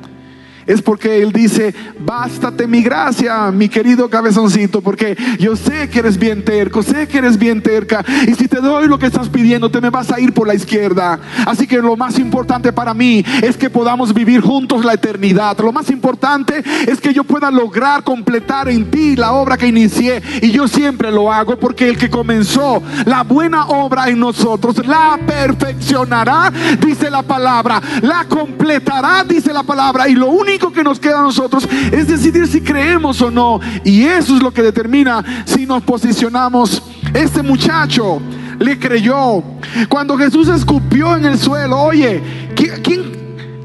es 0.65 0.81
porque 0.81 1.21
Él 1.21 1.31
dice, 1.31 1.73
bástate 1.99 2.67
mi 2.67 2.81
gracia, 2.81 3.51
mi 3.51 3.69
querido 3.69 4.09
cabezoncito, 4.09 4.81
porque 4.81 5.17
yo 5.39 5.55
sé 5.55 5.89
que 5.89 5.99
eres 5.99 6.17
bien 6.17 6.43
terco, 6.43 6.83
sé 6.83 7.07
que 7.07 7.17
eres 7.17 7.37
bien 7.37 7.61
terca, 7.61 8.03
y 8.27 8.33
si 8.33 8.47
te 8.47 8.61
doy 8.61 8.87
lo 8.87 8.99
que 8.99 9.07
estás 9.07 9.29
pidiendo, 9.29 9.69
te 9.69 9.81
me 9.81 9.89
vas 9.89 10.11
a 10.11 10.19
ir 10.19 10.33
por 10.33 10.47
la 10.47 10.55
izquierda. 10.55 11.19
Así 11.45 11.67
que 11.67 11.77
lo 11.77 11.97
más 11.97 12.17
importante 12.19 12.71
para 12.71 12.93
mí 12.93 13.23
es 13.41 13.57
que 13.57 13.69
podamos 13.69 14.13
vivir 14.13 14.41
juntos 14.41 14.85
la 14.85 14.93
eternidad. 14.93 15.57
Lo 15.59 15.71
más 15.71 15.89
importante 15.89 16.63
es 16.87 16.99
que 16.99 17.13
yo 17.13 17.23
pueda 17.23 17.51
lograr 17.51 18.03
completar 18.03 18.69
en 18.69 18.89
ti 18.89 19.15
la 19.15 19.33
obra 19.33 19.57
que 19.57 19.67
inicié, 19.67 20.21
y 20.41 20.51
yo 20.51 20.67
siempre 20.67 21.11
lo 21.11 21.31
hago 21.31 21.57
porque 21.57 21.89
el 21.89 21.97
que 21.97 22.09
comenzó 22.09 22.81
la 23.05 23.23
buena 23.23 23.65
obra 23.67 24.09
en 24.09 24.19
nosotros, 24.19 24.85
la 24.85 25.19
perfeccionará, 25.25 26.51
dice 26.79 27.09
la 27.09 27.23
palabra, 27.23 27.81
la 28.01 28.25
completará, 28.25 29.23
dice 29.23 29.51
la 29.53 29.63
palabra, 29.63 30.07
y 30.07 30.13
lo 30.13 30.27
único 30.27 30.52
que 30.59 30.83
nos 30.83 30.99
queda 30.99 31.19
a 31.19 31.23
nosotros 31.23 31.67
es 31.91 32.07
decidir 32.07 32.47
si 32.47 32.61
creemos 32.61 33.21
o 33.21 33.31
no. 33.31 33.59
Y 33.83 34.03
eso 34.03 34.35
es 34.35 34.43
lo 34.43 34.51
que 34.51 34.61
determina 34.61 35.43
si 35.45 35.65
nos 35.65 35.83
posicionamos. 35.83 36.83
Este 37.13 37.41
muchacho 37.41 38.21
le 38.59 38.79
creyó. 38.79 39.43
Cuando 39.89 40.17
Jesús 40.17 40.47
escupió 40.47 41.15
en 41.15 41.25
el 41.25 41.37
suelo, 41.37 41.79
oye, 41.79 42.21
¿quién, 42.55 43.11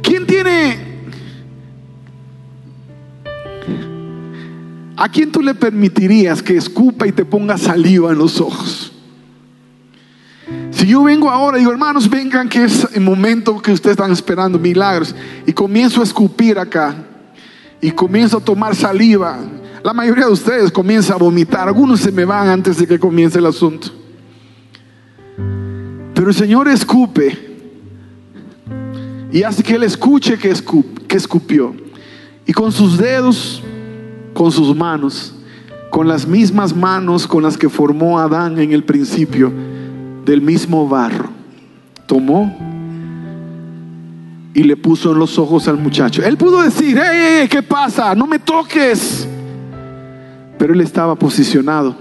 quién 0.03 0.27
tiene... 0.27 0.89
¿A 4.97 5.09
quién 5.09 5.31
tú 5.31 5.41
le 5.43 5.55
permitirías 5.55 6.43
que 6.43 6.57
escupa 6.57 7.07
y 7.07 7.13
te 7.13 7.25
ponga 7.25 7.57
saliva 7.57 8.11
en 8.11 8.19
los 8.19 8.41
ojos? 8.41 8.88
Yo 10.89 11.03
vengo 11.03 11.29
ahora 11.29 11.59
y 11.59 11.61
digo, 11.61 11.71
hermanos, 11.71 12.09
vengan 12.09 12.49
que 12.49 12.65
es 12.65 12.89
el 12.95 13.03
momento 13.03 13.61
que 13.61 13.73
ustedes 13.73 13.93
están 13.93 14.11
esperando, 14.11 14.59
milagros, 14.59 15.15
y 15.47 15.53
comienzo 15.53 16.01
a 16.01 16.05
escupir 16.05 16.59
acá, 16.59 16.95
y 17.79 17.91
comienzo 17.91 18.39
a 18.39 18.41
tomar 18.41 18.75
saliva, 18.75 19.39
la 19.85 19.93
mayoría 19.93 20.25
de 20.25 20.33
ustedes 20.33 20.73
comienza 20.73 21.13
a 21.13 21.19
vomitar, 21.19 21.69
algunos 21.69 22.01
se 22.01 22.11
me 22.11 22.25
van 22.25 22.49
antes 22.49 22.79
de 22.79 22.87
que 22.87 22.99
comience 22.99 23.39
el 23.39 23.45
asunto. 23.45 23.89
Pero 26.15 26.29
el 26.29 26.35
Señor 26.35 26.67
escupe. 26.69 27.37
Y 29.31 29.43
hace 29.43 29.63
que 29.63 29.75
Él 29.75 29.83
escuche 29.83 30.39
que, 30.39 30.55
que 31.07 31.17
escupió. 31.19 31.75
Y 32.47 32.55
con 32.55 32.73
sus 32.73 32.97
dedos, 32.97 33.63
con 34.33 34.51
sus 34.51 34.75
manos, 34.75 35.35
con 35.91 36.09
las 36.09 36.27
mismas 36.27 36.75
manos 36.75 37.27
con 37.27 37.43
las 37.43 37.59
que 37.59 37.69
formó 37.69 38.19
Adán 38.19 38.59
en 38.59 38.73
el 38.73 38.85
principio, 38.85 39.53
del 40.29 40.43
mismo 40.43 40.87
barro, 40.87 41.31
tomó 42.07 42.55
y 44.53 44.63
le 44.63 44.77
puso 44.77 45.13
en 45.13 45.19
los 45.19 45.39
ojos 45.39 45.67
al 45.69 45.79
muchacho. 45.79 46.23
Él 46.23 46.37
pudo 46.37 46.61
decir, 46.63 47.01
¡eh, 47.03 47.49
qué 47.51 47.63
pasa! 47.63 48.15
No 48.15 48.27
me 48.27 48.39
toques. 48.39 49.27
Pero 50.59 50.75
él 50.75 50.83
estaba 50.83 51.15
posicionado, 51.15 51.97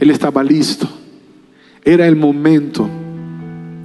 él 0.00 0.10
estaba 0.10 0.42
listo. 0.42 0.88
Era 1.84 2.08
el 2.08 2.16
momento 2.16 2.88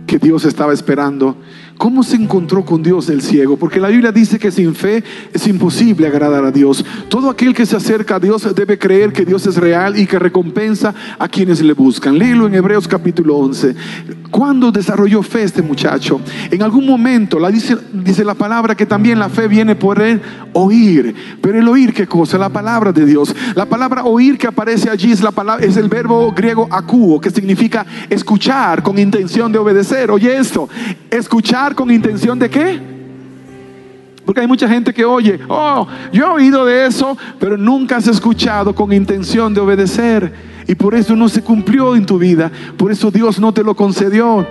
que 0.07 0.17
Dios 0.17 0.43
estaba 0.45 0.73
esperando 0.73 1.37
¿Cómo 1.77 2.01
se 2.01 2.15
encontró 2.15 2.65
con 2.65 2.81
Dios 2.81 3.07
el 3.09 3.21
ciego? 3.21 3.55
Porque 3.55 3.79
la 3.79 3.89
Biblia 3.89 4.11
dice 4.11 4.39
que 4.39 4.51
sin 4.51 4.73
fe 4.73 5.03
es 5.31 5.47
imposible 5.47 6.07
agradar 6.07 6.43
a 6.43 6.51
Dios. 6.51 6.83
Todo 7.07 7.29
aquel 7.29 7.53
que 7.53 7.67
se 7.67 7.75
acerca 7.75 8.15
a 8.15 8.19
Dios 8.19 8.55
debe 8.55 8.79
creer 8.79 9.13
que 9.13 9.25
Dios 9.25 9.45
es 9.45 9.57
real 9.57 9.97
y 9.97 10.07
que 10.07 10.17
recompensa 10.17 10.95
a 11.19 11.27
quienes 11.27 11.61
le 11.61 11.73
buscan. 11.73 12.17
Léelo 12.17 12.47
en 12.47 12.55
Hebreos 12.55 12.87
capítulo 12.87 13.37
11. 13.37 13.75
¿Cuándo 14.31 14.71
desarrolló 14.71 15.21
fe 15.21 15.43
este 15.43 15.61
muchacho? 15.61 16.19
En 16.49 16.63
algún 16.63 16.85
momento, 16.85 17.39
la 17.39 17.51
dice, 17.51 17.77
dice 17.93 18.25
la 18.25 18.33
palabra 18.33 18.75
que 18.75 18.87
también 18.87 19.19
la 19.19 19.29
fe 19.29 19.47
viene 19.47 19.75
por 19.75 20.01
el 20.01 20.19
oír. 20.53 21.13
Pero 21.41 21.59
el 21.59 21.67
oír, 21.67 21.93
¿qué 21.93 22.07
cosa? 22.07 22.39
La 22.39 22.49
palabra 22.49 22.91
de 22.91 23.05
Dios. 23.05 23.35
La 23.53 23.65
palabra 23.65 24.03
oír 24.03 24.37
que 24.37 24.47
aparece 24.47 24.89
allí 24.89 25.11
es, 25.11 25.21
la 25.21 25.31
palabra, 25.31 25.63
es 25.63 25.77
el 25.77 25.89
verbo 25.89 26.31
griego 26.31 26.67
acuo, 26.71 27.21
que 27.21 27.29
significa 27.29 27.85
escuchar 28.09 28.81
con 28.81 28.97
intención 28.97 29.51
de 29.51 29.59
obedecer. 29.59 30.09
Oye 30.09 30.37
esto, 30.37 30.67
escuchar 31.11 31.66
con 31.75 31.91
intención 31.91 32.37
de 32.39 32.49
qué? 32.49 32.79
Porque 34.25 34.41
hay 34.41 34.47
mucha 34.47 34.67
gente 34.67 34.93
que 34.93 35.05
oye, 35.05 35.39
oh, 35.47 35.87
yo 36.11 36.25
he 36.25 36.29
oído 36.29 36.65
de 36.65 36.85
eso, 36.85 37.17
pero 37.39 37.57
nunca 37.57 37.97
has 37.97 38.07
escuchado 38.07 38.75
con 38.75 38.91
intención 38.91 39.53
de 39.53 39.61
obedecer. 39.61 40.33
Y 40.67 40.75
por 40.75 40.95
eso 40.95 41.15
no 41.15 41.29
se 41.29 41.41
cumplió 41.41 41.95
en 41.95 42.05
tu 42.05 42.17
vida, 42.17 42.51
por 42.75 42.91
eso 42.91 43.09
Dios 43.09 43.39
no 43.39 43.53
te 43.53 43.63
lo 43.63 43.73
concedió 43.73 44.45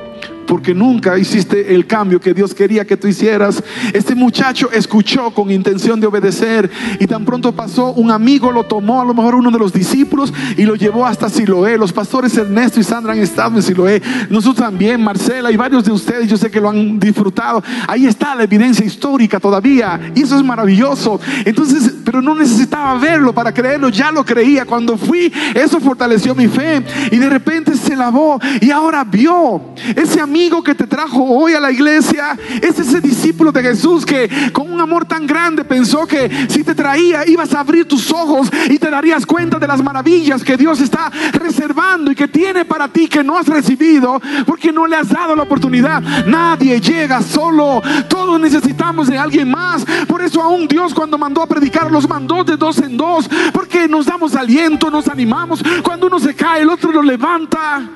porque 0.47 0.75
nunca 0.75 1.19
hiciste 1.19 1.75
el 1.75 1.87
cambio 1.87 2.21
que 2.21 2.33
Dios 2.33 2.55
quería 2.55 2.85
que 2.85 2.97
tú 2.97 3.09
hicieras. 3.09 3.63
Este 3.93 4.15
muchacho 4.15 4.71
escuchó 4.73 5.31
con 5.33 5.51
intención 5.51 6.01
de 6.01 6.07
obedecer 6.07 6.71
y 7.01 7.07
tan 7.07 7.25
pronto 7.25 7.53
pasó, 7.53 7.93
un 7.93 8.11
amigo 8.11 8.53
lo 8.53 8.65
tomó, 8.65 9.01
a 9.01 9.05
lo 9.05 9.13
mejor 9.13 9.35
uno 9.35 9.51
de 9.51 9.59
los 9.59 9.73
discípulos, 9.73 10.33
y 10.57 10.65
lo 10.65 10.77
llevó 10.77 11.05
hasta 11.05 11.29
Siloé. 11.29 11.77
Los 11.77 11.93
pastores 11.93 12.37
Ernesto 12.37 12.81
y 12.81 12.85
Sandra 12.85 13.13
han 13.13 13.19
estado 13.19 13.57
en 13.57 13.63
Siloé, 13.63 14.01
nosotros 14.31 14.65
también, 14.65 15.03
Marcela 15.03 15.51
y 15.51 15.57
varios 15.57 15.85
de 15.85 15.93
ustedes, 15.93 16.29
yo 16.29 16.37
sé 16.37 16.51
que 16.51 16.61
lo 16.61 16.71
han 16.71 16.99
disfrutado. 16.99 17.63
Ahí 17.89 18.07
está 18.07 18.35
la 18.35 18.45
evidencia 18.45 18.87
histórica 18.87 19.41
todavía 19.41 20.13
y 20.15 20.23
eso 20.23 20.37
es 20.37 20.45
maravilloso. 20.45 21.21
Entonces, 21.45 21.93
pero 22.05 22.23
no 22.23 22.35
necesitaba 22.35 22.99
verlo 22.99 23.33
para 23.33 23.53
creerlo, 23.53 23.89
ya 23.89 24.13
lo 24.13 24.25
creía. 24.25 24.65
Cuando 24.65 24.97
fui, 24.97 25.33
eso 25.55 25.81
fortaleció 25.81 26.35
mi 26.35 26.47
fe 26.47 26.83
y 27.11 27.17
de 27.17 27.29
repente 27.29 27.77
se 27.77 27.97
lavó 27.97 28.41
y 28.61 28.71
ahora 28.71 29.05
vio 29.05 29.61
ese 29.95 30.21
amigo 30.21 30.36
amigo 30.37 30.63
que 30.63 30.75
te 30.75 30.87
trajo 30.87 31.25
hoy 31.25 31.55
a 31.55 31.61
la 31.61 31.73
iglesia 31.73 32.39
es 32.61 32.79
ese 32.79 33.01
discípulo 33.01 33.51
de 33.53 33.63
Jesús 33.63 34.05
que 34.05 34.29
con 34.53 34.71
un 34.71 34.79
amor 34.79 35.07
tan 35.07 35.27
grande 35.27 35.65
pensó 35.65 36.07
que 36.07 36.31
si 36.51 36.63
te 36.63 36.75
traía 36.75 37.27
ibas 37.27 37.55
a 37.55 37.61
abrir 37.61 37.89
tus 37.89 38.13
ojos 38.13 38.51
y 38.69 38.79
te 38.79 38.91
darías 38.91 39.25
cuenta 39.25 39.59
de 39.59 39.67
las 39.67 39.83
maravillas 39.83 40.45
que 40.45 40.59
Dios 40.59 40.83
está 40.83 41.11
reservando 41.33 42.13
y 42.13 42.15
que 42.15 42.29
tiene 42.29 42.67
para 42.67 42.87
ti 42.87 43.09
que 43.09 43.25
no 43.25 43.39
has 43.39 43.47
recibido 43.47 44.21
porque 44.47 44.71
no 44.75 44.87
le 44.87 44.97
has 44.97 45.09
dado 45.09 45.35
la 45.35 45.45
oportunidad. 45.45 46.03
Nadie 46.27 46.83
llega 46.83 47.23
solo, 47.23 47.81
todos 48.07 48.39
necesitamos 48.39 49.09
de 49.09 49.17
alguien 49.17 49.51
más. 49.51 49.87
Por 50.07 50.21
eso 50.21 50.43
aún 50.43 50.69
Dios 50.69 50.93
cuando 50.93 51.17
mandó 51.17 51.41
a 51.41 51.47
predicar 51.47 51.91
los 51.91 52.07
mandó 52.07 52.45
de 52.45 52.59
dos 52.59 52.77
en 52.81 52.99
dos, 52.99 53.27
porque 53.55 53.89
nos 53.89 54.05
damos 54.05 54.35
aliento, 54.35 54.91
nos 54.91 55.09
animamos. 55.09 55.63
Cuando 55.83 56.09
uno 56.09 56.19
se 56.19 56.35
cae, 56.35 56.61
el 56.61 56.69
otro 56.69 56.93
lo 56.93 57.03
levanta. 57.03 57.89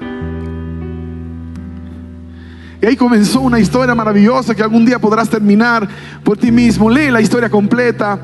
Y 2.82 2.86
ahí 2.86 2.96
comenzó 2.96 3.40
una 3.40 3.60
historia 3.60 3.94
maravillosa 3.94 4.54
que 4.54 4.62
algún 4.62 4.86
día 4.86 4.98
podrás 4.98 5.28
terminar 5.28 5.86
por 6.24 6.38
ti 6.38 6.50
mismo. 6.50 6.88
Lee 6.88 7.10
la 7.10 7.20
historia 7.20 7.50
completa. 7.50 8.18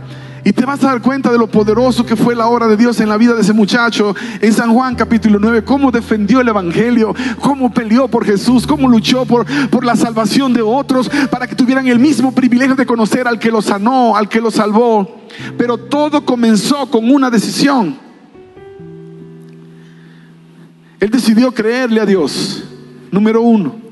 Y 0.44 0.52
te 0.52 0.64
vas 0.64 0.82
a 0.84 0.86
dar 0.86 1.02
cuenta 1.02 1.32
de 1.32 1.38
lo 1.38 1.48
poderoso 1.48 2.06
que 2.06 2.14
fue 2.14 2.36
la 2.36 2.46
obra 2.46 2.68
de 2.68 2.76
Dios 2.76 3.00
en 3.00 3.08
la 3.08 3.16
vida 3.16 3.34
de 3.34 3.40
ese 3.40 3.52
muchacho 3.52 4.14
en 4.40 4.52
San 4.52 4.72
Juan 4.72 4.94
capítulo 4.94 5.40
9, 5.40 5.64
cómo 5.64 5.90
defendió 5.90 6.40
el 6.40 6.46
Evangelio, 6.46 7.16
cómo 7.40 7.74
peleó 7.74 8.06
por 8.06 8.24
Jesús, 8.24 8.64
cómo 8.64 8.86
luchó 8.86 9.24
por, 9.24 9.44
por 9.70 9.84
la 9.84 9.96
salvación 9.96 10.52
de 10.52 10.62
otros 10.62 11.10
para 11.32 11.48
que 11.48 11.56
tuvieran 11.56 11.88
el 11.88 11.98
mismo 11.98 12.30
privilegio 12.30 12.76
de 12.76 12.86
conocer 12.86 13.26
al 13.26 13.40
que 13.40 13.50
lo 13.50 13.60
sanó, 13.60 14.16
al 14.16 14.28
que 14.28 14.40
lo 14.40 14.52
salvó. 14.52 15.22
Pero 15.58 15.78
todo 15.78 16.24
comenzó 16.24 16.88
con 16.88 17.10
una 17.10 17.28
decisión. 17.28 17.98
Él 21.00 21.10
decidió 21.10 21.52
creerle 21.52 22.00
a 22.00 22.06
Dios, 22.06 22.62
número 23.10 23.42
uno. 23.42 23.85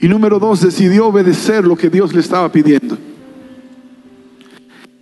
Y 0.00 0.08
número 0.08 0.38
dos, 0.38 0.60
decidió 0.60 1.06
obedecer 1.06 1.64
lo 1.64 1.76
que 1.76 1.88
Dios 1.88 2.12
le 2.12 2.20
estaba 2.20 2.50
pidiendo. 2.50 2.98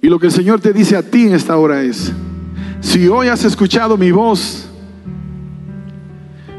Y 0.01 0.09
lo 0.09 0.19
que 0.19 0.27
el 0.27 0.33
Señor 0.33 0.61
te 0.61 0.73
dice 0.73 0.97
a 0.97 1.03
ti 1.03 1.27
en 1.27 1.35
esta 1.35 1.57
hora 1.57 1.83
es, 1.83 2.13
si 2.81 3.07
hoy 3.09 3.29
has 3.29 3.45
escuchado 3.45 3.97
mi 3.97 4.11
voz, 4.11 4.69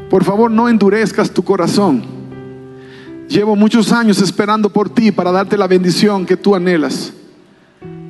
por 0.08 0.24
favor 0.24 0.50
no 0.50 0.68
endurezcas 0.68 1.30
tu 1.30 1.42
corazón. 1.42 2.02
Llevo 3.28 3.56
muchos 3.56 3.92
años 3.92 4.20
esperando 4.20 4.70
por 4.70 4.88
ti 4.88 5.10
para 5.10 5.30
darte 5.30 5.58
la 5.58 5.66
bendición 5.66 6.24
que 6.24 6.36
tú 6.36 6.54
anhelas. 6.54 7.12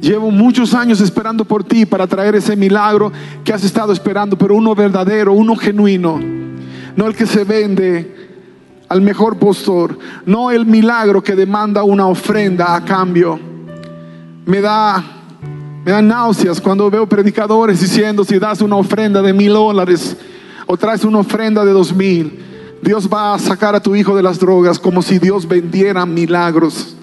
Llevo 0.00 0.30
muchos 0.30 0.74
años 0.74 1.00
esperando 1.00 1.44
por 1.44 1.64
ti 1.64 1.86
para 1.86 2.06
traer 2.06 2.34
ese 2.34 2.56
milagro 2.56 3.10
que 3.42 3.52
has 3.52 3.64
estado 3.64 3.92
esperando, 3.92 4.36
pero 4.36 4.54
uno 4.54 4.74
verdadero, 4.74 5.32
uno 5.32 5.56
genuino, 5.56 6.20
no 6.94 7.06
el 7.06 7.16
que 7.16 7.26
se 7.26 7.44
vende 7.44 8.23
al 8.94 9.00
mejor 9.00 9.36
postor, 9.40 9.98
no 10.24 10.52
el 10.52 10.64
milagro 10.66 11.20
que 11.20 11.34
demanda 11.34 11.82
una 11.82 12.06
ofrenda 12.06 12.76
a 12.76 12.84
cambio. 12.84 13.40
Me 14.46 14.60
da 14.60 15.02
me 15.84 15.90
dan 15.90 16.06
náuseas 16.06 16.60
cuando 16.60 16.88
veo 16.88 17.04
predicadores 17.04 17.80
diciendo 17.80 18.24
si 18.24 18.38
das 18.38 18.60
una 18.60 18.76
ofrenda 18.76 19.20
de 19.20 19.32
mil 19.32 19.52
dólares 19.52 20.16
o 20.64 20.76
traes 20.76 21.04
una 21.04 21.18
ofrenda 21.18 21.64
de 21.64 21.72
dos 21.72 21.92
mil, 21.92 22.38
Dios 22.80 23.08
va 23.12 23.34
a 23.34 23.38
sacar 23.40 23.74
a 23.74 23.82
tu 23.82 23.96
hijo 23.96 24.14
de 24.14 24.22
las 24.22 24.38
drogas 24.38 24.78
como 24.78 25.02
si 25.02 25.18
Dios 25.18 25.48
vendiera 25.48 26.06
milagros, 26.06 26.94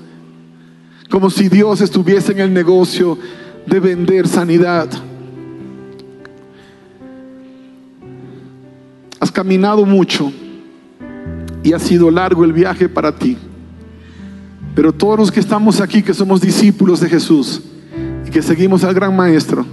como 1.09 1.29
si 1.29 1.49
Dios 1.49 1.81
estuviese 1.81 2.31
en 2.31 2.39
el 2.39 2.53
negocio 2.53 3.17
de 3.65 3.81
vender 3.81 4.29
sanidad. 4.29 4.87
Has 9.19 9.29
caminado 9.29 9.85
mucho 9.85 10.31
y 11.63 11.73
ha 11.73 11.79
sido 11.79 12.09
largo 12.11 12.43
el 12.43 12.53
viaje 12.53 12.89
para 12.89 13.15
ti. 13.15 13.37
Pero 14.75 14.93
todos 14.93 15.19
los 15.19 15.31
que 15.31 15.39
estamos 15.39 15.81
aquí, 15.81 16.01
que 16.01 16.13
somos 16.13 16.41
discípulos 16.41 16.99
de 16.99 17.09
Jesús, 17.09 17.61
que 18.31 18.41
seguimos 18.41 18.83
al 18.83 18.93
gran 18.93 19.15
maestro, 19.15 19.65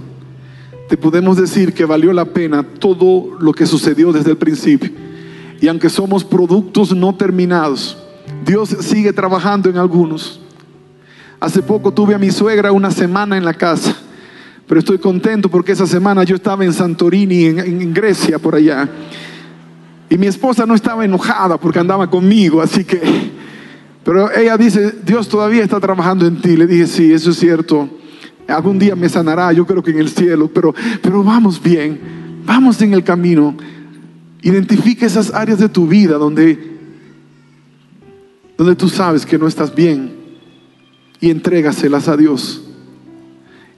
te 0.89 0.97
podemos 0.97 1.37
decir 1.37 1.73
que 1.73 1.85
valió 1.85 2.11
la 2.11 2.25
pena 2.25 2.63
todo 2.63 3.37
lo 3.39 3.53
que 3.53 3.65
sucedió 3.65 4.11
desde 4.11 4.31
el 4.31 4.37
principio. 4.37 4.91
Y 5.61 5.67
aunque 5.67 5.89
somos 5.89 6.23
productos 6.23 6.95
no 6.95 7.15
terminados, 7.15 7.97
Dios 8.45 8.75
sigue 8.81 9.13
trabajando 9.13 9.69
en 9.69 9.77
algunos. 9.77 10.41
Hace 11.39 11.61
poco 11.61 11.93
tuve 11.93 12.15
a 12.15 12.17
mi 12.17 12.31
suegra 12.31 12.71
una 12.71 12.91
semana 12.91 13.37
en 13.37 13.45
la 13.45 13.53
casa, 13.53 13.95
pero 14.67 14.79
estoy 14.79 14.97
contento 14.97 15.49
porque 15.49 15.71
esa 15.71 15.87
semana 15.87 16.23
yo 16.23 16.35
estaba 16.35 16.65
en 16.65 16.73
Santorini, 16.73 17.45
en 17.45 17.93
Grecia, 17.93 18.39
por 18.39 18.55
allá. 18.55 18.89
Y 20.09 20.17
mi 20.17 20.27
esposa 20.27 20.65
no 20.65 20.75
estaba 20.75 21.05
enojada 21.05 21.57
porque 21.57 21.79
andaba 21.79 22.09
conmigo, 22.09 22.61
así 22.61 22.83
que... 22.83 23.39
Pero 24.03 24.31
ella 24.31 24.57
dice, 24.57 24.93
Dios 25.03 25.29
todavía 25.29 25.63
está 25.63 25.79
trabajando 25.79 26.25
en 26.25 26.41
ti. 26.41 26.55
Le 26.55 26.65
dije, 26.65 26.87
sí, 26.87 27.13
eso 27.13 27.29
es 27.29 27.37
cierto 27.37 27.89
algún 28.53 28.79
día 28.79 28.95
me 28.95 29.09
sanará, 29.09 29.51
yo 29.53 29.65
creo 29.65 29.83
que 29.83 29.91
en 29.91 29.99
el 29.99 30.09
cielo, 30.09 30.49
pero, 30.53 30.73
pero 31.01 31.23
vamos 31.23 31.61
bien, 31.61 31.99
vamos 32.45 32.81
en 32.81 32.93
el 32.93 33.03
camino. 33.03 33.55
Identifica 34.41 35.05
esas 35.05 35.33
áreas 35.33 35.59
de 35.59 35.69
tu 35.69 35.87
vida 35.87 36.17
donde, 36.17 36.77
donde 38.57 38.75
tú 38.75 38.89
sabes 38.89 39.25
que 39.25 39.37
no 39.37 39.47
estás 39.47 39.73
bien 39.73 40.13
y 41.19 41.29
entrégaselas 41.29 42.07
a 42.07 42.17
Dios. 42.17 42.63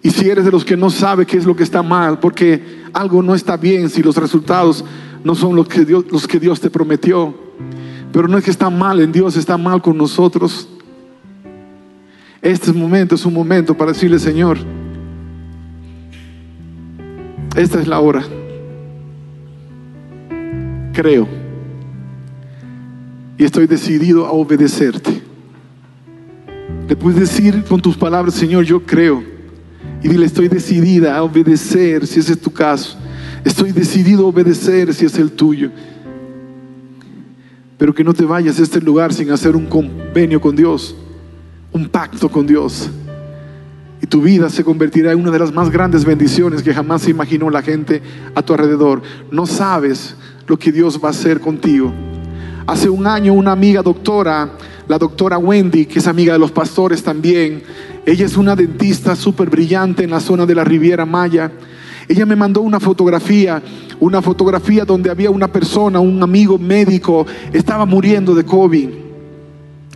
Y 0.04 0.10
si 0.10 0.30
eres 0.30 0.46
de 0.46 0.52
los 0.52 0.66
que 0.66 0.78
no 0.78 0.90
sabe 0.90 1.26
qué 1.26 1.38
es 1.38 1.46
lo 1.46 1.56
que 1.56 1.64
está 1.64 1.84
mal, 1.84 2.20
porque 2.20 2.82
algo 2.94 3.22
no 3.22 3.36
está 3.36 3.58
bien 3.58 3.90
si 3.90 4.02
los 4.02 4.18
resultados 4.18 4.84
no 5.24 5.36
son 5.36 5.56
los 5.56 5.68
que 5.68 5.86
Dios, 5.86 6.06
los 6.12 6.28
que 6.28 6.40
Dios 6.40 6.60
te 6.60 6.70
prometió. 6.70 7.34
Pero 8.12 8.28
no 8.28 8.38
es 8.38 8.44
que 8.44 8.52
está 8.52 8.70
mal 8.70 9.00
en 9.00 9.12
Dios, 9.12 9.38
está 9.38 9.58
mal 9.58 9.82
con 9.82 9.98
nosotros. 9.98 10.68
Este 12.42 12.74
momento 12.74 13.16
es 13.16 13.26
un 13.26 13.34
momento 13.34 13.76
para 13.76 13.94
decirle, 13.94 14.20
Señor, 14.20 14.58
esta 17.56 17.80
es 17.80 17.88
la 17.88 18.00
hora. 18.00 18.24
Creo. 20.94 21.28
Y 23.38 23.44
estoy 23.44 23.68
decidido 23.68 24.26
a 24.26 24.32
obedecerte. 24.32 25.22
Le 26.88 26.96
puedes 26.96 27.20
decir 27.20 27.64
con 27.64 27.80
tus 27.82 27.96
palabras, 27.96 28.34
Señor, 28.34 28.66
yo 28.66 28.84
creo. 28.84 29.24
Y 30.04 30.08
dile, 30.08 30.26
estoy 30.26 30.48
decidida 30.48 31.16
a 31.16 31.24
obedecer 31.24 32.08
si 32.08 32.20
ese 32.20 32.34
es 32.34 32.42
tu 32.42 32.52
caso. 32.52 32.98
Estoy 33.44 33.72
decidido 33.72 34.26
a 34.26 34.30
obedecer 34.30 34.94
si 34.94 35.06
es 35.06 35.18
el 35.18 35.32
tuyo. 35.32 35.72
Pero 37.78 37.94
que 37.94 38.04
no 38.04 38.14
te 38.14 38.26
vayas 38.26 38.60
a 38.60 38.64
este 38.64 38.80
lugar 38.80 39.14
sin 39.14 39.32
hacer 39.32 39.56
un 39.56 39.66
convenio 39.66 40.40
con 40.40 40.56
Dios 40.56 40.96
un 41.72 41.88
pacto 41.88 42.30
con 42.30 42.46
Dios. 42.46 42.90
Y 44.02 44.08
tu 44.08 44.22
vida 44.22 44.50
se 44.50 44.64
convertirá 44.64 45.12
en 45.12 45.20
una 45.20 45.32
de 45.32 45.40
las 45.40 45.54
más 45.54 45.70
grandes 45.70 46.06
bendiciones 46.06 46.64
que 46.64 46.74
jamás 46.74 47.04
se 47.04 47.12
imaginó 47.12 47.50
la 47.50 47.62
gente 47.62 48.02
a 48.34 48.42
tu 48.42 48.54
alrededor. 48.54 49.02
No 49.30 49.46
sabes 49.46 50.16
lo 50.48 50.58
que 50.58 50.72
Dios 50.72 51.00
va 51.04 51.10
a 51.10 51.12
hacer 51.12 51.40
contigo. 51.40 51.94
Hace 52.66 52.90
un 52.90 53.06
año 53.06 53.34
una 53.34 53.52
amiga 53.52 53.82
doctora, 53.82 54.52
la 54.88 54.98
doctora 54.98 55.38
Wendy, 55.38 55.86
que 55.86 56.00
es 56.00 56.08
amiga 56.08 56.34
de 56.34 56.40
los 56.40 56.52
pastores 56.52 57.04
también, 57.04 57.64
ella 58.06 58.26
es 58.26 58.38
una 58.38 58.56
dentista 58.56 59.16
súper 59.16 59.50
brillante 59.50 60.04
en 60.04 60.10
la 60.10 60.20
zona 60.20 60.46
de 60.46 60.56
la 60.56 60.64
Riviera 60.64 61.06
Maya. 61.06 61.52
Ella 62.12 62.26
me 62.26 62.36
mandó 62.36 62.60
una 62.60 62.82
fotografía, 62.82 63.64
una 64.02 64.22
fotografía 64.22 64.84
donde 64.84 65.10
había 65.10 65.32
una 65.32 65.48
persona, 65.48 66.02
un 66.02 66.22
amigo 66.22 66.58
médico, 66.58 67.26
estaba 67.54 67.86
muriendo 67.86 68.36
de 68.36 68.44
COVID. 68.44 68.90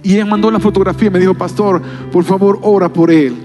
Y 0.01 0.16
él 0.16 0.26
mandó 0.26 0.49
la 0.49 0.61
fotografía 0.61 1.09
y 1.09 1.11
me 1.11 1.20
dijo, 1.20 1.34
pastor, 1.34 1.82
por 2.13 2.24
favor, 2.24 2.59
ora 2.61 2.88
por 2.88 3.11
él. 3.11 3.36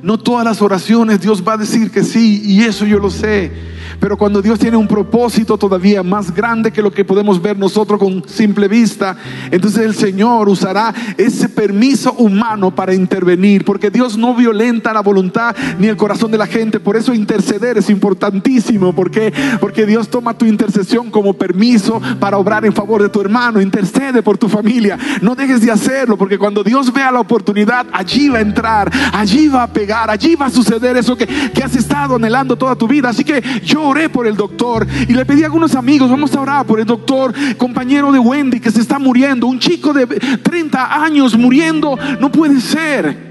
No 0.00 0.18
todas 0.18 0.42
las 0.42 0.62
oraciones 0.62 1.20
Dios 1.20 1.44
va 1.46 1.52
a 1.52 1.56
decir 1.58 1.90
que 1.90 2.02
sí, 2.02 2.40
y 2.46 2.62
eso 2.62 2.86
yo 2.86 2.98
lo 2.98 3.10
sé. 3.10 3.52
Pero 4.00 4.16
cuando 4.16 4.42
Dios 4.42 4.58
tiene 4.58 4.76
un 4.76 4.88
propósito 4.88 5.58
todavía 5.58 6.02
más 6.02 6.34
grande 6.34 6.72
que 6.72 6.82
lo 6.82 6.92
que 6.92 7.04
podemos 7.04 7.40
ver 7.40 7.58
nosotros 7.58 7.98
con 7.98 8.22
simple 8.28 8.68
vista, 8.68 9.16
entonces 9.50 9.84
el 9.84 9.94
Señor 9.94 10.48
usará 10.48 10.94
ese 11.16 11.48
permiso 11.48 12.12
humano 12.14 12.74
para 12.74 12.94
intervenir, 12.94 13.64
porque 13.64 13.90
Dios 13.90 14.16
no 14.16 14.34
violenta 14.34 14.92
la 14.92 15.00
voluntad 15.00 15.54
ni 15.78 15.88
el 15.88 15.96
corazón 15.96 16.30
de 16.30 16.38
la 16.38 16.46
gente. 16.46 16.80
Por 16.80 16.96
eso 16.96 17.14
interceder 17.14 17.78
es 17.78 17.90
importantísimo, 17.90 18.92
porque 18.94 19.32
porque 19.60 19.86
Dios 19.86 20.08
toma 20.08 20.36
tu 20.36 20.46
intercesión 20.46 21.10
como 21.10 21.34
permiso 21.34 22.00
para 22.20 22.38
obrar 22.38 22.64
en 22.64 22.72
favor 22.72 23.02
de 23.02 23.08
tu 23.08 23.20
hermano. 23.20 23.60
Intercede 23.60 24.22
por 24.22 24.38
tu 24.38 24.48
familia. 24.48 24.98
No 25.20 25.34
dejes 25.34 25.60
de 25.60 25.70
hacerlo, 25.70 26.16
porque 26.16 26.38
cuando 26.38 26.62
Dios 26.62 26.92
vea 26.92 27.10
la 27.10 27.20
oportunidad, 27.20 27.86
allí 27.92 28.28
va 28.28 28.38
a 28.38 28.42
entrar, 28.42 28.90
allí 29.12 29.48
va 29.48 29.64
a 29.64 29.72
pegar, 29.72 30.10
allí 30.10 30.34
va 30.34 30.46
a 30.46 30.50
suceder 30.50 30.96
eso 30.96 31.16
que, 31.16 31.26
que 31.26 31.62
has 31.62 31.74
estado 31.76 32.16
anhelando 32.16 32.56
toda 32.56 32.76
tu 32.76 32.86
vida. 32.88 33.08
Así 33.08 33.24
que 33.24 33.42
yo 33.64 33.87
oré 33.88 34.08
por 34.08 34.26
el 34.26 34.36
doctor 34.36 34.86
y 35.08 35.12
le 35.12 35.24
pedí 35.24 35.42
a 35.42 35.46
algunos 35.46 35.74
amigos, 35.74 36.10
vamos 36.10 36.34
a 36.34 36.40
orar 36.40 36.66
por 36.66 36.80
el 36.80 36.86
doctor, 36.86 37.34
compañero 37.56 38.12
de 38.12 38.18
Wendy 38.18 38.60
que 38.60 38.70
se 38.70 38.80
está 38.80 38.98
muriendo, 38.98 39.46
un 39.46 39.58
chico 39.58 39.92
de 39.92 40.06
30 40.06 41.02
años 41.02 41.36
muriendo, 41.36 41.98
no 42.20 42.30
puede 42.30 42.60
ser. 42.60 43.27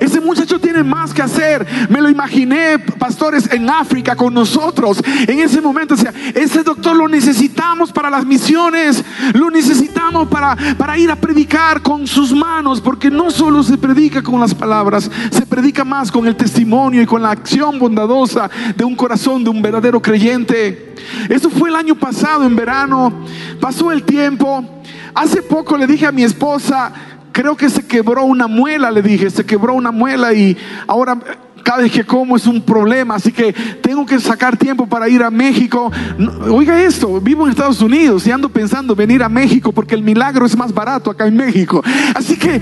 Ese 0.00 0.20
muchacho 0.20 0.58
tiene 0.60 0.82
más 0.82 1.14
que 1.14 1.22
hacer. 1.22 1.66
Me 1.88 2.00
lo 2.00 2.10
imaginé, 2.10 2.78
pastores, 2.78 3.50
en 3.52 3.68
África 3.70 4.14
con 4.14 4.34
nosotros. 4.34 5.02
En 5.26 5.40
ese 5.40 5.60
momento 5.60 5.96
decía, 5.96 6.12
ese 6.34 6.62
doctor 6.62 6.96
lo 6.96 7.08
necesitamos 7.08 7.92
para 7.92 8.10
las 8.10 8.24
misiones. 8.24 9.04
Lo 9.34 9.50
necesitamos 9.50 10.28
para, 10.28 10.56
para 10.76 10.98
ir 10.98 11.10
a 11.10 11.16
predicar 11.16 11.82
con 11.82 12.06
sus 12.06 12.32
manos. 12.32 12.80
Porque 12.80 13.10
no 13.10 13.30
solo 13.30 13.62
se 13.62 13.78
predica 13.78 14.22
con 14.22 14.40
las 14.40 14.54
palabras, 14.54 15.10
se 15.30 15.46
predica 15.46 15.84
más 15.84 16.10
con 16.10 16.26
el 16.26 16.36
testimonio 16.36 17.02
y 17.02 17.06
con 17.06 17.22
la 17.22 17.30
acción 17.30 17.78
bondadosa 17.78 18.50
de 18.76 18.84
un 18.84 18.94
corazón 18.94 19.44
de 19.44 19.50
un 19.50 19.62
verdadero 19.62 20.00
creyente. 20.00 20.94
Eso 21.28 21.50
fue 21.50 21.70
el 21.70 21.76
año 21.76 21.94
pasado, 21.94 22.44
en 22.44 22.56
verano. 22.56 23.12
Pasó 23.60 23.92
el 23.92 24.02
tiempo. 24.02 24.64
Hace 25.14 25.42
poco 25.42 25.78
le 25.78 25.86
dije 25.86 26.06
a 26.06 26.12
mi 26.12 26.24
esposa, 26.24 26.92
creo 27.36 27.54
que 27.54 27.68
se 27.68 27.86
quebró 27.86 28.24
una 28.24 28.46
muela, 28.46 28.90
le 28.90 29.02
dije, 29.02 29.28
se 29.28 29.44
quebró 29.44 29.74
una 29.74 29.90
muela 29.90 30.32
y 30.32 30.56
ahora 30.86 31.18
cada 31.62 31.82
vez 31.82 31.92
que 31.92 32.02
como 32.02 32.34
es 32.34 32.46
un 32.46 32.62
problema, 32.62 33.16
así 33.16 33.30
que 33.30 33.52
tengo 33.82 34.06
que 34.06 34.18
sacar 34.20 34.56
tiempo 34.56 34.86
para 34.86 35.06
ir 35.06 35.22
a 35.22 35.30
México. 35.30 35.92
Oiga 36.50 36.82
esto, 36.82 37.20
vivo 37.20 37.44
en 37.44 37.50
Estados 37.50 37.82
Unidos 37.82 38.26
y 38.26 38.30
ando 38.30 38.48
pensando 38.48 38.96
venir 38.96 39.22
a 39.22 39.28
México 39.28 39.70
porque 39.70 39.94
el 39.94 40.02
milagro 40.02 40.46
es 40.46 40.56
más 40.56 40.72
barato 40.72 41.10
acá 41.10 41.26
en 41.26 41.36
México. 41.36 41.82
Así 42.14 42.38
que 42.38 42.58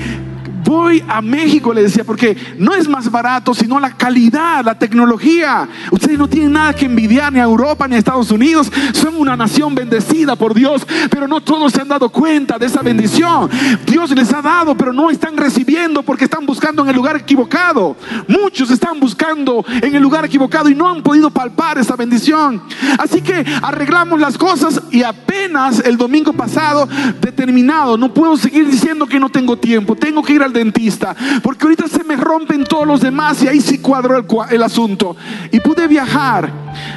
voy 0.65 1.05
a 1.07 1.21
México, 1.21 1.73
le 1.73 1.83
decía, 1.83 2.05
porque 2.05 2.37
no 2.59 2.75
es 2.75 2.89
más 2.89 3.11
barato, 3.11 3.55
sino 3.55 3.79
la 3.79 3.91
calidad, 3.91 4.65
la 4.65 4.79
tecnología. 4.79 5.69
Ustedes 5.91 6.19
no 6.19 6.29
tienen 6.29 6.53
nada 6.53 6.73
que 6.73 6.87
envidiar 6.87 7.33
ni 7.33 7.39
a 7.39 7.45
Europa 7.45 7.87
ni 7.87 7.97
a 7.97 7.99
Estados 7.99 8.31
Unidos. 8.31 8.73
Son 8.93 9.17
una 9.17 9.37
nación 9.37 9.75
bendecida 9.75 10.37
por 10.37 10.55
Dios, 10.55 10.87
pero 11.11 11.29
no 11.29 11.41
todos 11.41 11.73
se 11.73 11.81
han 11.81 11.89
dado 11.89 12.09
cuenta 12.09 12.59
de 12.59 12.67
esa 12.67 12.83
bendición. 12.83 13.51
Dios 13.87 14.11
les 14.11 14.33
ha 14.33 14.41
dado, 14.41 14.77
pero 14.77 14.93
no 14.93 15.11
están 15.11 15.37
recibiendo 15.37 16.03
porque 16.03 16.25
están 16.25 16.47
buscando 16.47 16.83
en 16.83 16.89
el 16.89 16.97
lugar 16.97 17.17
equivocado. 17.17 17.97
Muchos 18.27 18.71
están 18.71 18.99
buscando 18.99 19.65
en 19.83 19.95
el 19.95 20.03
lugar 20.03 20.25
equivocado 20.25 20.69
y 20.69 20.75
no 20.75 20.89
han 20.89 21.03
podido 21.03 21.31
palpar 21.31 21.79
esa 21.79 21.97
bendición. 21.97 22.63
Así 22.99 23.21
que 23.21 23.45
arreglamos 23.63 24.21
las 24.21 24.39
cosas 24.39 24.81
y 24.91 25.03
apenas 25.03 25.81
el 25.81 25.97
domingo 25.97 26.33
pasado 26.33 26.89
determinado, 27.21 27.99
no 27.99 28.15
puedo 28.15 28.37
seguir 28.37 28.67
diciendo 28.67 29.07
que 29.07 29.21
no 29.21 29.29
tengo 29.29 29.57
tiempo, 29.59 29.95
tengo 29.95 30.23
que 30.23 30.33
ir 30.33 30.43
al 30.43 30.54
dentista, 30.55 31.15
porque 31.43 31.65
ahorita 31.65 31.89
se 31.89 32.05
me 32.05 32.17
rompen 32.17 32.65
todos 32.65 32.87
los 32.87 33.01
demás 33.01 33.43
y 33.43 33.49
ahí 33.49 33.61
sí 33.61 33.79
cuadró 33.79 34.17
el, 34.17 34.25
el 34.51 34.63
asunto. 34.63 35.17
Y 35.53 35.61
pude 35.61 35.87
viajar. 35.87 36.51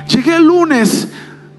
Llegué 0.07 0.35
el 0.37 0.45
lunes, 0.45 1.09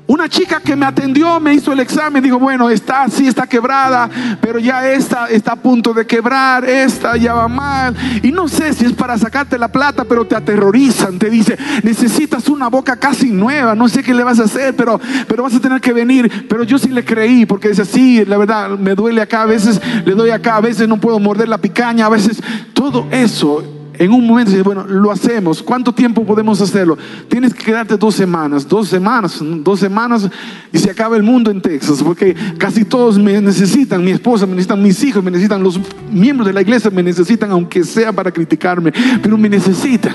una 0.09 0.27
chica 0.27 0.61
que 0.61 0.75
me 0.75 0.87
atendió 0.87 1.39
me 1.39 1.53
hizo 1.53 1.71
el 1.71 1.81
examen, 1.81 2.23
dijo, 2.23 2.39
bueno, 2.39 2.71
está 2.71 3.03
así, 3.03 3.27
está 3.27 3.47
quebrada, 3.47 4.09
pero 4.41 4.59
ya 4.59 4.91
esta 4.91 5.27
está 5.27 5.53
a 5.53 5.57
punto 5.57 5.93
de 5.93 6.07
quebrar, 6.07 6.65
esta 6.65 7.15
ya 7.19 7.35
va 7.35 7.47
mal. 7.47 7.95
Y 8.23 8.33
no 8.33 8.49
sé 8.49 8.73
si 8.73 8.87
es 8.87 8.95
para 8.95 9.19
sacarte 9.19 9.59
la 9.59 9.69
plata, 9.69 10.05
pero 10.05 10.27
te 10.27 10.35
aterrorizan, 10.35 11.19
te 11.19 11.29
dice, 11.29 11.59
necesitas 11.83 12.49
una 12.49 12.69
boca 12.69 12.97
casi 12.97 13.31
nueva, 13.31 13.75
no 13.75 13.87
sé 13.87 14.03
qué 14.03 14.15
le 14.15 14.25
vas 14.25 14.41
a 14.41 14.45
hacer, 14.45 14.75
pero, 14.75 14.99
pero 15.29 15.43
vas 15.43 15.55
a 15.55 15.61
tener 15.61 15.79
que 15.83 15.93
venir. 15.93 16.49
Pero 16.49 16.65
yo 16.65 16.79
sí 16.79 16.89
le 16.89 17.05
creí, 17.05 17.45
porque 17.45 17.69
dice, 17.69 17.85
sí, 17.85 18.25
la 18.25 18.39
verdad, 18.39 18.71
me 18.79 18.95
duele 18.95 19.21
acá, 19.21 19.43
a 19.43 19.47
veces 19.47 19.79
le 20.07 20.15
doy 20.15 20.31
acá, 20.31 20.57
a 20.57 20.63
veces 20.63 20.89
no 20.89 20.99
puedo 20.99 21.19
morder 21.21 21.51
la 21.51 21.59
picaña, 21.59 22.07
a 22.07 22.09
veces 22.09 22.43
todo 22.73 23.07
eso 23.11 23.78
en 23.99 24.13
un 24.13 24.27
momento 24.27 24.53
dice, 24.53 24.63
bueno, 24.63 24.85
lo 24.87 25.11
hacemos. 25.11 25.63
¿Cuánto 25.63 25.93
tiempo 25.93 26.25
podemos 26.25 26.61
hacerlo? 26.61 26.97
Tienes 27.29 27.53
que 27.53 27.65
quedarte 27.65 27.97
dos 27.97 28.15
semanas, 28.15 28.67
dos 28.67 28.89
semanas, 28.89 29.43
dos 29.43 29.81
semanas 29.81 30.29
y 30.73 30.79
se 30.79 30.91
acaba 30.91 31.17
el 31.17 31.23
mundo 31.23 31.51
en 31.51 31.61
Texas, 31.61 32.03
porque 32.03 32.35
casi 32.59 32.85
todos 32.85 33.19
me 33.19 33.41
necesitan, 33.41 34.05
mi 34.05 34.13
esposa 34.13 34.47
me 34.47 34.53
necesitan, 34.53 34.83
mis 34.83 35.03
hijos 35.03 35.23
me 35.23 35.31
necesitan, 35.31 35.63
los 35.63 35.81
miembros 36.13 36.47
de 36.47 36.53
la 36.53 36.63
iglesia 36.63 36.91
me 36.91 37.03
necesitan, 37.03 37.51
aunque 37.51 37.83
sea 37.83 38.13
para 38.13 38.31
criticarme, 38.31 38.93
pero 39.23 39.37
me 39.37 39.49
necesitan, 39.49 40.15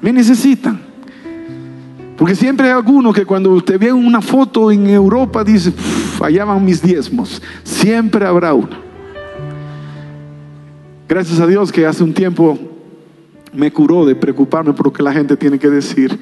me 0.00 0.12
necesitan. 0.12 0.80
Porque 2.16 2.34
siempre 2.34 2.66
hay 2.66 2.72
alguno 2.72 3.12
que 3.12 3.24
cuando 3.24 3.50
usted 3.50 3.78
ve 3.78 3.92
una 3.92 4.20
foto 4.20 4.70
en 4.70 4.88
Europa 4.88 5.42
dice, 5.42 5.72
allá 6.20 6.44
van 6.44 6.64
mis 6.64 6.80
diezmos, 6.82 7.40
siempre 7.64 8.24
habrá 8.26 8.54
uno. 8.54 8.83
Gracias 11.06 11.38
a 11.38 11.46
Dios 11.46 11.70
que 11.70 11.84
hace 11.84 12.02
un 12.02 12.14
tiempo 12.14 12.58
me 13.52 13.70
curó 13.70 14.06
de 14.06 14.14
preocuparme 14.16 14.72
por 14.72 14.86
lo 14.86 14.92
que 14.92 15.02
la 15.02 15.12
gente 15.12 15.36
tiene 15.36 15.58
que 15.58 15.68
decir, 15.68 16.18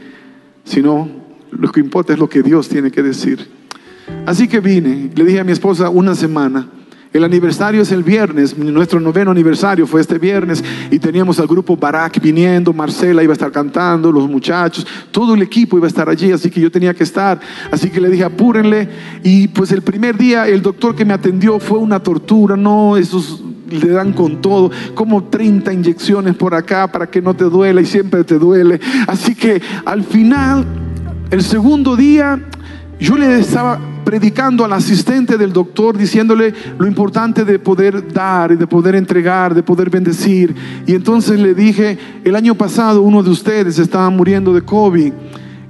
sino 0.65 1.09
lo 1.53 1.71
que 1.71 1.79
importa 1.79 2.13
es 2.13 2.19
lo 2.19 2.29
que 2.29 2.43
Dios 2.43 2.69
tiene 2.69 2.91
que 2.91 3.01
decir. 3.01 3.49
Así 4.27 4.49
que 4.49 4.59
vine, 4.59 5.11
le 5.15 5.25
dije 5.25 5.39
a 5.39 5.45
mi 5.45 5.53
esposa 5.53 5.89
una 5.89 6.17
semana, 6.17 6.69
el 7.13 7.23
aniversario 7.23 7.83
es 7.83 7.93
el 7.93 8.03
viernes, 8.03 8.59
nuestro 8.59 8.99
noveno 8.99 9.31
aniversario 9.31 9.87
fue 9.87 10.01
este 10.01 10.19
viernes 10.19 10.65
y 10.91 10.99
teníamos 10.99 11.39
al 11.39 11.47
grupo 11.47 11.77
Barak 11.77 12.21
viniendo, 12.21 12.73
Marcela 12.73 13.23
iba 13.23 13.33
a 13.33 13.35
estar 13.35 13.53
cantando, 13.53 14.11
los 14.11 14.29
muchachos, 14.29 14.85
todo 15.13 15.35
el 15.35 15.43
equipo 15.43 15.77
iba 15.77 15.87
a 15.87 15.89
estar 15.89 16.09
allí, 16.09 16.33
así 16.33 16.51
que 16.51 16.61
yo 16.61 16.73
tenía 16.73 16.93
que 16.93 17.05
estar. 17.05 17.39
Así 17.71 17.91
que 17.91 18.01
le 18.01 18.09
dije, 18.09 18.25
apúrenle. 18.25 18.89
Y 19.23 19.49
pues 19.49 19.71
el 19.73 19.83
primer 19.83 20.17
día 20.17 20.49
el 20.49 20.63
doctor 20.63 20.97
que 20.97 21.05
me 21.05 21.13
atendió 21.13 21.61
fue 21.61 21.79
una 21.79 22.03
tortura, 22.03 22.57
no, 22.57 22.97
esos 22.97 23.45
le 23.73 23.89
dan 23.89 24.13
con 24.13 24.41
todo, 24.41 24.71
como 24.95 25.25
30 25.25 25.73
inyecciones 25.73 26.35
por 26.35 26.55
acá 26.55 26.91
para 26.91 27.09
que 27.09 27.23
no 27.23 27.35
te 27.35 27.45
duela 27.45 27.81
y 27.81 27.87
siempre 27.87 28.25
te 28.25 28.39
duele. 28.39 28.81
Así 29.07 29.35
que 29.35 29.61
al 29.85 30.03
final, 30.05 30.65
el 31.31 31.43
segundo 31.43 31.97
día, 31.97 32.41
yo 33.01 33.17
le 33.17 33.39
estaba 33.39 33.81
predicando 34.05 34.65
al 34.65 34.73
asistente 34.73 35.39
del 35.39 35.53
doctor, 35.53 35.97
diciéndole 35.97 36.55
lo 36.79 36.87
importante 36.87 37.45
de 37.45 37.59
poder 37.59 38.13
dar 38.13 38.53
y 38.53 38.57
de 38.57 38.67
poder 38.67 38.95
entregar, 38.95 39.55
de 39.55 39.63
poder 39.63 39.91
bendecir. 39.91 40.55
Y 40.87 40.95
entonces 40.95 41.39
le 41.39 41.55
dije, 41.55 41.99
el 42.25 42.37
año 42.37 42.55
pasado 42.55 43.03
uno 43.03 43.23
de 43.23 43.31
ustedes 43.31 43.79
estaba 43.79 44.11
muriendo 44.11 44.53
de 44.53 44.63
COVID 44.63 45.13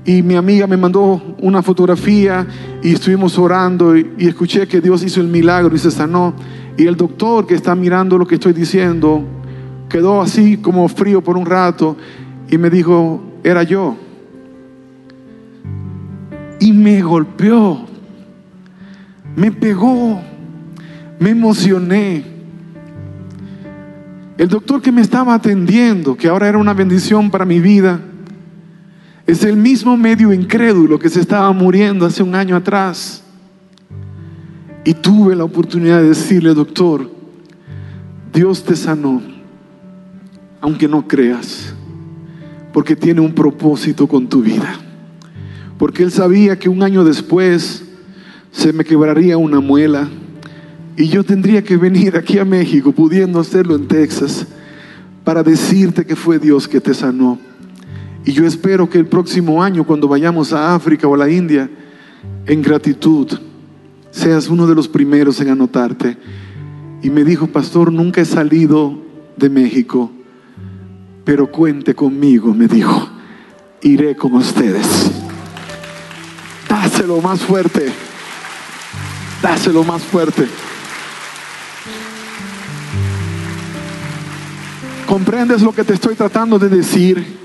y 0.04 0.22
mi 0.22 0.34
amiga 0.34 0.66
me 0.66 0.76
mandó 0.76 1.36
una 1.40 1.62
fotografía 1.62 2.46
y 2.82 2.92
estuvimos 2.92 3.38
orando 3.38 3.96
y, 3.96 4.10
y 4.18 4.28
escuché 4.28 4.66
que 4.66 4.80
Dios 4.80 5.02
hizo 5.04 5.20
el 5.20 5.28
milagro 5.28 5.74
y 5.74 5.78
se 5.78 5.90
sanó. 5.90 6.34
Y 6.76 6.86
el 6.86 6.96
doctor 6.96 7.46
que 7.46 7.54
está 7.54 7.74
mirando 7.74 8.18
lo 8.18 8.26
que 8.26 8.36
estoy 8.36 8.52
diciendo 8.52 9.22
quedó 9.88 10.22
así 10.22 10.56
como 10.56 10.88
frío 10.88 11.22
por 11.22 11.36
un 11.36 11.44
rato 11.44 11.96
y 12.50 12.56
me 12.56 12.70
dijo, 12.70 13.22
era 13.44 13.62
yo. 13.62 13.96
Y 16.60 16.72
me 16.72 17.02
golpeó, 17.02 17.86
me 19.36 19.50
pegó, 19.52 20.20
me 21.18 21.30
emocioné. 21.30 22.24
El 24.38 24.48
doctor 24.48 24.80
que 24.80 24.90
me 24.90 25.02
estaba 25.02 25.34
atendiendo, 25.34 26.16
que 26.16 26.28
ahora 26.28 26.48
era 26.48 26.58
una 26.58 26.72
bendición 26.72 27.30
para 27.30 27.44
mi 27.44 27.60
vida, 27.60 28.00
es 29.26 29.44
el 29.44 29.56
mismo 29.56 29.96
medio 29.96 30.32
incrédulo 30.32 30.98
que 30.98 31.08
se 31.08 31.20
estaba 31.20 31.52
muriendo 31.52 32.06
hace 32.06 32.22
un 32.22 32.34
año 32.34 32.56
atrás. 32.56 33.21
Y 34.84 34.94
tuve 34.94 35.36
la 35.36 35.44
oportunidad 35.44 36.00
de 36.00 36.08
decirle, 36.08 36.54
doctor, 36.54 37.08
Dios 38.32 38.64
te 38.64 38.74
sanó, 38.74 39.22
aunque 40.60 40.88
no 40.88 41.06
creas, 41.06 41.74
porque 42.72 42.96
tiene 42.96 43.20
un 43.20 43.34
propósito 43.34 44.06
con 44.06 44.28
tu 44.28 44.42
vida. 44.42 44.74
Porque 45.78 46.02
Él 46.02 46.10
sabía 46.10 46.58
que 46.58 46.68
un 46.68 46.82
año 46.82 47.04
después 47.04 47.84
se 48.50 48.72
me 48.72 48.84
quebraría 48.84 49.38
una 49.38 49.60
muela 49.60 50.08
y 50.96 51.08
yo 51.08 51.24
tendría 51.24 51.62
que 51.62 51.76
venir 51.76 52.16
aquí 52.16 52.38
a 52.38 52.44
México, 52.44 52.92
pudiendo 52.92 53.40
hacerlo 53.40 53.76
en 53.76 53.88
Texas, 53.88 54.46
para 55.24 55.42
decirte 55.42 56.04
que 56.04 56.16
fue 56.16 56.38
Dios 56.38 56.68
que 56.68 56.80
te 56.80 56.92
sanó. 56.92 57.38
Y 58.24 58.32
yo 58.32 58.46
espero 58.46 58.88
que 58.88 58.98
el 58.98 59.06
próximo 59.06 59.62
año, 59.62 59.84
cuando 59.84 60.06
vayamos 60.06 60.52
a 60.52 60.74
África 60.74 61.08
o 61.08 61.14
a 61.14 61.18
la 61.18 61.30
India, 61.30 61.70
en 62.46 62.62
gratitud, 62.62 63.28
seas 64.12 64.48
uno 64.48 64.68
de 64.68 64.76
los 64.76 64.86
primeros 64.86 65.40
en 65.40 65.48
anotarte. 65.48 66.16
Y 67.02 67.10
me 67.10 67.24
dijo, 67.24 67.48
pastor, 67.48 67.92
nunca 67.92 68.20
he 68.20 68.24
salido 68.24 68.96
de 69.36 69.50
México, 69.50 70.12
pero 71.24 71.50
cuente 71.50 71.96
conmigo, 71.96 72.54
me 72.54 72.68
dijo, 72.68 73.08
iré 73.80 74.14
con 74.14 74.34
ustedes. 74.34 75.10
Dáselo 76.68 77.20
más 77.20 77.40
fuerte, 77.40 77.92
dáselo 79.42 79.82
más 79.82 80.02
fuerte. 80.02 80.46
¿Comprendes 85.06 85.60
lo 85.62 85.74
que 85.74 85.84
te 85.84 85.94
estoy 85.94 86.14
tratando 86.14 86.58
de 86.58 86.68
decir? 86.68 87.40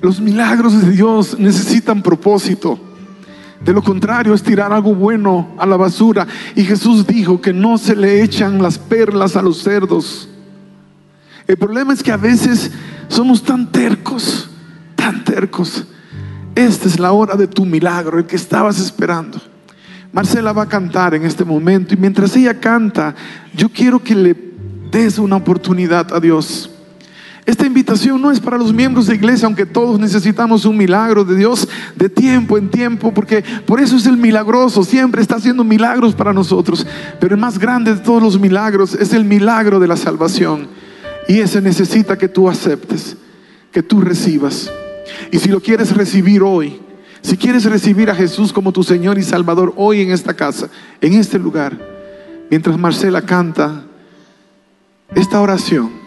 Los 0.00 0.20
milagros 0.20 0.80
de 0.80 0.92
Dios 0.92 1.38
necesitan 1.38 2.02
propósito. 2.02 2.87
De 3.64 3.72
lo 3.72 3.82
contrario 3.82 4.34
es 4.34 4.42
tirar 4.42 4.72
algo 4.72 4.94
bueno 4.94 5.54
a 5.58 5.66
la 5.66 5.76
basura. 5.76 6.26
Y 6.54 6.64
Jesús 6.64 7.06
dijo 7.06 7.40
que 7.40 7.52
no 7.52 7.78
se 7.78 7.96
le 7.96 8.22
echan 8.22 8.62
las 8.62 8.78
perlas 8.78 9.36
a 9.36 9.42
los 9.42 9.62
cerdos. 9.62 10.28
El 11.46 11.56
problema 11.56 11.92
es 11.92 12.02
que 12.02 12.12
a 12.12 12.16
veces 12.16 12.70
somos 13.08 13.42
tan 13.42 13.72
tercos, 13.72 14.50
tan 14.94 15.24
tercos. 15.24 15.84
Esta 16.54 16.88
es 16.88 16.98
la 16.98 17.12
hora 17.12 17.36
de 17.36 17.46
tu 17.46 17.64
milagro, 17.64 18.18
el 18.18 18.26
que 18.26 18.36
estabas 18.36 18.78
esperando. 18.78 19.40
Marcela 20.12 20.52
va 20.52 20.62
a 20.62 20.68
cantar 20.68 21.14
en 21.14 21.24
este 21.24 21.44
momento 21.44 21.94
y 21.94 21.96
mientras 21.96 22.34
ella 22.36 22.58
canta, 22.58 23.14
yo 23.54 23.68
quiero 23.68 24.02
que 24.02 24.14
le 24.14 24.36
des 24.90 25.18
una 25.18 25.36
oportunidad 25.36 26.12
a 26.12 26.20
Dios. 26.20 26.70
Esta 27.48 27.64
invitación 27.64 28.20
no 28.20 28.30
es 28.30 28.40
para 28.40 28.58
los 28.58 28.74
miembros 28.74 29.06
de 29.06 29.14
iglesia, 29.14 29.46
aunque 29.46 29.64
todos 29.64 29.98
necesitamos 29.98 30.66
un 30.66 30.76
milagro 30.76 31.24
de 31.24 31.34
Dios 31.34 31.66
de 31.96 32.10
tiempo 32.10 32.58
en 32.58 32.68
tiempo, 32.68 33.14
porque 33.14 33.42
por 33.64 33.80
eso 33.80 33.96
es 33.96 34.04
el 34.04 34.18
milagroso, 34.18 34.84
siempre 34.84 35.22
está 35.22 35.36
haciendo 35.36 35.64
milagros 35.64 36.14
para 36.14 36.34
nosotros. 36.34 36.86
Pero 37.18 37.34
el 37.34 37.40
más 37.40 37.58
grande 37.58 37.94
de 37.94 38.02
todos 38.02 38.22
los 38.22 38.38
milagros 38.38 38.92
es 38.92 39.14
el 39.14 39.24
milagro 39.24 39.80
de 39.80 39.88
la 39.88 39.96
salvación. 39.96 40.68
Y 41.26 41.38
ese 41.38 41.62
necesita 41.62 42.18
que 42.18 42.28
tú 42.28 42.50
aceptes, 42.50 43.16
que 43.72 43.82
tú 43.82 44.02
recibas. 44.02 44.70
Y 45.32 45.38
si 45.38 45.48
lo 45.48 45.60
quieres 45.60 45.96
recibir 45.96 46.42
hoy, 46.42 46.78
si 47.22 47.38
quieres 47.38 47.64
recibir 47.64 48.10
a 48.10 48.14
Jesús 48.14 48.52
como 48.52 48.72
tu 48.72 48.82
Señor 48.82 49.16
y 49.16 49.22
Salvador 49.22 49.72
hoy 49.78 50.02
en 50.02 50.10
esta 50.10 50.34
casa, 50.34 50.68
en 51.00 51.14
este 51.14 51.38
lugar, 51.38 51.78
mientras 52.50 52.76
Marcela 52.76 53.22
canta 53.22 53.84
esta 55.14 55.40
oración, 55.40 55.97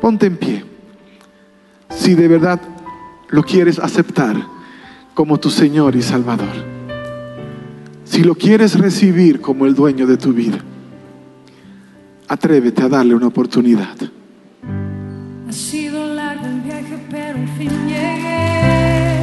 Ponte 0.00 0.26
en 0.26 0.36
pie. 0.36 0.64
Si 1.90 2.14
de 2.14 2.28
verdad 2.28 2.60
lo 3.28 3.42
quieres 3.42 3.78
aceptar 3.78 4.36
como 5.14 5.38
tu 5.38 5.50
Señor 5.50 5.94
y 5.96 6.02
Salvador. 6.02 6.64
Si 8.04 8.24
lo 8.24 8.34
quieres 8.34 8.78
recibir 8.78 9.40
como 9.40 9.66
el 9.66 9.74
dueño 9.74 10.06
de 10.06 10.16
tu 10.16 10.32
vida. 10.32 10.58
Atrévete 12.28 12.82
a 12.82 12.88
darle 12.88 13.14
una 13.14 13.26
oportunidad. 13.26 13.96
Ha 15.48 15.52
sido 15.52 16.14
largo 16.14 16.46
el 16.46 16.60
viaje, 16.60 16.98
pero 17.10 17.38
al 17.38 17.48
fin 17.58 17.70
llegué. 17.88 19.20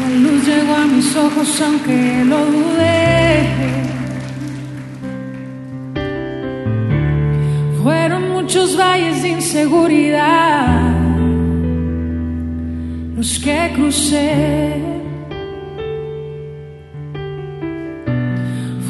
La 0.00 0.08
luz 0.18 0.46
llegó 0.46 0.74
a 0.74 0.86
mis 0.86 1.16
ojos, 1.16 1.60
aunque 1.60 2.24
lo 2.24 2.44
dudé. 2.46 3.65
Fueron 7.86 8.32
muchos 8.32 8.76
valles 8.76 9.22
de 9.22 9.28
inseguridad 9.28 10.92
los 13.14 13.38
que 13.38 13.70
crucé. 13.76 14.74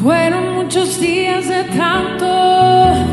Fueron 0.03 0.55
muchos 0.55 0.99
días 0.99 1.47
de 1.47 1.65
tanto 1.77 3.06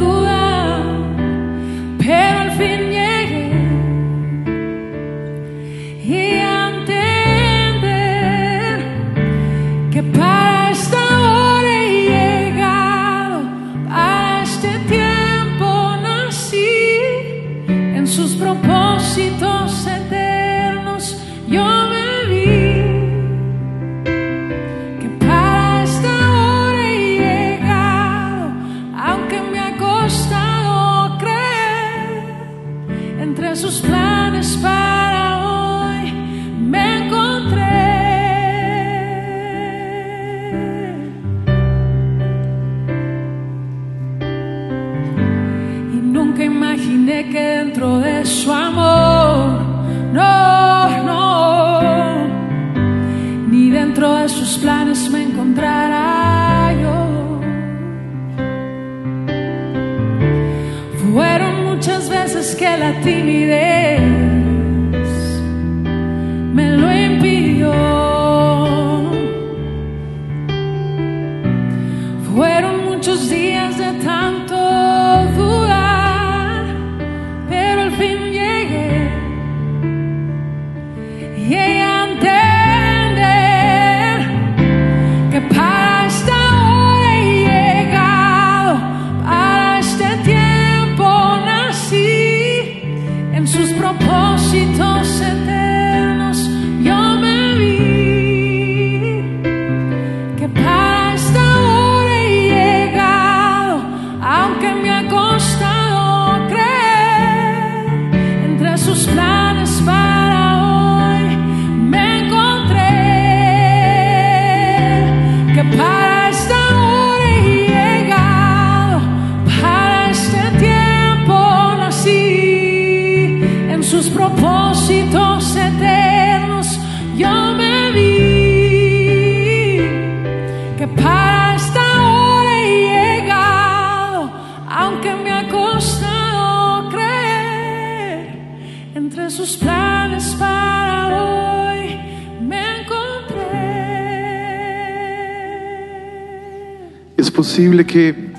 que, 147.85 148.31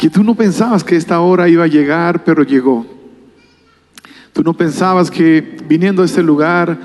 que 0.00 0.10
tú 0.10 0.24
no 0.24 0.34
pensabas 0.34 0.82
que 0.82 0.96
esta 0.96 1.20
hora 1.20 1.48
iba 1.48 1.64
a 1.64 1.68
llegar, 1.68 2.24
pero 2.24 2.42
llegó. 2.42 2.84
Tú 4.32 4.42
no 4.42 4.54
pensabas 4.54 5.10
que 5.10 5.58
viniendo 5.68 6.02
a 6.02 6.04
este 6.04 6.22
lugar, 6.22 6.78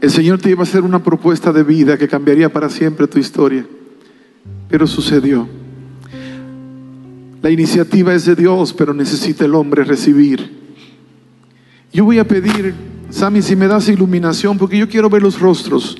el 0.00 0.10
Señor 0.10 0.40
te 0.40 0.50
iba 0.50 0.60
a 0.60 0.62
hacer 0.62 0.82
una 0.82 1.02
propuesta 1.02 1.52
de 1.52 1.62
vida 1.62 1.98
que 1.98 2.08
cambiaría 2.08 2.50
para 2.50 2.70
siempre 2.70 3.06
tu 3.06 3.18
historia. 3.18 3.66
Pero 4.68 4.86
sucedió. 4.86 5.46
La 7.42 7.50
iniciativa 7.50 8.14
es 8.14 8.24
de 8.24 8.36
Dios, 8.36 8.72
pero 8.72 8.94
necesita 8.94 9.44
el 9.44 9.54
hombre 9.54 9.84
recibir. 9.84 10.50
Yo 11.92 12.06
voy 12.06 12.18
a 12.18 12.26
pedir, 12.26 12.74
Sammy, 13.10 13.42
si 13.42 13.54
me 13.54 13.66
das 13.66 13.88
iluminación, 13.88 14.56
porque 14.56 14.78
yo 14.78 14.88
quiero 14.88 15.10
ver 15.10 15.22
los 15.22 15.38
rostros 15.38 15.98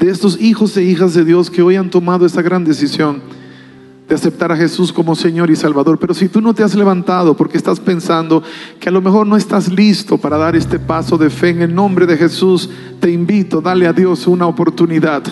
de 0.00 0.10
estos 0.10 0.40
hijos 0.40 0.74
e 0.78 0.82
hijas 0.82 1.12
de 1.12 1.26
Dios 1.26 1.50
que 1.50 1.60
hoy 1.60 1.76
han 1.76 1.90
tomado 1.90 2.24
esta 2.24 2.40
gran 2.40 2.64
decisión 2.64 3.20
de 4.08 4.14
aceptar 4.14 4.50
a 4.50 4.56
Jesús 4.56 4.94
como 4.94 5.14
Señor 5.14 5.50
y 5.50 5.56
Salvador. 5.56 5.98
Pero 5.98 6.14
si 6.14 6.28
tú 6.28 6.40
no 6.40 6.54
te 6.54 6.64
has 6.64 6.74
levantado 6.74 7.36
porque 7.36 7.58
estás 7.58 7.78
pensando 7.78 8.42
que 8.80 8.88
a 8.88 8.92
lo 8.92 9.02
mejor 9.02 9.26
no 9.26 9.36
estás 9.36 9.70
listo 9.70 10.16
para 10.16 10.38
dar 10.38 10.56
este 10.56 10.78
paso 10.78 11.18
de 11.18 11.28
fe 11.28 11.50
en 11.50 11.60
el 11.62 11.74
nombre 11.74 12.06
de 12.06 12.16
Jesús, 12.16 12.70
te 12.98 13.10
invito, 13.10 13.60
dale 13.60 13.86
a 13.86 13.92
Dios 13.92 14.26
una 14.26 14.46
oportunidad. 14.46 15.22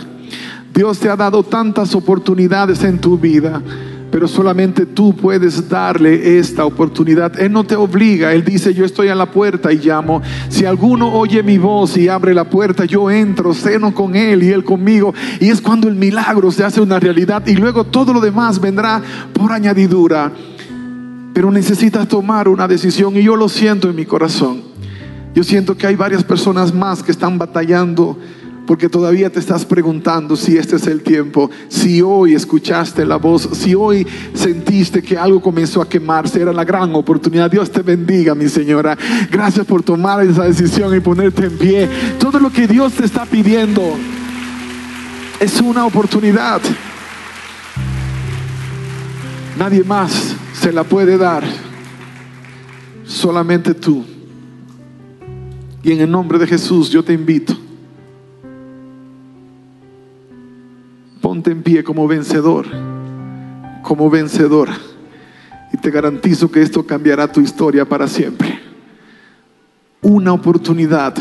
Dios 0.75 0.99
te 0.99 1.09
ha 1.09 1.17
dado 1.17 1.43
tantas 1.43 1.95
oportunidades 1.95 2.85
en 2.85 3.01
tu 3.01 3.19
vida. 3.19 3.63
Pero 4.11 4.27
solamente 4.27 4.87
tú 4.87 5.15
puedes 5.15 5.69
darle 5.69 6.39
esta 6.39 6.65
oportunidad. 6.65 7.39
Él 7.39 7.53
no 7.53 7.65
te 7.65 7.77
obliga. 7.77 8.33
Él 8.33 8.45
dice, 8.45 8.73
yo 8.73 8.85
estoy 8.85 9.09
a 9.09 9.15
la 9.15 9.31
puerta 9.31 9.73
y 9.73 9.79
llamo. 9.79 10.23
Si 10.49 10.65
alguno 10.65 11.13
oye 11.13 11.43
mi 11.43 11.59
voz 11.59 11.97
y 11.97 12.09
abre 12.09 12.33
la 12.33 12.49
puerta, 12.49 12.87
yo 12.87 13.11
entro, 13.11 13.53
ceno 13.53 13.93
con 13.93 14.17
Él 14.17 14.43
y 14.43 14.49
Él 14.49 14.65
conmigo. 14.65 15.13
Y 15.41 15.51
es 15.51 15.61
cuando 15.61 15.89
el 15.89 15.95
milagro 15.95 16.51
se 16.51 16.65
hace 16.65 16.81
una 16.81 16.99
realidad. 16.99 17.47
Y 17.47 17.57
luego 17.57 17.85
todo 17.85 18.15
lo 18.15 18.21
demás 18.21 18.61
vendrá 18.61 19.03
por 19.35 19.53
añadidura. 19.53 20.33
Pero 21.35 21.51
necesitas 21.51 22.09
tomar 22.09 22.49
una 22.49 22.67
decisión 22.67 23.17
y 23.17 23.23
yo 23.23 23.37
lo 23.37 23.49
siento 23.49 23.91
en 23.91 23.97
mi 23.97 24.07
corazón. 24.07 24.63
Yo 25.35 25.45
siento 25.45 25.77
que 25.77 25.87
hay 25.87 25.95
varias 25.95 26.25
personas 26.25 26.75
más 26.75 27.03
que 27.03 27.13
están 27.13 27.39
batallando 27.39 28.19
porque 28.69 28.91
todavía 28.91 29.31
te 29.31 29.41
estás 29.41 29.65
preguntando 29.65 30.37
si 30.37 30.59
este 30.59 30.77
es 30.77 30.87
el 30.87 31.01
tiempo, 31.01 31.51
si 31.69 32.03
hoy 32.03 32.35
escuchaste 32.35 33.07
la 33.07 33.17
voz, 33.17 33.49
si 33.55 33.75
hoy 33.75 34.07
sentiste 34.35 35.03
que 35.03 35.17
algo 35.17 35.41
comenzó 35.41 35.81
a 35.81 35.89
quemarse, 35.89 36.43
era 36.43 36.53
la 36.53 36.67
gran 36.67 36.95
oportunidad. 36.95 37.51
Dios 37.51 37.71
te 37.71 37.81
bendiga, 37.81 38.35
mi 38.35 38.47
señora. 38.47 38.95
Gracias 39.31 39.65
por 39.65 39.83
tomar 39.83 40.23
esa 40.23 40.45
decisión 40.45 40.95
y 40.95 41.01
ponerte 41.01 41.47
en 41.47 41.57
pie. 41.57 41.89
Todo 42.19 42.39
lo 42.39 42.51
que 42.51 42.69
Dios 42.69 42.93
te 42.93 43.07
está 43.07 43.25
pidiendo 43.25 43.83
es 45.41 45.63
una 45.63 45.87
oportunidad. 45.87 46.61
Nadie 49.59 49.83
más 49.83 50.37
se 50.53 50.75
la 50.75 50.85
puede 50.85 51.17
dar, 51.17 51.43
solamente 53.07 53.73
tú. 53.73 54.05
Y 55.83 55.93
en 55.93 56.03
el 56.03 56.11
nombre 56.11 56.39
de 56.39 56.47
Jesús 56.47 56.91
yo 56.91 57.03
te 57.03 57.15
invito. 57.15 57.68
Ponte 61.21 61.51
en 61.51 61.63
pie 61.63 61.83
como 61.85 62.07
vencedor, 62.07 62.67
como 63.83 64.11
vencedora. 64.11 64.77
Y 65.73 65.77
te 65.77 65.91
garantizo 65.91 66.51
que 66.51 66.63
esto 66.63 66.87
cambiará 66.87 67.31
tu 67.31 67.41
historia 67.41 67.85
para 67.85 68.07
siempre. 68.07 68.61
Una 70.01 70.33
oportunidad 70.33 71.15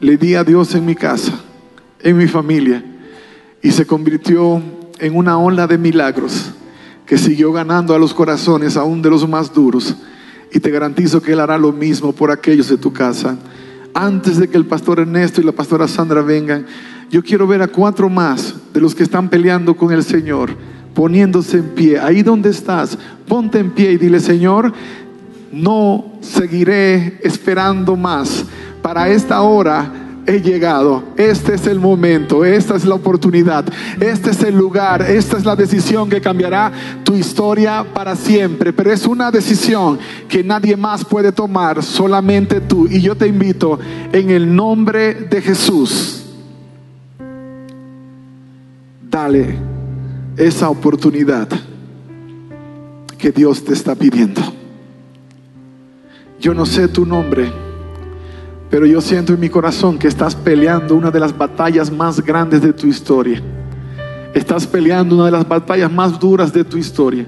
le 0.00 0.16
di 0.16 0.34
a 0.34 0.44
Dios 0.44 0.74
en 0.74 0.84
mi 0.84 0.94
casa, 0.94 1.32
en 2.00 2.16
mi 2.16 2.28
familia, 2.28 2.84
y 3.62 3.70
se 3.70 3.86
convirtió 3.86 4.62
en 4.98 5.16
una 5.16 5.38
ola 5.38 5.66
de 5.66 5.78
milagros 5.78 6.52
que 7.06 7.18
siguió 7.18 7.52
ganando 7.52 7.94
a 7.94 7.98
los 7.98 8.12
corazones 8.12 8.76
aún 8.76 9.00
de 9.00 9.10
los 9.10 9.28
más 9.28 9.52
duros. 9.52 9.96
Y 10.52 10.60
te 10.60 10.70
garantizo 10.70 11.22
que 11.22 11.32
Él 11.32 11.40
hará 11.40 11.58
lo 11.58 11.72
mismo 11.72 12.12
por 12.12 12.30
aquellos 12.30 12.68
de 12.68 12.76
tu 12.76 12.92
casa 12.92 13.36
antes 13.96 14.36
de 14.36 14.48
que 14.48 14.58
el 14.58 14.66
pastor 14.66 15.00
Ernesto 15.00 15.40
y 15.40 15.44
la 15.44 15.52
pastora 15.52 15.88
Sandra 15.88 16.20
vengan, 16.20 16.66
yo 17.10 17.22
quiero 17.22 17.46
ver 17.46 17.62
a 17.62 17.68
cuatro 17.68 18.08
más 18.08 18.54
de 18.72 18.80
los 18.80 18.94
que 18.94 19.02
están 19.02 19.28
peleando 19.28 19.76
con 19.76 19.92
el 19.92 20.02
Señor, 20.02 20.56
poniéndose 20.94 21.58
en 21.58 21.68
pie. 21.70 21.98
Ahí 21.98 22.22
donde 22.22 22.50
estás, 22.50 22.98
ponte 23.28 23.58
en 23.58 23.70
pie 23.70 23.92
y 23.92 23.96
dile, 23.96 24.20
Señor, 24.20 24.72
no 25.52 26.18
seguiré 26.20 27.18
esperando 27.22 27.96
más. 27.96 28.44
Para 28.82 29.08
esta 29.08 29.40
hora 29.42 29.92
he 30.26 30.40
llegado. 30.40 31.04
Este 31.16 31.54
es 31.54 31.66
el 31.66 31.78
momento, 31.78 32.44
esta 32.44 32.74
es 32.74 32.84
la 32.84 32.96
oportunidad, 32.96 33.64
este 34.00 34.30
es 34.30 34.42
el 34.42 34.56
lugar, 34.56 35.02
esta 35.02 35.36
es 35.36 35.44
la 35.44 35.54
decisión 35.54 36.10
que 36.10 36.20
cambiará 36.20 36.72
tu 37.04 37.14
historia 37.14 37.86
para 37.94 38.16
siempre. 38.16 38.72
Pero 38.72 38.92
es 38.92 39.06
una 39.06 39.30
decisión 39.30 39.98
que 40.28 40.42
nadie 40.42 40.76
más 40.76 41.04
puede 41.04 41.32
tomar, 41.32 41.82
solamente 41.82 42.60
tú. 42.60 42.88
Y 42.90 43.00
yo 43.00 43.14
te 43.14 43.26
invito 43.26 43.78
en 44.12 44.30
el 44.30 44.54
nombre 44.54 45.14
de 45.14 45.40
Jesús. 45.40 46.15
Dale 49.16 49.56
esa 50.36 50.68
oportunidad 50.68 51.48
que 53.16 53.32
Dios 53.32 53.64
te 53.64 53.72
está 53.72 53.94
pidiendo. 53.94 54.42
Yo 56.38 56.52
no 56.52 56.66
sé 56.66 56.86
tu 56.88 57.06
nombre 57.06 57.50
pero 58.68 58.84
yo 58.84 59.00
siento 59.00 59.32
en 59.32 59.40
mi 59.40 59.48
corazón 59.48 59.98
que 59.98 60.06
estás 60.06 60.34
peleando 60.34 60.94
una 60.94 61.10
de 61.10 61.18
las 61.18 61.34
batallas 61.34 61.90
más 61.90 62.20
grandes 62.20 62.60
de 62.60 62.74
tu 62.74 62.88
historia. 62.88 63.42
Estás 64.34 64.66
peleando 64.66 65.14
una 65.14 65.24
de 65.24 65.30
las 65.30 65.48
batallas 65.48 65.90
más 65.90 66.20
duras 66.20 66.52
de 66.52 66.62
tu 66.62 66.76
historia. 66.76 67.26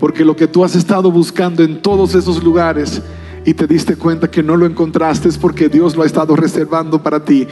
Porque 0.00 0.24
lo 0.24 0.34
que 0.34 0.48
tú 0.48 0.64
has 0.64 0.74
estado 0.74 1.12
buscando 1.12 1.62
en 1.62 1.80
todos 1.80 2.16
esos 2.16 2.42
lugares 2.42 3.00
y 3.44 3.54
te 3.54 3.68
diste 3.68 3.94
cuenta 3.94 4.28
que 4.28 4.42
no 4.42 4.56
lo 4.56 4.66
encontraste 4.66 5.28
es 5.28 5.38
porque 5.38 5.68
Dios 5.68 5.94
lo 5.94 6.02
ha 6.02 6.06
estado 6.06 6.34
reservando 6.34 7.00
para 7.00 7.24
ti. 7.24 7.46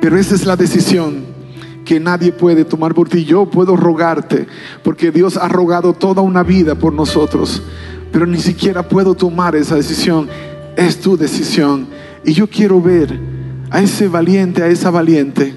Pero 0.00 0.16
esa 0.16 0.34
es 0.34 0.46
la 0.46 0.56
decisión 0.56 1.37
que 1.88 1.98
nadie 1.98 2.32
puede 2.32 2.66
tomar 2.66 2.94
por 2.94 3.08
ti. 3.08 3.24
Yo 3.24 3.46
puedo 3.46 3.74
rogarte 3.74 4.46
porque 4.84 5.10
Dios 5.10 5.38
ha 5.38 5.48
rogado 5.48 5.94
toda 5.94 6.20
una 6.20 6.42
vida 6.42 6.74
por 6.74 6.92
nosotros. 6.92 7.62
Pero 8.12 8.26
ni 8.26 8.36
siquiera 8.36 8.86
puedo 8.86 9.14
tomar 9.14 9.56
esa 9.56 9.74
decisión. 9.74 10.28
Es 10.76 11.00
tu 11.00 11.16
decisión. 11.16 11.86
Y 12.26 12.34
yo 12.34 12.46
quiero 12.46 12.82
ver 12.82 13.18
a 13.70 13.80
ese 13.80 14.06
valiente, 14.06 14.62
a 14.62 14.66
esa 14.66 14.90
valiente, 14.90 15.54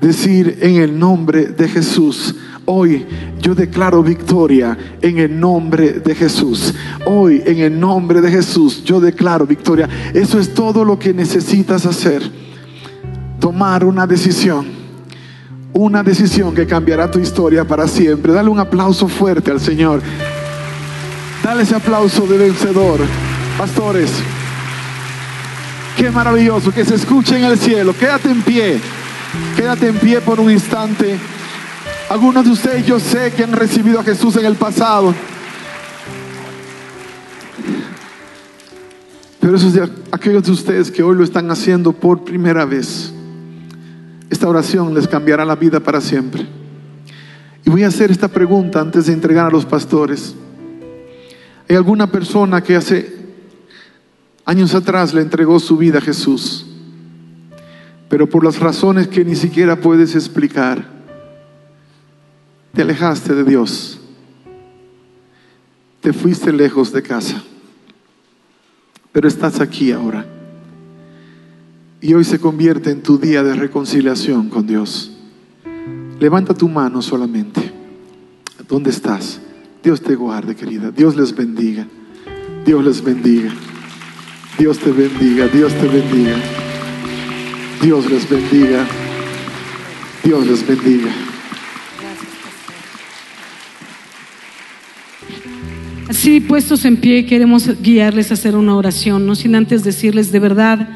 decir 0.00 0.58
en 0.60 0.76
el 0.82 0.98
nombre 0.98 1.46
de 1.46 1.68
Jesús, 1.68 2.34
Hoy 2.70 3.06
yo 3.40 3.54
declaro 3.54 4.02
victoria 4.02 4.76
en 5.00 5.18
el 5.18 5.40
nombre 5.40 6.00
de 6.00 6.14
Jesús. 6.14 6.74
Hoy 7.06 7.42
en 7.46 7.60
el 7.60 7.80
nombre 7.80 8.20
de 8.20 8.30
Jesús 8.30 8.84
yo 8.84 9.00
declaro 9.00 9.46
victoria. 9.46 9.88
Eso 10.12 10.38
es 10.38 10.52
todo 10.52 10.84
lo 10.84 10.98
que 10.98 11.14
necesitas 11.14 11.86
hacer. 11.86 12.22
Tomar 13.40 13.86
una 13.86 14.06
decisión. 14.06 14.77
Una 15.72 16.02
decisión 16.02 16.54
que 16.54 16.66
cambiará 16.66 17.10
tu 17.10 17.18
historia 17.18 17.64
para 17.64 17.86
siempre. 17.86 18.32
Dale 18.32 18.48
un 18.48 18.58
aplauso 18.58 19.06
fuerte 19.08 19.50
al 19.50 19.60
Señor. 19.60 20.00
Dale 21.42 21.62
ese 21.62 21.76
aplauso 21.76 22.26
de 22.26 22.38
vencedor. 22.38 23.00
Pastores. 23.56 24.10
Qué 25.96 26.10
maravilloso 26.10 26.72
que 26.72 26.84
se 26.84 26.94
escuche 26.94 27.36
en 27.36 27.44
el 27.44 27.58
cielo. 27.58 27.94
Quédate 27.98 28.30
en 28.30 28.42
pie. 28.42 28.80
Quédate 29.56 29.88
en 29.88 29.98
pie 29.98 30.20
por 30.20 30.40
un 30.40 30.50
instante. 30.50 31.18
Algunos 32.08 32.44
de 32.44 32.50
ustedes 32.50 32.86
yo 32.86 32.98
sé 32.98 33.32
que 33.32 33.44
han 33.44 33.52
recibido 33.52 34.00
a 34.00 34.04
Jesús 34.04 34.36
en 34.36 34.46
el 34.46 34.54
pasado. 34.54 35.14
Pero 39.40 39.56
esos 39.56 39.72
de 39.74 39.88
aquellos 40.10 40.44
de 40.44 40.52
ustedes 40.52 40.90
que 40.90 41.02
hoy 41.02 41.16
lo 41.16 41.24
están 41.24 41.50
haciendo 41.50 41.92
por 41.92 42.24
primera 42.24 42.64
vez. 42.64 43.12
Esta 44.30 44.48
oración 44.48 44.94
les 44.94 45.08
cambiará 45.08 45.44
la 45.44 45.56
vida 45.56 45.80
para 45.80 46.00
siempre. 46.00 46.46
Y 47.64 47.70
voy 47.70 47.84
a 47.84 47.88
hacer 47.88 48.10
esta 48.10 48.28
pregunta 48.28 48.80
antes 48.80 49.06
de 49.06 49.12
entregar 49.12 49.46
a 49.46 49.50
los 49.50 49.64
pastores. 49.64 50.34
¿Hay 51.68 51.76
alguna 51.76 52.10
persona 52.10 52.62
que 52.62 52.76
hace 52.76 53.18
Años 54.48 54.74
atrás 54.74 55.12
le 55.12 55.20
entregó 55.20 55.60
su 55.60 55.76
vida 55.76 55.98
a 55.98 56.00
Jesús, 56.00 56.64
pero 58.08 58.30
por 58.30 58.42
las 58.42 58.58
razones 58.58 59.06
que 59.06 59.22
ni 59.22 59.36
siquiera 59.36 59.78
puedes 59.78 60.14
explicar, 60.14 60.88
te 62.72 62.80
alejaste 62.80 63.34
de 63.34 63.44
Dios, 63.44 64.00
te 66.00 66.14
fuiste 66.14 66.50
lejos 66.50 66.94
de 66.94 67.02
casa, 67.02 67.42
pero 69.12 69.28
estás 69.28 69.60
aquí 69.60 69.92
ahora. 69.92 70.24
Y 72.00 72.14
hoy 72.14 72.24
se 72.24 72.38
convierte 72.38 72.90
en 72.90 73.02
tu 73.02 73.18
día 73.18 73.42
de 73.42 73.54
reconciliación 73.54 74.48
con 74.48 74.66
Dios. 74.66 75.10
Levanta 76.20 76.54
tu 76.54 76.68
mano 76.68 77.02
solamente. 77.02 77.72
¿Dónde 78.68 78.90
estás? 78.90 79.40
Dios 79.82 80.00
te 80.00 80.14
guarde, 80.14 80.54
querida. 80.54 80.92
Dios 80.92 81.16
les 81.16 81.34
bendiga. 81.34 81.86
Dios 82.64 82.84
les 82.84 83.02
bendiga. 83.02 83.52
Dios 84.58 84.78
te 84.78 84.92
bendiga, 84.92 85.48
Dios 85.48 85.72
te 85.74 85.88
bendiga. 85.88 86.36
Dios 87.82 88.10
les 88.10 88.28
bendiga. 88.28 88.86
Dios 90.22 90.46
les 90.46 90.66
bendiga. 90.66 91.10
Así 96.08 96.40
puestos 96.40 96.84
en 96.84 96.96
pie 96.96 97.26
queremos 97.26 97.80
guiarles 97.82 98.30
a 98.30 98.34
hacer 98.34 98.56
una 98.56 98.76
oración, 98.76 99.26
no 99.26 99.34
sin 99.34 99.54
antes 99.54 99.84
decirles 99.84 100.32
de 100.32 100.40
verdad, 100.40 100.88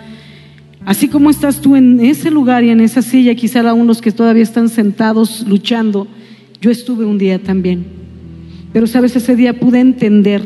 así 0.85 1.09
como 1.09 1.31
estás 1.31 1.61
tú 1.61 1.77
en 1.77 2.01
ese 2.01 2.31
lugar 2.31 2.65
y 2.65 2.71
en 2.71 2.81
esa 2.81 3.03
silla, 3.03 3.35
quizá 3.35 3.69
aún 3.69 3.87
los 3.87 4.01
que 4.01 4.13
todavía 4.13 4.43
están 4.43 4.69
sentados 4.69 5.47
luchando, 5.47 6.07
yo 6.61 6.71
estuve 6.71 7.05
un 7.05 7.19
día 7.19 7.43
también. 7.43 7.85
Pero 8.73 8.87
sabes, 8.87 9.15
ese 9.17 9.37
día 9.37 9.59
pude 9.59 9.81
entender 9.81 10.43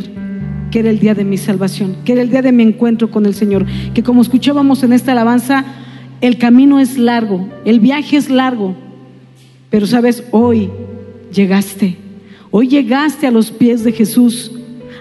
que 0.71 0.81
era 0.81 0.91
el 0.91 0.99
día 0.99 1.15
de 1.15 1.25
mi 1.25 1.37
salvación, 1.37 1.97
que 2.05 2.13
era 2.13 2.23
el 2.23 2.31
día 2.31 2.43
de 2.43 2.53
mi 2.53 2.63
encuentro 2.63 3.11
con 3.11 3.27
el 3.27 3.35
Señor, 3.35 3.67
que 3.95 4.03
como 4.03 4.23
escuchábamos 4.23 4.83
en 4.83 4.93
esta 4.93 5.13
alabanza, 5.13 5.65
el 6.21 6.39
camino 6.39 6.81
es 6.81 6.99
largo, 6.99 7.49
el 7.65 7.81
viaje 7.81 8.17
es 8.17 8.31
largo, 8.31 8.75
pero 9.71 9.87
sabes, 9.87 10.25
hoy 10.31 10.71
llegaste, 11.33 11.97
hoy 12.51 12.69
llegaste 12.69 13.27
a 13.27 13.31
los 13.31 13.51
pies 13.51 13.85
de 13.85 13.93
Jesús, 13.93 14.53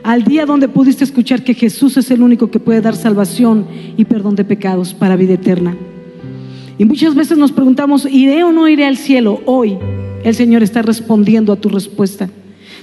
al 0.05 0.23
día 0.23 0.45
donde 0.45 0.67
pudiste 0.67 1.03
escuchar 1.03 1.43
que 1.43 1.55
Jesús 1.55 1.97
es 1.97 2.11
el 2.11 2.21
único 2.21 2.51
que 2.51 2.59
puede 2.59 2.79
dar 2.79 2.95
salvación 2.95 3.65
y 3.97 4.05
perdón 4.05 4.35
de 4.35 4.45
pecados 4.45 4.93
para 4.93 5.15
vida 5.15 5.33
eterna. 5.33 5.75
Y 6.77 6.85
muchas 6.85 7.15
veces 7.15 7.39
nos 7.39 7.51
preguntamos, 7.51 8.05
¿iré 8.05 8.43
o 8.43 8.51
no 8.51 8.67
iré 8.67 8.85
al 8.85 8.97
cielo? 8.97 9.41
Hoy 9.45 9.79
el 10.23 10.35
Señor 10.35 10.61
está 10.61 10.83
respondiendo 10.83 11.51
a 11.51 11.55
tu 11.55 11.69
respuesta. 11.69 12.29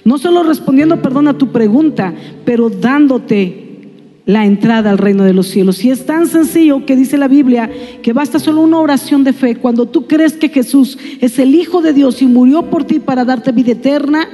No 0.04 0.18
solo 0.18 0.42
respondiendo, 0.42 1.00
perdón, 1.00 1.28
a 1.28 1.38
tu 1.38 1.52
pregunta, 1.52 2.12
pero 2.44 2.68
dándote 2.68 3.78
la 4.26 4.44
entrada 4.44 4.90
al 4.90 4.98
reino 4.98 5.22
de 5.22 5.32
los 5.32 5.46
cielos. 5.46 5.84
Y 5.84 5.90
es 5.90 6.04
tan 6.04 6.26
sencillo 6.26 6.84
que 6.86 6.96
dice 6.96 7.18
la 7.18 7.28
Biblia 7.28 7.70
que 8.02 8.12
basta 8.12 8.40
solo 8.40 8.62
una 8.62 8.80
oración 8.80 9.22
de 9.22 9.32
fe. 9.32 9.54
Cuando 9.54 9.86
tú 9.86 10.08
crees 10.08 10.32
que 10.32 10.48
Jesús 10.48 10.98
es 11.20 11.38
el 11.38 11.54
Hijo 11.54 11.82
de 11.82 11.92
Dios 11.92 12.20
y 12.20 12.26
murió 12.26 12.68
por 12.68 12.82
ti 12.82 12.98
para 12.98 13.24
darte 13.24 13.52
vida 13.52 13.72
eterna, 13.72 14.28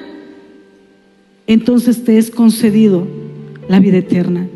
entonces 1.49 2.05
te 2.05 2.19
es 2.19 2.31
concedido 2.31 3.09
la 3.69 3.81
vida 3.81 3.97
eterna. 3.99 4.47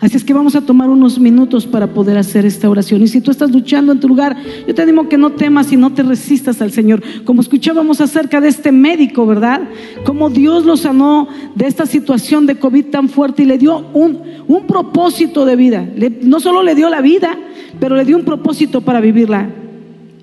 Así 0.00 0.16
es 0.16 0.24
que 0.24 0.34
vamos 0.34 0.56
a 0.56 0.60
tomar 0.60 0.90
unos 0.90 1.18
minutos 1.18 1.66
para 1.66 1.88
poder 1.88 2.18
hacer 2.18 2.44
esta 2.44 2.68
oración. 2.68 3.02
Y 3.02 3.08
si 3.08 3.20
tú 3.20 3.30
estás 3.30 3.50
luchando 3.50 3.92
en 3.92 4.00
tu 4.00 4.08
lugar, 4.08 4.36
yo 4.66 4.74
te 4.74 4.82
animo 4.82 5.08
que 5.08 5.18
no 5.18 5.32
temas 5.32 5.72
y 5.72 5.76
no 5.76 5.92
te 5.92 6.02
resistas 6.02 6.60
al 6.60 6.72
Señor. 6.72 7.02
Como 7.24 7.42
escuchábamos 7.42 8.00
acerca 8.00 8.40
de 8.40 8.48
este 8.48 8.72
médico, 8.72 9.26
¿verdad? 9.26 9.62
Cómo 10.04 10.30
Dios 10.30 10.64
lo 10.64 10.76
sanó 10.76 11.28
de 11.54 11.66
esta 11.66 11.86
situación 11.86 12.46
de 12.46 12.56
COVID 12.56 12.86
tan 12.86 13.08
fuerte 13.08 13.42
y 13.42 13.46
le 13.46 13.58
dio 13.58 13.86
un 13.92 14.66
propósito 14.66 15.44
de 15.44 15.56
vida. 15.56 15.88
no 16.22 16.40
solo 16.40 16.62
le 16.62 16.74
dio 16.74 16.88
la 16.88 17.00
vida, 17.00 17.38
pero 17.78 17.94
le 17.94 18.04
dio 18.04 18.16
un 18.16 18.24
propósito 18.24 18.80
para 18.80 19.00
vivirla. 19.00 19.50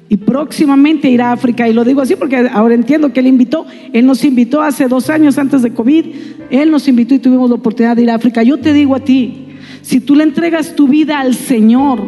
Y 0.07 0.17
próximamente 0.17 1.09
irá 1.09 1.29
a 1.29 1.33
África. 1.33 1.67
Y 1.67 1.73
lo 1.73 1.83
digo 1.83 2.01
así 2.01 2.15
porque 2.15 2.49
ahora 2.51 2.75
entiendo 2.75 3.11
que 3.11 3.21
él 3.21 3.27
invitó. 3.27 3.65
Él 3.91 4.05
nos 4.05 4.23
invitó 4.23 4.61
hace 4.61 4.87
dos 4.87 5.09
años 5.09 5.37
antes 5.37 5.61
de 5.61 5.71
COVID. 5.73 6.05
Él 6.51 6.71
nos 6.71 6.87
invitó 6.87 7.15
y 7.15 7.19
tuvimos 7.19 7.49
la 7.49 7.55
oportunidad 7.55 7.95
de 7.95 8.03
ir 8.03 8.11
a 8.11 8.15
África. 8.15 8.43
Yo 8.43 8.57
te 8.57 8.71
digo 8.71 8.95
a 8.95 8.99
ti, 8.99 9.47
si 9.81 9.99
tú 9.99 10.15
le 10.15 10.23
entregas 10.23 10.75
tu 10.75 10.87
vida 10.87 11.19
al 11.19 11.33
Señor 11.33 12.01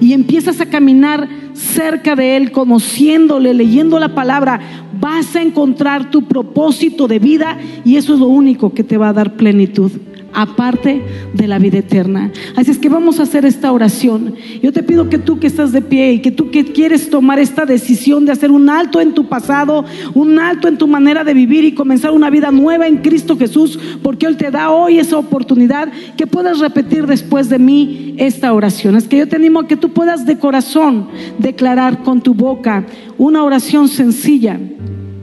y 0.00 0.12
empiezas 0.12 0.60
a 0.60 0.66
caminar 0.66 1.28
cerca 1.52 2.16
de 2.16 2.36
Él, 2.36 2.50
conociéndole, 2.50 3.54
leyendo 3.54 4.00
la 4.00 4.14
palabra, 4.14 4.60
vas 5.00 5.36
a 5.36 5.42
encontrar 5.42 6.10
tu 6.10 6.22
propósito 6.22 7.06
de 7.06 7.20
vida 7.20 7.58
y 7.84 7.96
eso 7.96 8.14
es 8.14 8.20
lo 8.20 8.26
único 8.26 8.74
que 8.74 8.82
te 8.82 8.96
va 8.96 9.10
a 9.10 9.12
dar 9.12 9.36
plenitud 9.36 9.92
aparte 10.36 11.02
de 11.32 11.46
la 11.46 11.58
vida 11.58 11.78
eterna. 11.78 12.30
Así 12.54 12.70
es 12.70 12.78
que 12.78 12.90
vamos 12.90 13.18
a 13.18 13.22
hacer 13.22 13.46
esta 13.46 13.72
oración. 13.72 14.34
Yo 14.62 14.70
te 14.70 14.82
pido 14.82 15.08
que 15.08 15.16
tú 15.16 15.40
que 15.40 15.46
estás 15.46 15.72
de 15.72 15.80
pie 15.80 16.12
y 16.12 16.18
que 16.20 16.30
tú 16.30 16.50
que 16.50 16.62
quieres 16.66 17.08
tomar 17.08 17.38
esta 17.38 17.64
decisión 17.64 18.26
de 18.26 18.32
hacer 18.32 18.50
un 18.50 18.68
alto 18.68 19.00
en 19.00 19.14
tu 19.14 19.28
pasado, 19.28 19.86
un 20.12 20.38
alto 20.38 20.68
en 20.68 20.76
tu 20.76 20.86
manera 20.86 21.24
de 21.24 21.32
vivir 21.32 21.64
y 21.64 21.72
comenzar 21.72 22.10
una 22.10 22.28
vida 22.28 22.50
nueva 22.50 22.86
en 22.86 22.98
Cristo 22.98 23.38
Jesús, 23.38 23.78
porque 24.02 24.26
Él 24.26 24.36
te 24.36 24.50
da 24.50 24.70
hoy 24.70 24.98
esa 24.98 25.16
oportunidad 25.16 25.88
que 26.18 26.26
puedas 26.26 26.58
repetir 26.58 27.06
después 27.06 27.48
de 27.48 27.58
mí 27.58 28.14
esta 28.18 28.52
oración. 28.52 28.94
Es 28.94 29.08
que 29.08 29.16
yo 29.16 29.28
te 29.28 29.36
animo 29.36 29.60
a 29.60 29.66
que 29.66 29.78
tú 29.78 29.94
puedas 29.94 30.26
de 30.26 30.36
corazón 30.36 31.08
declarar 31.38 32.02
con 32.02 32.20
tu 32.20 32.34
boca 32.34 32.84
una 33.16 33.42
oración 33.42 33.88
sencilla, 33.88 34.60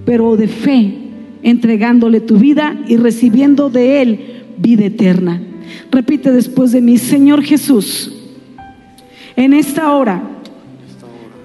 pero 0.06 0.36
de 0.38 0.48
fe, 0.48 0.98
entregándole 1.44 2.20
tu 2.20 2.38
vida 2.38 2.80
y 2.88 2.98
recibiendo 2.98 3.70
de 3.70 4.02
Él 4.02 4.43
vida 4.58 4.86
eterna. 4.86 5.42
Repite 5.92 6.32
después 6.32 6.72
de 6.72 6.82
mí, 6.82 6.98
Señor 6.98 7.44
Jesús, 7.44 8.12
en 9.36 9.54
esta 9.54 9.94
hora 9.94 10.22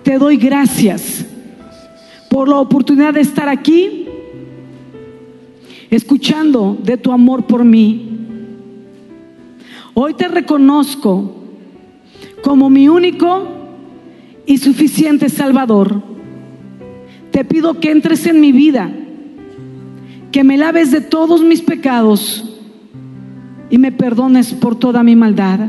te 0.03 0.19
doy 0.19 0.37
gracias 0.37 1.27
por 2.31 2.49
la 2.49 2.59
oportunidad 2.59 3.15
de 3.15 3.21
estar 3.21 3.49
aquí, 3.49 4.07
escuchando 5.91 6.79
de 6.83 6.97
tu 6.97 7.13
amor 7.13 7.47
por 7.47 7.65
mí. 7.65 8.09
Hoy 9.95 10.15
te 10.15 10.29
reconozco 10.29 11.35
como 12.43 12.71
mi 12.71 12.89
único 12.89 13.49
y 14.47 14.59
suficiente 14.59 15.29
Salvador. 15.29 16.03
Te 17.31 17.45
pido 17.45 17.81
que 17.81 17.91
entres 17.91 18.27
en 18.27 18.41
mi 18.41 18.53
vida, 18.53 18.91
que 20.33 20.45
me 20.45 20.57
laves 20.57 20.91
de 20.91 21.01
todos 21.01 21.43
mis 21.43 21.61
pecados 21.61 22.48
y 23.71 23.79
me 23.79 23.93
perdones 23.93 24.55
por 24.55 24.77
toda 24.77 25.03
mi 25.03 25.17
maldad. 25.17 25.69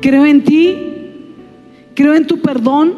Creo 0.00 0.26
en 0.26 0.44
ti, 0.44 0.76
creo 1.94 2.14
en 2.14 2.26
tu 2.26 2.40
perdón, 2.40 2.92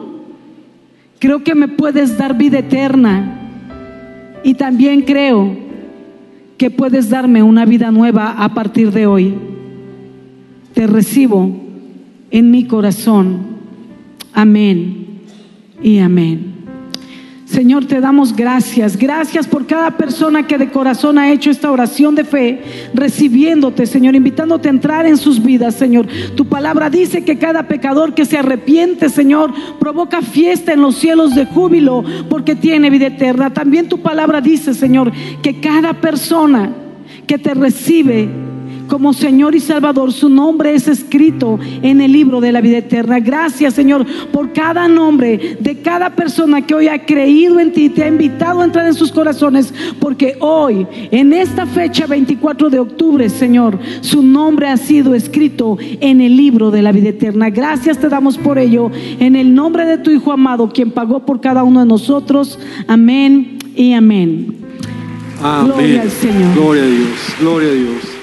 creo 1.18 1.42
que 1.42 1.54
me 1.54 1.68
puedes 1.68 2.16
dar 2.16 2.36
vida 2.36 2.58
eterna 2.58 3.40
y 4.42 4.54
también 4.54 5.02
creo 5.02 5.56
que 6.56 6.70
puedes 6.70 7.08
darme 7.08 7.42
una 7.42 7.64
vida 7.64 7.90
nueva 7.90 8.32
a 8.32 8.52
partir 8.54 8.90
de 8.92 9.06
hoy. 9.06 9.34
Te 10.74 10.86
recibo 10.86 11.50
en 12.30 12.50
mi 12.50 12.64
corazón. 12.64 13.38
Amén 14.32 15.06
y 15.82 15.98
amén. 15.98 16.59
Señor, 17.50 17.84
te 17.86 18.00
damos 18.00 18.36
gracias. 18.36 18.96
Gracias 18.96 19.48
por 19.48 19.66
cada 19.66 19.96
persona 19.96 20.46
que 20.46 20.56
de 20.56 20.70
corazón 20.70 21.18
ha 21.18 21.32
hecho 21.32 21.50
esta 21.50 21.72
oración 21.72 22.14
de 22.14 22.22
fe, 22.22 22.62
recibiéndote, 22.94 23.86
Señor, 23.86 24.14
invitándote 24.14 24.68
a 24.68 24.70
entrar 24.70 25.04
en 25.04 25.16
sus 25.16 25.42
vidas, 25.42 25.74
Señor. 25.74 26.06
Tu 26.36 26.46
palabra 26.46 26.88
dice 26.88 27.24
que 27.24 27.38
cada 27.38 27.66
pecador 27.66 28.14
que 28.14 28.24
se 28.24 28.38
arrepiente, 28.38 29.08
Señor, 29.08 29.52
provoca 29.80 30.22
fiesta 30.22 30.72
en 30.72 30.80
los 30.80 30.94
cielos 30.94 31.34
de 31.34 31.44
júbilo 31.44 32.04
porque 32.28 32.54
tiene 32.54 32.88
vida 32.88 33.08
eterna. 33.08 33.52
También 33.52 33.88
tu 33.88 33.98
palabra 33.98 34.40
dice, 34.40 34.72
Señor, 34.72 35.10
que 35.42 35.58
cada 35.58 35.94
persona 35.94 36.72
que 37.26 37.36
te 37.36 37.54
recibe 37.54 38.28
como 38.90 39.12
Señor 39.12 39.54
y 39.54 39.60
Salvador, 39.60 40.12
su 40.12 40.28
nombre 40.28 40.74
es 40.74 40.88
escrito 40.88 41.60
en 41.80 42.00
el 42.00 42.10
libro 42.10 42.40
de 42.40 42.50
la 42.50 42.60
vida 42.60 42.78
eterna. 42.78 43.20
Gracias, 43.20 43.74
Señor, 43.74 44.04
por 44.32 44.52
cada 44.52 44.88
nombre 44.88 45.56
de 45.60 45.78
cada 45.78 46.10
persona 46.10 46.66
que 46.66 46.74
hoy 46.74 46.88
ha 46.88 47.06
creído 47.06 47.60
en 47.60 47.72
ti, 47.72 47.88
te 47.88 48.02
ha 48.02 48.08
invitado 48.08 48.60
a 48.60 48.64
entrar 48.64 48.86
en 48.88 48.94
sus 48.94 49.12
corazones, 49.12 49.72
porque 50.00 50.36
hoy, 50.40 50.86
en 51.12 51.32
esta 51.32 51.66
fecha 51.66 52.06
24 52.06 52.68
de 52.68 52.80
octubre, 52.80 53.28
Señor, 53.28 53.78
su 54.00 54.24
nombre 54.24 54.66
ha 54.66 54.76
sido 54.76 55.14
escrito 55.14 55.78
en 55.80 56.20
el 56.20 56.36
libro 56.36 56.72
de 56.72 56.82
la 56.82 56.90
vida 56.90 57.10
eterna. 57.10 57.48
Gracias 57.48 57.96
te 57.98 58.08
damos 58.08 58.36
por 58.38 58.58
ello, 58.58 58.90
en 59.20 59.36
el 59.36 59.54
nombre 59.54 59.86
de 59.86 59.98
tu 59.98 60.10
Hijo 60.10 60.32
amado, 60.32 60.68
quien 60.68 60.90
pagó 60.90 61.24
por 61.24 61.40
cada 61.40 61.62
uno 61.62 61.78
de 61.78 61.86
nosotros. 61.86 62.58
Amén 62.88 63.58
y 63.76 63.92
amén. 63.92 64.56
Amén. 65.40 65.72
Gloria 65.72 66.02
al 66.02 66.10
Señor. 66.10 66.54
Gloria 66.54 66.82
a 66.82 66.86
Dios. 66.86 67.36
Gloria 67.38 67.68
a 67.68 67.72
Dios. 67.72 68.19